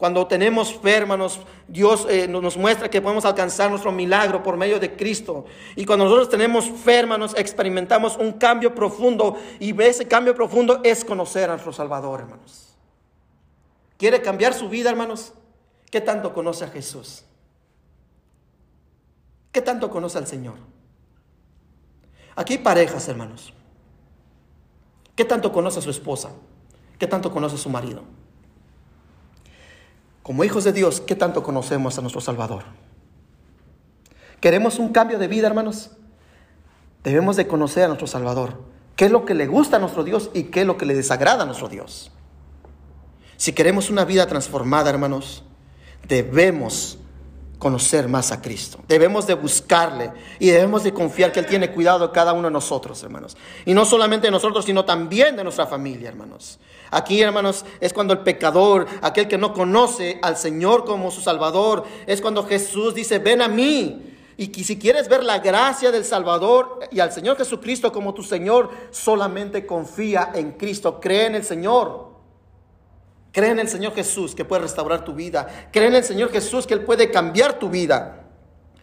Cuando 0.01 0.25
tenemos 0.25 0.73
fe, 0.73 0.95
hermanos, 0.95 1.41
Dios 1.67 2.07
eh, 2.09 2.27
nos 2.27 2.57
muestra 2.57 2.89
que 2.89 3.03
podemos 3.03 3.23
alcanzar 3.23 3.69
nuestro 3.69 3.91
milagro 3.91 4.41
por 4.41 4.57
medio 4.57 4.79
de 4.79 4.95
Cristo. 4.95 5.45
Y 5.75 5.85
cuando 5.85 6.05
nosotros 6.05 6.27
tenemos 6.27 6.65
fe, 6.65 7.01
hermanos, 7.01 7.35
experimentamos 7.37 8.17
un 8.17 8.31
cambio 8.31 8.73
profundo. 8.73 9.37
Y 9.59 9.79
ese 9.79 10.07
cambio 10.07 10.33
profundo 10.33 10.81
es 10.83 11.05
conocer 11.05 11.51
a 11.51 11.53
nuestro 11.53 11.71
Salvador, 11.71 12.21
hermanos. 12.21 12.75
¿Quiere 13.97 14.23
cambiar 14.23 14.55
su 14.55 14.69
vida, 14.69 14.89
hermanos? 14.89 15.33
¿Qué 15.91 16.01
tanto 16.01 16.33
conoce 16.33 16.65
a 16.65 16.69
Jesús? 16.69 17.23
¿Qué 19.51 19.61
tanto 19.61 19.91
conoce 19.91 20.17
al 20.17 20.25
Señor? 20.25 20.55
Aquí 22.35 22.57
parejas, 22.57 23.07
hermanos. 23.07 23.53
¿Qué 25.15 25.25
tanto 25.25 25.51
conoce 25.51 25.77
a 25.77 25.83
su 25.83 25.91
esposa? 25.91 26.31
¿Qué 26.97 27.05
tanto 27.05 27.31
conoce 27.31 27.53
a 27.53 27.59
su 27.59 27.69
marido? 27.69 28.01
Como 30.23 30.43
hijos 30.43 30.63
de 30.63 30.73
Dios, 30.73 31.01
¿qué 31.01 31.15
tanto 31.15 31.43
conocemos 31.43 31.97
a 31.97 32.01
nuestro 32.01 32.21
Salvador? 32.21 32.63
¿Queremos 34.39 34.79
un 34.79 34.89
cambio 34.89 35.17
de 35.17 35.27
vida, 35.27 35.47
hermanos? 35.47 35.91
Debemos 37.03 37.35
de 37.35 37.47
conocer 37.47 37.85
a 37.85 37.87
nuestro 37.87 38.07
Salvador. 38.07 38.61
¿Qué 38.95 39.05
es 39.05 39.11
lo 39.11 39.25
que 39.25 39.33
le 39.33 39.47
gusta 39.47 39.77
a 39.77 39.79
nuestro 39.79 40.03
Dios 40.03 40.29
y 40.33 40.43
qué 40.43 40.61
es 40.61 40.67
lo 40.67 40.77
que 40.77 40.85
le 40.85 40.93
desagrada 40.93 41.43
a 41.43 41.45
nuestro 41.45 41.69
Dios? 41.69 42.11
Si 43.37 43.53
queremos 43.53 43.89
una 43.89 44.05
vida 44.05 44.27
transformada, 44.27 44.91
hermanos, 44.91 45.43
debemos 46.07 46.99
conocer 47.57 48.07
más 48.07 48.31
a 48.31 48.41
Cristo. 48.41 48.79
Debemos 48.87 49.25
de 49.27 49.35
buscarle 49.35 50.11
y 50.39 50.49
debemos 50.49 50.83
de 50.83 50.93
confiar 50.93 51.31
que 51.31 51.39
Él 51.39 51.45
tiene 51.45 51.71
cuidado 51.71 52.07
de 52.07 52.13
cada 52.13 52.33
uno 52.33 52.47
de 52.47 52.53
nosotros, 52.53 53.01
hermanos. 53.03 53.37
Y 53.65 53.73
no 53.73 53.85
solamente 53.85 54.27
de 54.27 54.31
nosotros, 54.31 54.65
sino 54.65 54.85
también 54.85 55.35
de 55.35 55.43
nuestra 55.43 55.67
familia, 55.67 56.09
hermanos. 56.09 56.59
Aquí, 56.91 57.21
hermanos, 57.21 57.65
es 57.79 57.93
cuando 57.93 58.13
el 58.13 58.19
pecador, 58.19 58.85
aquel 59.01 59.29
que 59.29 59.37
no 59.37 59.53
conoce 59.53 60.19
al 60.21 60.35
Señor 60.35 60.83
como 60.83 61.09
su 61.09 61.21
Salvador, 61.21 61.85
es 62.05 62.21
cuando 62.21 62.45
Jesús 62.45 62.93
dice, 62.93 63.17
ven 63.17 63.41
a 63.41 63.47
mí. 63.47 64.09
Y 64.35 64.51
si 64.63 64.77
quieres 64.77 65.07
ver 65.07 65.23
la 65.23 65.39
gracia 65.39 65.89
del 65.91 66.03
Salvador 66.03 66.79
y 66.91 66.99
al 66.99 67.13
Señor 67.13 67.37
Jesucristo 67.37 67.93
como 67.93 68.13
tu 68.13 68.23
Señor, 68.23 68.69
solamente 68.91 69.65
confía 69.65 70.31
en 70.33 70.51
Cristo, 70.53 70.99
cree 70.99 71.27
en 71.27 71.35
el 71.35 71.45
Señor. 71.45 72.11
Cree 73.31 73.51
en 73.51 73.59
el 73.59 73.69
Señor 73.69 73.95
Jesús 73.95 74.35
que 74.35 74.43
puede 74.43 74.63
restaurar 74.63 75.05
tu 75.05 75.13
vida. 75.13 75.69
Cree 75.71 75.87
en 75.87 75.95
el 75.95 76.03
Señor 76.03 76.29
Jesús 76.29 76.67
que 76.67 76.73
Él 76.73 76.83
puede 76.83 77.09
cambiar 77.09 77.57
tu 77.57 77.69
vida. 77.69 78.25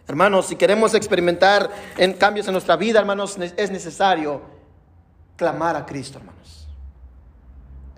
Hermanos, 0.07 0.47
si 0.47 0.55
queremos 0.55 0.95
experimentar 0.95 1.69
en 1.95 2.13
cambios 2.13 2.47
en 2.47 2.53
nuestra 2.53 2.75
vida, 2.75 2.97
hermanos, 2.99 3.37
es 3.37 3.69
necesario 3.69 4.41
clamar 5.35 5.75
a 5.75 5.85
Cristo, 5.85 6.17
hermanos. 6.17 6.58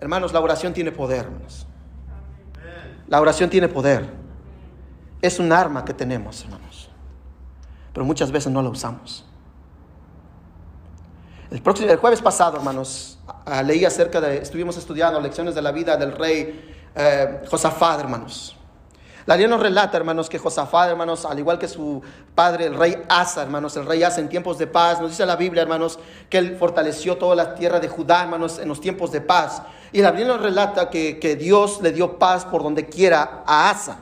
Hermanos, 0.02 0.32
la 0.32 0.40
oración 0.40 0.74
tiene 0.74 0.90
poder, 0.90 1.26
hermanos. 1.26 1.64
La 3.06 3.20
oración 3.20 3.48
tiene 3.48 3.68
poder. 3.68 4.12
Es 5.20 5.38
un 5.38 5.52
arma 5.52 5.84
que 5.84 5.94
tenemos, 5.94 6.42
hermanos. 6.42 6.90
Pero 7.92 8.04
muchas 8.04 8.32
veces 8.32 8.50
no 8.50 8.60
la 8.62 8.68
usamos. 8.68 9.24
El, 11.52 11.62
próximo, 11.62 11.96
jueves 11.98 12.20
pasado, 12.20 12.56
hermanos, 12.56 13.20
leí 13.64 13.84
acerca 13.84 14.20
de, 14.20 14.38
estuvimos 14.38 14.76
estudiando 14.76 15.20
lecciones 15.20 15.54
de 15.54 15.62
la 15.62 15.70
vida 15.70 15.96
del 15.96 16.10
rey 16.10 16.74
eh, 16.96 17.44
Josafat, 17.48 18.00
hermanos. 18.00 18.56
La 19.24 19.36
Biblia 19.36 19.54
nos 19.54 19.62
relata, 19.62 19.96
hermanos, 19.96 20.28
que 20.28 20.38
Josafat, 20.38 20.90
hermanos, 20.90 21.24
al 21.24 21.38
igual 21.38 21.58
que 21.58 21.68
su 21.68 22.02
padre, 22.34 22.66
el 22.66 22.74
rey 22.74 23.00
Asa, 23.08 23.42
hermanos, 23.42 23.76
el 23.76 23.86
rey 23.86 24.02
Asa 24.02 24.20
en 24.20 24.28
tiempos 24.28 24.58
de 24.58 24.66
paz, 24.66 25.00
nos 25.00 25.10
dice 25.10 25.24
la 25.24 25.36
Biblia, 25.36 25.62
hermanos, 25.62 25.98
que 26.28 26.38
él 26.38 26.56
fortaleció 26.56 27.16
toda 27.16 27.36
la 27.36 27.54
tierra 27.54 27.78
de 27.78 27.88
Judá, 27.88 28.22
hermanos, 28.22 28.58
en 28.58 28.68
los 28.68 28.80
tiempos 28.80 29.12
de 29.12 29.20
paz. 29.20 29.62
Y 29.92 30.02
la 30.02 30.10
Biblia 30.10 30.28
nos 30.28 30.42
relata 30.42 30.90
que, 30.90 31.20
que 31.20 31.36
Dios 31.36 31.80
le 31.82 31.92
dio 31.92 32.18
paz 32.18 32.44
por 32.44 32.62
donde 32.62 32.86
quiera 32.86 33.44
a 33.46 33.70
Asa. 33.70 33.98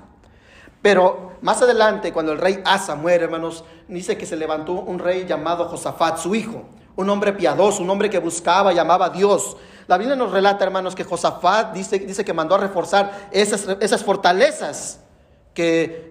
Pero 0.81 1.33
más 1.43 1.61
adelante, 1.61 2.13
cuando 2.13 2.33
el 2.33 2.39
rey 2.39 2.63
Asa 2.65 2.95
muere, 2.95 3.25
hermanos, 3.25 3.65
dice 3.89 4.17
que 4.17 4.25
se 4.25 4.37
levantó 4.37 4.73
un 4.73 4.99
rey 4.99 5.27
llamado 5.27 5.69
Josafat, 5.69 6.19
su 6.19 6.35
hijo 6.35 6.65
un 6.97 7.09
hombre 7.09 7.33
piadoso, 7.33 7.83
un 7.83 7.91
hombre 7.91 8.11
que 8.11 8.19
buscaba, 8.19 8.73
llamaba 8.73 9.07
a 9.07 9.11
Dios. 9.11 9.57
La 9.87 9.97
Biblia 9.97 10.17
nos 10.17 10.31
relata, 10.31 10.65
hermanos, 10.65 10.95
que 10.95 11.05
Josafat 11.05 11.73
dice, 11.73 11.99
dice 11.99 12.25
que 12.25 12.33
mandó 12.33 12.55
a 12.55 12.59
reforzar 12.59 13.29
esas 13.33 14.05
fortalezas 14.05 15.01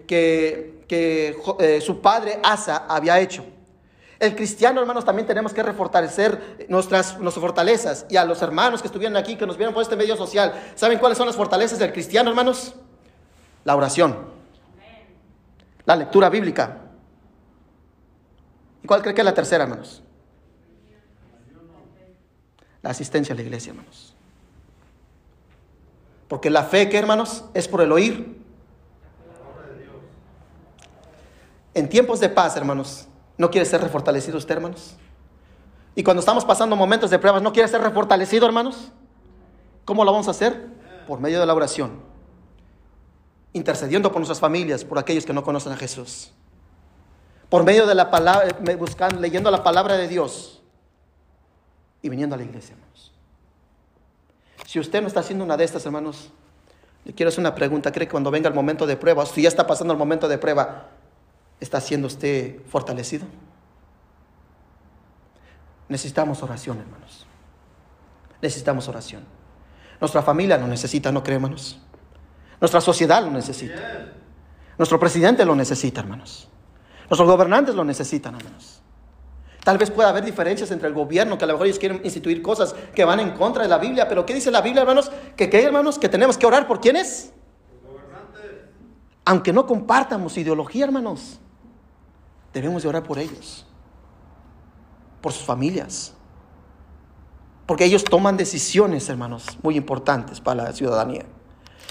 que, 0.06 0.84
que, 0.88 1.38
eh, 1.60 1.82
su 1.82 2.02
padre 2.02 2.40
Asa 2.44 2.86
había 2.88 3.20
hecho. 3.20 3.46
El 4.20 4.36
cristiano, 4.36 4.82
hermanos, 4.82 5.06
también 5.06 5.26
tenemos 5.26 5.54
que 5.54 5.64
refortalecer 5.64 6.66
nuestras, 6.68 7.18
nuestras 7.20 7.42
fortalezas. 7.42 8.06
Y 8.10 8.18
a 8.18 8.26
los 8.26 8.42
hermanos 8.42 8.82
que 8.82 8.88
estuvieron 8.88 9.16
aquí, 9.16 9.38
que 9.38 9.48
nos 9.48 9.56
vieron 9.56 9.74
por 9.74 9.82
este 9.82 9.96
medio 9.96 10.18
social, 10.18 10.54
¿saben 10.76 11.00
cuáles 11.00 11.18
son 11.18 11.28
las 11.28 11.36
fortalezas 11.36 11.80
del 11.80 11.94
cristiano, 11.94 12.30
hermanos? 12.30 12.74
La 13.64 13.76
oración, 13.76 14.18
la 15.86 15.96
lectura 15.96 16.30
bíblica. 16.30 16.78
¿Y 18.84 18.88
cuál 18.88 19.02
cree 19.02 19.14
que 19.14 19.22
es 19.22 19.26
la 19.26 19.34
tercera, 19.34 19.64
hermanos? 19.64 20.04
la 22.82 22.92
asistencia 22.92 23.34
a 23.34 23.36
la 23.36 23.42
iglesia, 23.42 23.72
hermanos. 23.72 24.16
Porque 26.28 26.50
la 26.50 26.64
fe, 26.64 26.90
¿qué 26.90 26.98
hermanos? 26.98 27.46
Es 27.54 27.68
por 27.68 27.82
el 27.82 27.92
oír. 27.92 28.38
En 31.74 31.90
tiempos 31.90 32.20
de 32.20 32.30
paz, 32.30 32.56
hermanos, 32.56 33.08
¿no 33.38 33.50
quiere 33.50 33.66
ser 33.66 33.82
refortalecido 33.82 34.38
usted, 34.38 34.56
hermanos? 34.56 34.96
Y 35.96 36.04
cuando 36.04 36.20
estamos 36.20 36.46
pasando 36.46 36.76
momentos 36.76 37.10
de 37.10 37.20
pruebas, 37.20 37.42
¿no 37.42 37.52
quiere 37.52 37.68
ser 37.68 37.82
refortalecido, 37.82 38.46
hermanos? 38.46 38.92
¿Cómo 39.86 40.06
lo 40.06 40.12
vamos 40.12 40.28
a 40.28 40.32
hacer? 40.32 40.68
Por 41.08 41.20
medio 41.20 41.40
de 41.40 41.46
la 41.46 41.54
oración. 41.54 42.02
Intercediendo 43.54 44.12
por 44.12 44.20
nuestras 44.20 44.40
familias, 44.40 44.84
por 44.84 45.00
aquellos 45.00 45.26
que 45.26 45.34
no 45.34 45.44
conocen 45.44 45.74
a 45.74 45.78
Jesús. 45.78 46.32
Por 47.50 47.64
medio 47.64 47.88
de 47.88 47.96
la 47.96 48.12
palabra, 48.12 48.56
buscando, 48.78 49.20
leyendo 49.20 49.50
la 49.50 49.64
palabra 49.64 49.98
de 49.98 50.08
Dios 50.08 50.62
y 52.02 52.10
viniendo 52.10 52.36
a 52.36 52.38
la 52.38 52.44
iglesia, 52.44 52.74
hermanos. 52.74 53.12
Si 54.68 54.80
usted 54.80 55.02
no 55.02 55.08
está 55.08 55.22
haciendo 55.22 55.44
una 55.44 55.58
de 55.58 55.64
estas, 55.64 55.84
hermanos, 55.86 56.30
le 57.04 57.14
quiero 57.14 57.30
hacer 57.30 57.40
una 57.40 57.56
pregunta. 57.56 57.92
¿Cree 57.92 58.08
que 58.08 58.12
cuando 58.12 58.30
venga 58.30 58.48
el 58.48 58.54
momento 58.54 58.86
de 58.86 58.96
prueba, 58.96 59.26
si 59.26 59.42
ya 59.42 59.50
está 59.50 59.66
pasando 59.66 59.94
el 59.94 59.98
momento 59.98 60.28
de 60.28 60.38
prueba, 60.38 60.90
está 61.60 61.82
siendo 61.82 62.08
usted 62.08 62.62
fortalecido? 62.68 63.26
Necesitamos 65.88 66.42
oración, 66.44 66.80
hermanos. 66.80 67.26
Necesitamos 68.42 68.88
oración. 68.88 69.24
Nuestra 70.00 70.22
familia 70.22 70.58
lo 70.58 70.68
necesita, 70.68 71.12
¿no 71.12 71.24
cree, 71.24 71.36
hermanos? 71.36 71.80
Nuestra 72.62 72.80
sociedad 72.80 73.24
lo 73.24 73.32
necesita. 73.32 74.14
Nuestro 74.78 75.00
presidente 75.00 75.44
lo 75.46 75.56
necesita, 75.56 76.02
hermanos. 76.02 76.48
Nuestros 77.10 77.28
gobernantes 77.28 77.76
lo 77.76 77.84
necesitan, 77.84 78.36
hermanos. 78.36 78.82
Tal 79.64 79.78
vez 79.78 79.92
pueda 79.92 80.10
haber 80.10 80.24
diferencias 80.24 80.72
entre 80.72 80.88
el 80.88 80.94
gobierno, 80.94 81.38
que 81.38 81.44
a 81.44 81.48
lo 81.48 81.54
mejor 81.54 81.68
ellos 81.68 81.80
quieren 81.80 82.00
instituir 82.04 82.42
cosas 82.42 82.74
que 82.96 83.04
van 83.04 83.20
en 83.20 83.32
contra 83.32 83.64
de 83.64 83.70
la 83.70 83.78
Biblia, 83.78 84.08
pero 84.08 84.26
¿qué 84.26 84.34
dice 84.34 84.52
la 84.52 84.62
Biblia, 84.62 84.82
hermanos? 84.82 85.12
Que 85.36 85.50
qué, 85.50 85.64
hermanos, 85.64 86.00
que 86.00 86.08
tenemos 86.08 86.38
que 86.38 86.46
orar 86.46 86.66
por 86.66 86.80
quiénes? 86.80 87.34
Aunque 89.26 89.52
no 89.52 89.66
compartamos 89.66 90.38
ideología, 90.38 90.86
hermanos, 90.86 91.40
debemos 92.54 92.84
de 92.84 92.90
orar 92.90 93.04
por 93.04 93.20
ellos, 93.20 93.66
por 95.22 95.34
sus 95.34 95.46
familias, 95.46 96.14
porque 97.66 97.86
ellos 97.86 98.04
toman 98.04 98.38
decisiones, 98.38 99.08
hermanos, 99.10 99.46
muy 99.62 99.78
importantes 99.78 100.42
para 100.42 100.64
la 100.64 100.74
ciudadanía. 100.74 101.26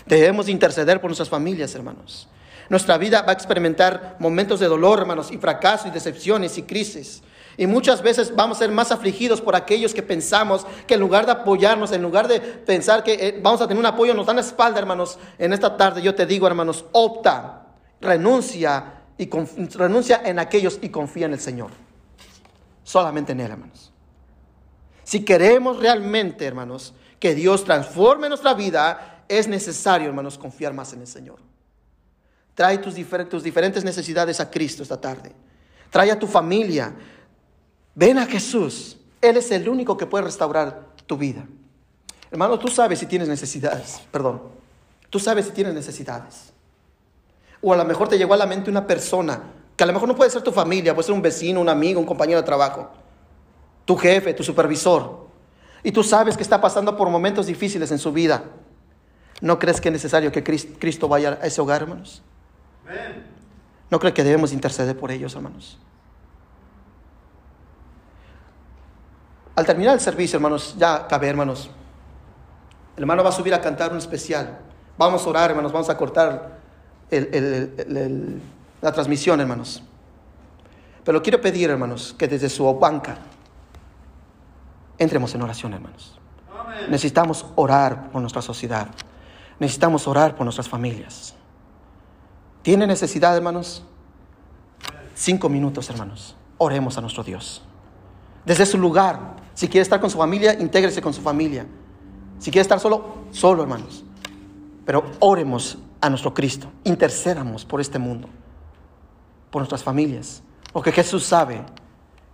Debemos 0.06 0.46
de 0.46 0.52
interceder 0.52 1.00
por 1.00 1.10
nuestras 1.10 1.28
familias, 1.28 1.74
hermanos. 1.74 2.28
Nuestra 2.68 2.98
vida 2.98 3.22
va 3.22 3.30
a 3.30 3.34
experimentar 3.34 4.16
momentos 4.18 4.60
de 4.60 4.66
dolor, 4.66 4.98
hermanos, 4.98 5.30
y 5.30 5.38
fracaso 5.38 5.88
y 5.88 5.90
decepciones 5.90 6.58
y 6.58 6.62
crisis. 6.64 7.22
Y 7.56 7.66
muchas 7.66 8.02
veces 8.02 8.34
vamos 8.34 8.58
a 8.58 8.60
ser 8.60 8.70
más 8.70 8.92
afligidos 8.92 9.40
por 9.40 9.56
aquellos 9.56 9.92
que 9.92 10.02
pensamos 10.02 10.66
que 10.86 10.94
en 10.94 11.00
lugar 11.00 11.26
de 11.26 11.32
apoyarnos, 11.32 11.92
en 11.92 12.02
lugar 12.02 12.28
de 12.28 12.40
pensar 12.40 13.02
que 13.02 13.14
eh, 13.14 13.40
vamos 13.42 13.60
a 13.60 13.66
tener 13.66 13.80
un 13.80 13.86
apoyo, 13.86 14.14
nos 14.14 14.26
dan 14.26 14.36
la 14.36 14.42
espalda, 14.42 14.78
hermanos. 14.78 15.18
En 15.38 15.52
esta 15.52 15.76
tarde 15.76 16.02
yo 16.02 16.14
te 16.14 16.26
digo, 16.26 16.46
hermanos, 16.46 16.84
opta, 16.92 17.66
renuncia 18.00 18.97
y 19.18 19.28
renuncia 19.76 20.22
en 20.24 20.38
aquellos 20.38 20.78
y 20.80 20.88
confía 20.88 21.26
en 21.26 21.34
el 21.34 21.40
Señor. 21.40 21.70
Solamente 22.84 23.32
en 23.32 23.40
Él, 23.40 23.50
hermanos. 23.50 23.92
Si 25.04 25.24
queremos 25.24 25.78
realmente, 25.78 26.46
hermanos, 26.46 26.94
que 27.18 27.34
Dios 27.34 27.64
transforme 27.64 28.28
nuestra 28.28 28.54
vida, 28.54 29.24
es 29.28 29.48
necesario, 29.48 30.08
hermanos, 30.08 30.38
confiar 30.38 30.72
más 30.72 30.92
en 30.92 31.00
el 31.00 31.06
Señor. 31.06 31.38
Trae 32.54 32.78
tus, 32.78 32.94
tus 33.28 33.42
diferentes 33.42 33.84
necesidades 33.84 34.40
a 34.40 34.50
Cristo 34.50 34.82
esta 34.82 35.00
tarde. 35.00 35.32
Trae 35.90 36.10
a 36.10 36.18
tu 36.18 36.26
familia, 36.26 36.94
Ven 37.98 38.16
a 38.16 38.26
Jesús. 38.26 38.96
Él 39.20 39.38
es 39.38 39.50
el 39.50 39.68
único 39.68 39.96
que 39.96 40.06
puede 40.06 40.22
restaurar 40.22 40.86
tu 41.04 41.16
vida. 41.16 41.44
Hermano, 42.30 42.56
tú 42.56 42.68
sabes 42.68 43.00
si 43.00 43.06
tienes 43.06 43.26
necesidades, 43.26 44.00
perdón. 44.12 44.40
Tú 45.10 45.18
sabes 45.18 45.46
si 45.46 45.50
tienes 45.50 45.74
necesidades. 45.74 46.52
O 47.62 47.72
a 47.72 47.76
lo 47.76 47.84
mejor 47.84 48.08
te 48.08 48.18
llegó 48.18 48.34
a 48.34 48.36
la 48.36 48.46
mente 48.46 48.70
una 48.70 48.86
persona, 48.86 49.40
que 49.76 49.84
a 49.84 49.86
lo 49.86 49.92
mejor 49.92 50.08
no 50.08 50.16
puede 50.16 50.30
ser 50.30 50.42
tu 50.42 50.52
familia, 50.52 50.94
puede 50.94 51.06
ser 51.06 51.14
un 51.14 51.22
vecino, 51.22 51.60
un 51.60 51.68
amigo, 51.68 52.00
un 52.00 52.06
compañero 52.06 52.40
de 52.40 52.46
trabajo, 52.46 52.90
tu 53.84 53.96
jefe, 53.96 54.34
tu 54.34 54.42
supervisor. 54.42 55.28
Y 55.82 55.92
tú 55.92 56.02
sabes 56.02 56.36
que 56.36 56.42
está 56.42 56.60
pasando 56.60 56.96
por 56.96 57.08
momentos 57.08 57.46
difíciles 57.46 57.90
en 57.90 57.98
su 57.98 58.12
vida. 58.12 58.44
¿No 59.40 59.58
crees 59.58 59.80
que 59.80 59.88
es 59.88 59.92
necesario 59.92 60.32
que 60.32 60.42
Cristo 60.42 61.08
vaya 61.08 61.38
a 61.40 61.46
ese 61.46 61.60
hogar, 61.60 61.82
hermanos? 61.82 62.22
¿No 63.90 63.98
crees 63.98 64.14
que 64.14 64.24
debemos 64.24 64.52
interceder 64.52 64.98
por 64.98 65.10
ellos, 65.10 65.34
hermanos? 65.34 65.78
Al 69.54 69.64
terminar 69.66 69.94
el 69.94 70.00
servicio, 70.00 70.36
hermanos, 70.36 70.74
ya 70.78 71.06
cabe, 71.06 71.28
hermanos. 71.28 71.70
El 72.96 73.02
hermano 73.02 73.22
va 73.22 73.30
a 73.30 73.32
subir 73.32 73.54
a 73.54 73.60
cantar 73.60 73.92
un 73.92 73.98
especial. 73.98 74.58
Vamos 74.96 75.24
a 75.24 75.28
orar, 75.28 75.50
hermanos, 75.50 75.72
vamos 75.72 75.88
a 75.88 75.96
cortar 75.96 76.58
la 77.10 78.92
transmisión, 78.92 79.40
hermanos. 79.40 79.82
Pero 81.04 81.22
quiero 81.22 81.40
pedir, 81.40 81.70
hermanos, 81.70 82.14
que 82.18 82.28
desde 82.28 82.48
su 82.48 82.64
banca 82.78 83.18
entremos 84.98 85.34
en 85.34 85.42
oración, 85.42 85.72
hermanos. 85.72 86.18
Necesitamos 86.88 87.46
orar 87.54 88.10
por 88.10 88.20
nuestra 88.20 88.42
sociedad. 88.42 88.88
Necesitamos 89.58 90.06
orar 90.06 90.36
por 90.36 90.44
nuestras 90.44 90.68
familias. 90.68 91.34
¿Tiene 92.62 92.86
necesidad, 92.86 93.36
hermanos? 93.36 93.84
Cinco 95.14 95.48
minutos, 95.48 95.88
hermanos. 95.90 96.36
Oremos 96.58 96.98
a 96.98 97.00
nuestro 97.00 97.24
Dios. 97.24 97.62
Desde 98.44 98.66
su 98.66 98.78
lugar. 98.78 99.36
Si 99.54 99.66
quiere 99.66 99.82
estar 99.82 100.00
con 100.00 100.10
su 100.10 100.18
familia, 100.18 100.54
intégrese 100.54 101.02
con 101.02 101.12
su 101.12 101.20
familia. 101.20 101.66
Si 102.38 102.50
quiere 102.50 102.62
estar 102.62 102.78
solo, 102.78 103.24
solo, 103.32 103.62
hermanos. 103.62 104.04
Pero 104.84 105.04
oremos 105.18 105.78
a 106.00 106.10
nuestro 106.10 106.34
Cristo. 106.34 106.70
Intercedamos 106.84 107.64
por 107.64 107.80
este 107.80 107.98
mundo. 107.98 108.28
Por 109.50 109.60
nuestras 109.60 109.82
familias. 109.82 110.42
Porque 110.72 110.92
Jesús 110.92 111.24
sabe 111.24 111.64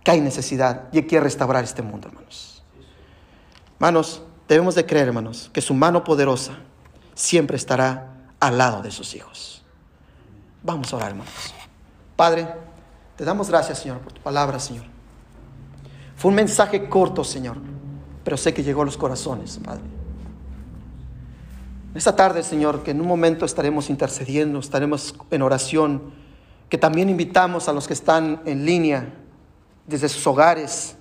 que 0.03 0.11
hay 0.11 0.21
necesidad 0.21 0.89
y 0.91 1.01
quiere 1.03 1.23
restaurar 1.23 1.63
este 1.63 1.81
mundo, 1.81 2.07
hermanos. 2.07 2.63
Hermanos, 3.75 4.21
debemos 4.47 4.75
de 4.75 4.85
creer, 4.85 5.07
hermanos, 5.07 5.49
que 5.51 5.61
su 5.61 5.73
mano 5.73 6.03
poderosa 6.03 6.53
siempre 7.13 7.57
estará 7.57 8.29
al 8.39 8.57
lado 8.57 8.81
de 8.81 8.91
sus 8.91 9.15
hijos. 9.15 9.63
Vamos 10.63 10.93
a 10.93 10.97
orar, 10.97 11.09
hermanos. 11.09 11.33
Padre, 12.15 12.47
te 13.15 13.25
damos 13.25 13.49
gracias, 13.49 13.79
Señor, 13.79 13.99
por 13.99 14.13
tu 14.13 14.21
palabra, 14.21 14.59
Señor. 14.59 14.85
Fue 16.15 16.29
un 16.29 16.35
mensaje 16.35 16.87
corto, 16.87 17.23
Señor, 17.23 17.57
pero 18.23 18.37
sé 18.37 18.53
que 18.53 18.63
llegó 18.63 18.83
a 18.83 18.85
los 18.85 18.97
corazones, 18.97 19.59
Padre. 19.63 19.94
Esta 21.95 22.13
tarde, 22.13 22.43
Señor, 22.43 22.83
que 22.83 22.91
en 22.91 22.99
un 22.99 23.07
momento 23.07 23.45
estaremos 23.45 23.89
intercediendo, 23.89 24.59
estaremos 24.59 25.15
en 25.31 25.41
oración, 25.41 26.11
que 26.67 26.77
también 26.77 27.09
invitamos 27.09 27.69
a 27.69 27.73
los 27.73 27.87
que 27.87 27.93
están 27.93 28.41
en 28.45 28.65
línea 28.65 29.13
desde 29.87 30.09
sus 30.09 30.27
hogares, 30.27 30.97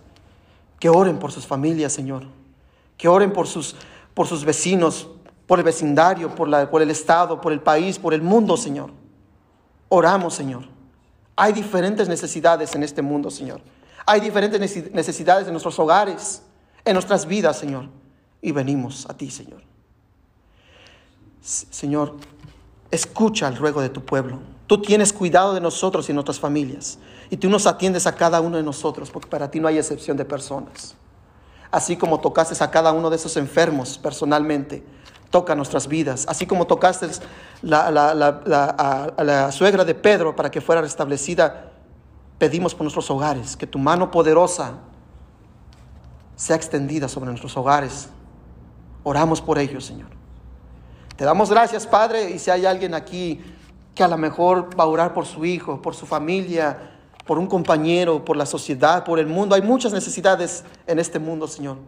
que 0.78 0.88
oren 0.88 1.18
por 1.18 1.32
sus 1.32 1.48
familias, 1.48 1.92
Señor, 1.92 2.22
que 2.96 3.08
oren 3.08 3.32
por 3.32 3.48
sus, 3.48 3.74
por 4.14 4.28
sus 4.28 4.44
vecinos, 4.44 5.08
por 5.48 5.58
el 5.58 5.64
vecindario, 5.64 6.32
por, 6.32 6.70
por 6.70 6.80
el 6.80 6.90
Estado, 6.92 7.40
por 7.40 7.52
el 7.52 7.60
país, 7.60 7.98
por 7.98 8.14
el 8.14 8.22
mundo, 8.22 8.56
Señor. 8.56 8.92
Oramos, 9.88 10.34
Señor. 10.34 10.68
Hay 11.34 11.52
diferentes 11.52 12.08
necesidades 12.08 12.72
en 12.76 12.84
este 12.84 13.02
mundo, 13.02 13.32
Señor. 13.32 13.60
Hay 14.06 14.20
diferentes 14.20 14.60
necesidades 14.92 15.48
en 15.48 15.54
nuestros 15.54 15.76
hogares, 15.80 16.42
en 16.84 16.92
nuestras 16.92 17.26
vidas, 17.26 17.58
Señor. 17.58 17.88
Y 18.40 18.52
venimos 18.52 19.06
a 19.10 19.14
ti, 19.16 19.28
Señor. 19.28 19.73
Señor, 21.44 22.16
escucha 22.90 23.48
el 23.48 23.56
ruego 23.56 23.82
de 23.82 23.90
tu 23.90 24.02
pueblo. 24.02 24.38
Tú 24.66 24.80
tienes 24.80 25.12
cuidado 25.12 25.52
de 25.52 25.60
nosotros 25.60 26.08
y 26.08 26.14
nuestras 26.14 26.40
familias. 26.40 26.98
Y 27.28 27.36
tú 27.36 27.50
nos 27.50 27.66
atiendes 27.66 28.06
a 28.06 28.14
cada 28.14 28.40
uno 28.40 28.56
de 28.56 28.62
nosotros, 28.62 29.10
porque 29.10 29.28
para 29.28 29.50
ti 29.50 29.60
no 29.60 29.68
hay 29.68 29.76
excepción 29.76 30.16
de 30.16 30.24
personas. 30.24 30.94
Así 31.70 31.96
como 31.96 32.20
tocaste 32.20 32.62
a 32.64 32.70
cada 32.70 32.92
uno 32.92 33.10
de 33.10 33.16
esos 33.16 33.36
enfermos 33.36 33.98
personalmente, 33.98 34.82
toca 35.28 35.54
nuestras 35.54 35.86
vidas. 35.86 36.24
Así 36.28 36.46
como 36.46 36.66
tocaste 36.66 37.08
la, 37.60 37.88
a, 37.88 39.22
la 39.22 39.52
suegra 39.52 39.84
de 39.84 39.94
Pedro 39.94 40.34
para 40.34 40.50
que 40.50 40.62
fuera 40.62 40.80
restablecida, 40.80 41.72
pedimos 42.38 42.74
por 42.74 42.84
nuestros 42.84 43.10
hogares, 43.10 43.54
que 43.54 43.66
tu 43.66 43.78
mano 43.78 44.10
poderosa 44.10 44.78
sea 46.36 46.56
extendida 46.56 47.06
sobre 47.06 47.28
nuestros 47.28 47.54
hogares. 47.58 48.08
Oramos 49.02 49.42
por 49.42 49.58
ellos, 49.58 49.84
Señor. 49.84 50.23
Te 51.16 51.24
damos 51.24 51.50
gracias, 51.50 51.86
Padre, 51.86 52.30
y 52.30 52.38
si 52.38 52.50
hay 52.50 52.66
alguien 52.66 52.94
aquí 52.94 53.40
que 53.94 54.02
a 54.02 54.08
lo 54.08 54.18
mejor 54.18 54.78
va 54.78 54.84
a 54.84 54.86
orar 54.88 55.14
por 55.14 55.26
su 55.26 55.44
hijo, 55.44 55.80
por 55.80 55.94
su 55.94 56.06
familia, 56.06 56.90
por 57.24 57.38
un 57.38 57.46
compañero, 57.46 58.24
por 58.24 58.36
la 58.36 58.46
sociedad, 58.46 59.04
por 59.04 59.18
el 59.18 59.26
mundo. 59.26 59.54
Hay 59.54 59.62
muchas 59.62 59.92
necesidades 59.92 60.64
en 60.86 60.98
este 60.98 61.18
mundo, 61.18 61.46
Señor. 61.46 61.78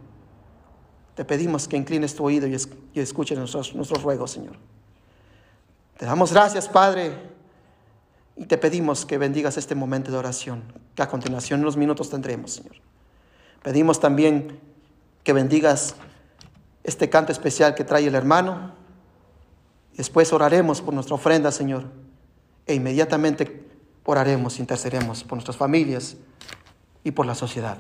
Te 1.15 1.25
pedimos 1.25 1.67
que 1.67 1.77
inclines 1.77 2.15
tu 2.15 2.25
oído 2.25 2.47
y, 2.47 2.55
escuches 3.01 3.39
nuestros, 3.39 3.75
nuestros 3.75 4.03
ruegos, 4.03 4.31
Señor. 4.31 4.57
Te 5.97 6.07
damos 6.07 6.33
gracias, 6.33 6.69
Padre, 6.69 7.13
y 8.37 8.45
te 8.45 8.59
pedimos 8.59 9.07
que 9.07 9.19
bendigas 9.19 9.57
este 9.57 9.75
momento 9.75 10.11
de 10.13 10.19
oración, 10.19 10.63
que 10.95 11.03
a 11.03 11.09
continuación 11.09 11.61
en 11.61 11.65
unos 11.65 11.77
minutos 11.77 12.11
tendremos, 12.11 12.53
Señor. 12.53 12.77
Pedimos 13.63 13.99
también 13.99 14.61
que 15.25 15.33
bendigas 15.33 15.97
este 16.85 17.11
canto 17.11 17.33
especial 17.33 17.75
que 17.75 17.83
trae 17.83 18.07
el 18.07 18.15
hermano. 18.15 18.76
Después 19.97 20.33
oraremos 20.33 20.83
por 20.83 20.93
nuestra 20.93 21.15
ofrenda, 21.15 21.51
Señor. 21.51 21.85
E 22.67 22.75
inmediatamente 22.75 23.65
oraremos, 24.05 24.59
intercederemos 24.59 25.25
por 25.25 25.37
nuestras 25.37 25.57
familias 25.57 26.17
y 27.03 27.13
por 27.13 27.27
la 27.27 27.35
sociedad. 27.35 27.79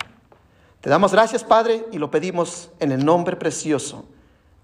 Te 0.81 0.89
damos 0.89 1.13
gracias, 1.13 1.45
Padre, 1.45 1.85
y 1.93 1.99
lo 1.99 2.11
pedimos 2.11 2.71
en 2.81 2.93
el 2.93 3.05
nombre 3.05 3.37
precioso 3.37 4.07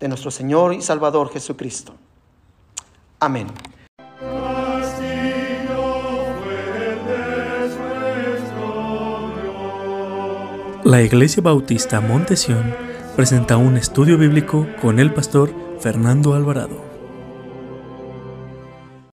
de 0.00 0.08
nuestro 0.08 0.30
Señor 0.30 0.72
y 0.72 0.80
Salvador 0.82 1.30
Jesucristo. 1.30 1.94
Amén. 3.20 3.48
La 10.84 11.00
Iglesia 11.00 11.42
Bautista 11.42 12.00
Montesión 12.00 12.74
presenta 13.14 13.56
un 13.56 13.76
estudio 13.76 14.18
bíblico 14.18 14.66
con 14.80 14.98
el 14.98 15.14
pastor 15.14 15.54
Fernando 15.78 16.34
Alvarado. 16.34 16.91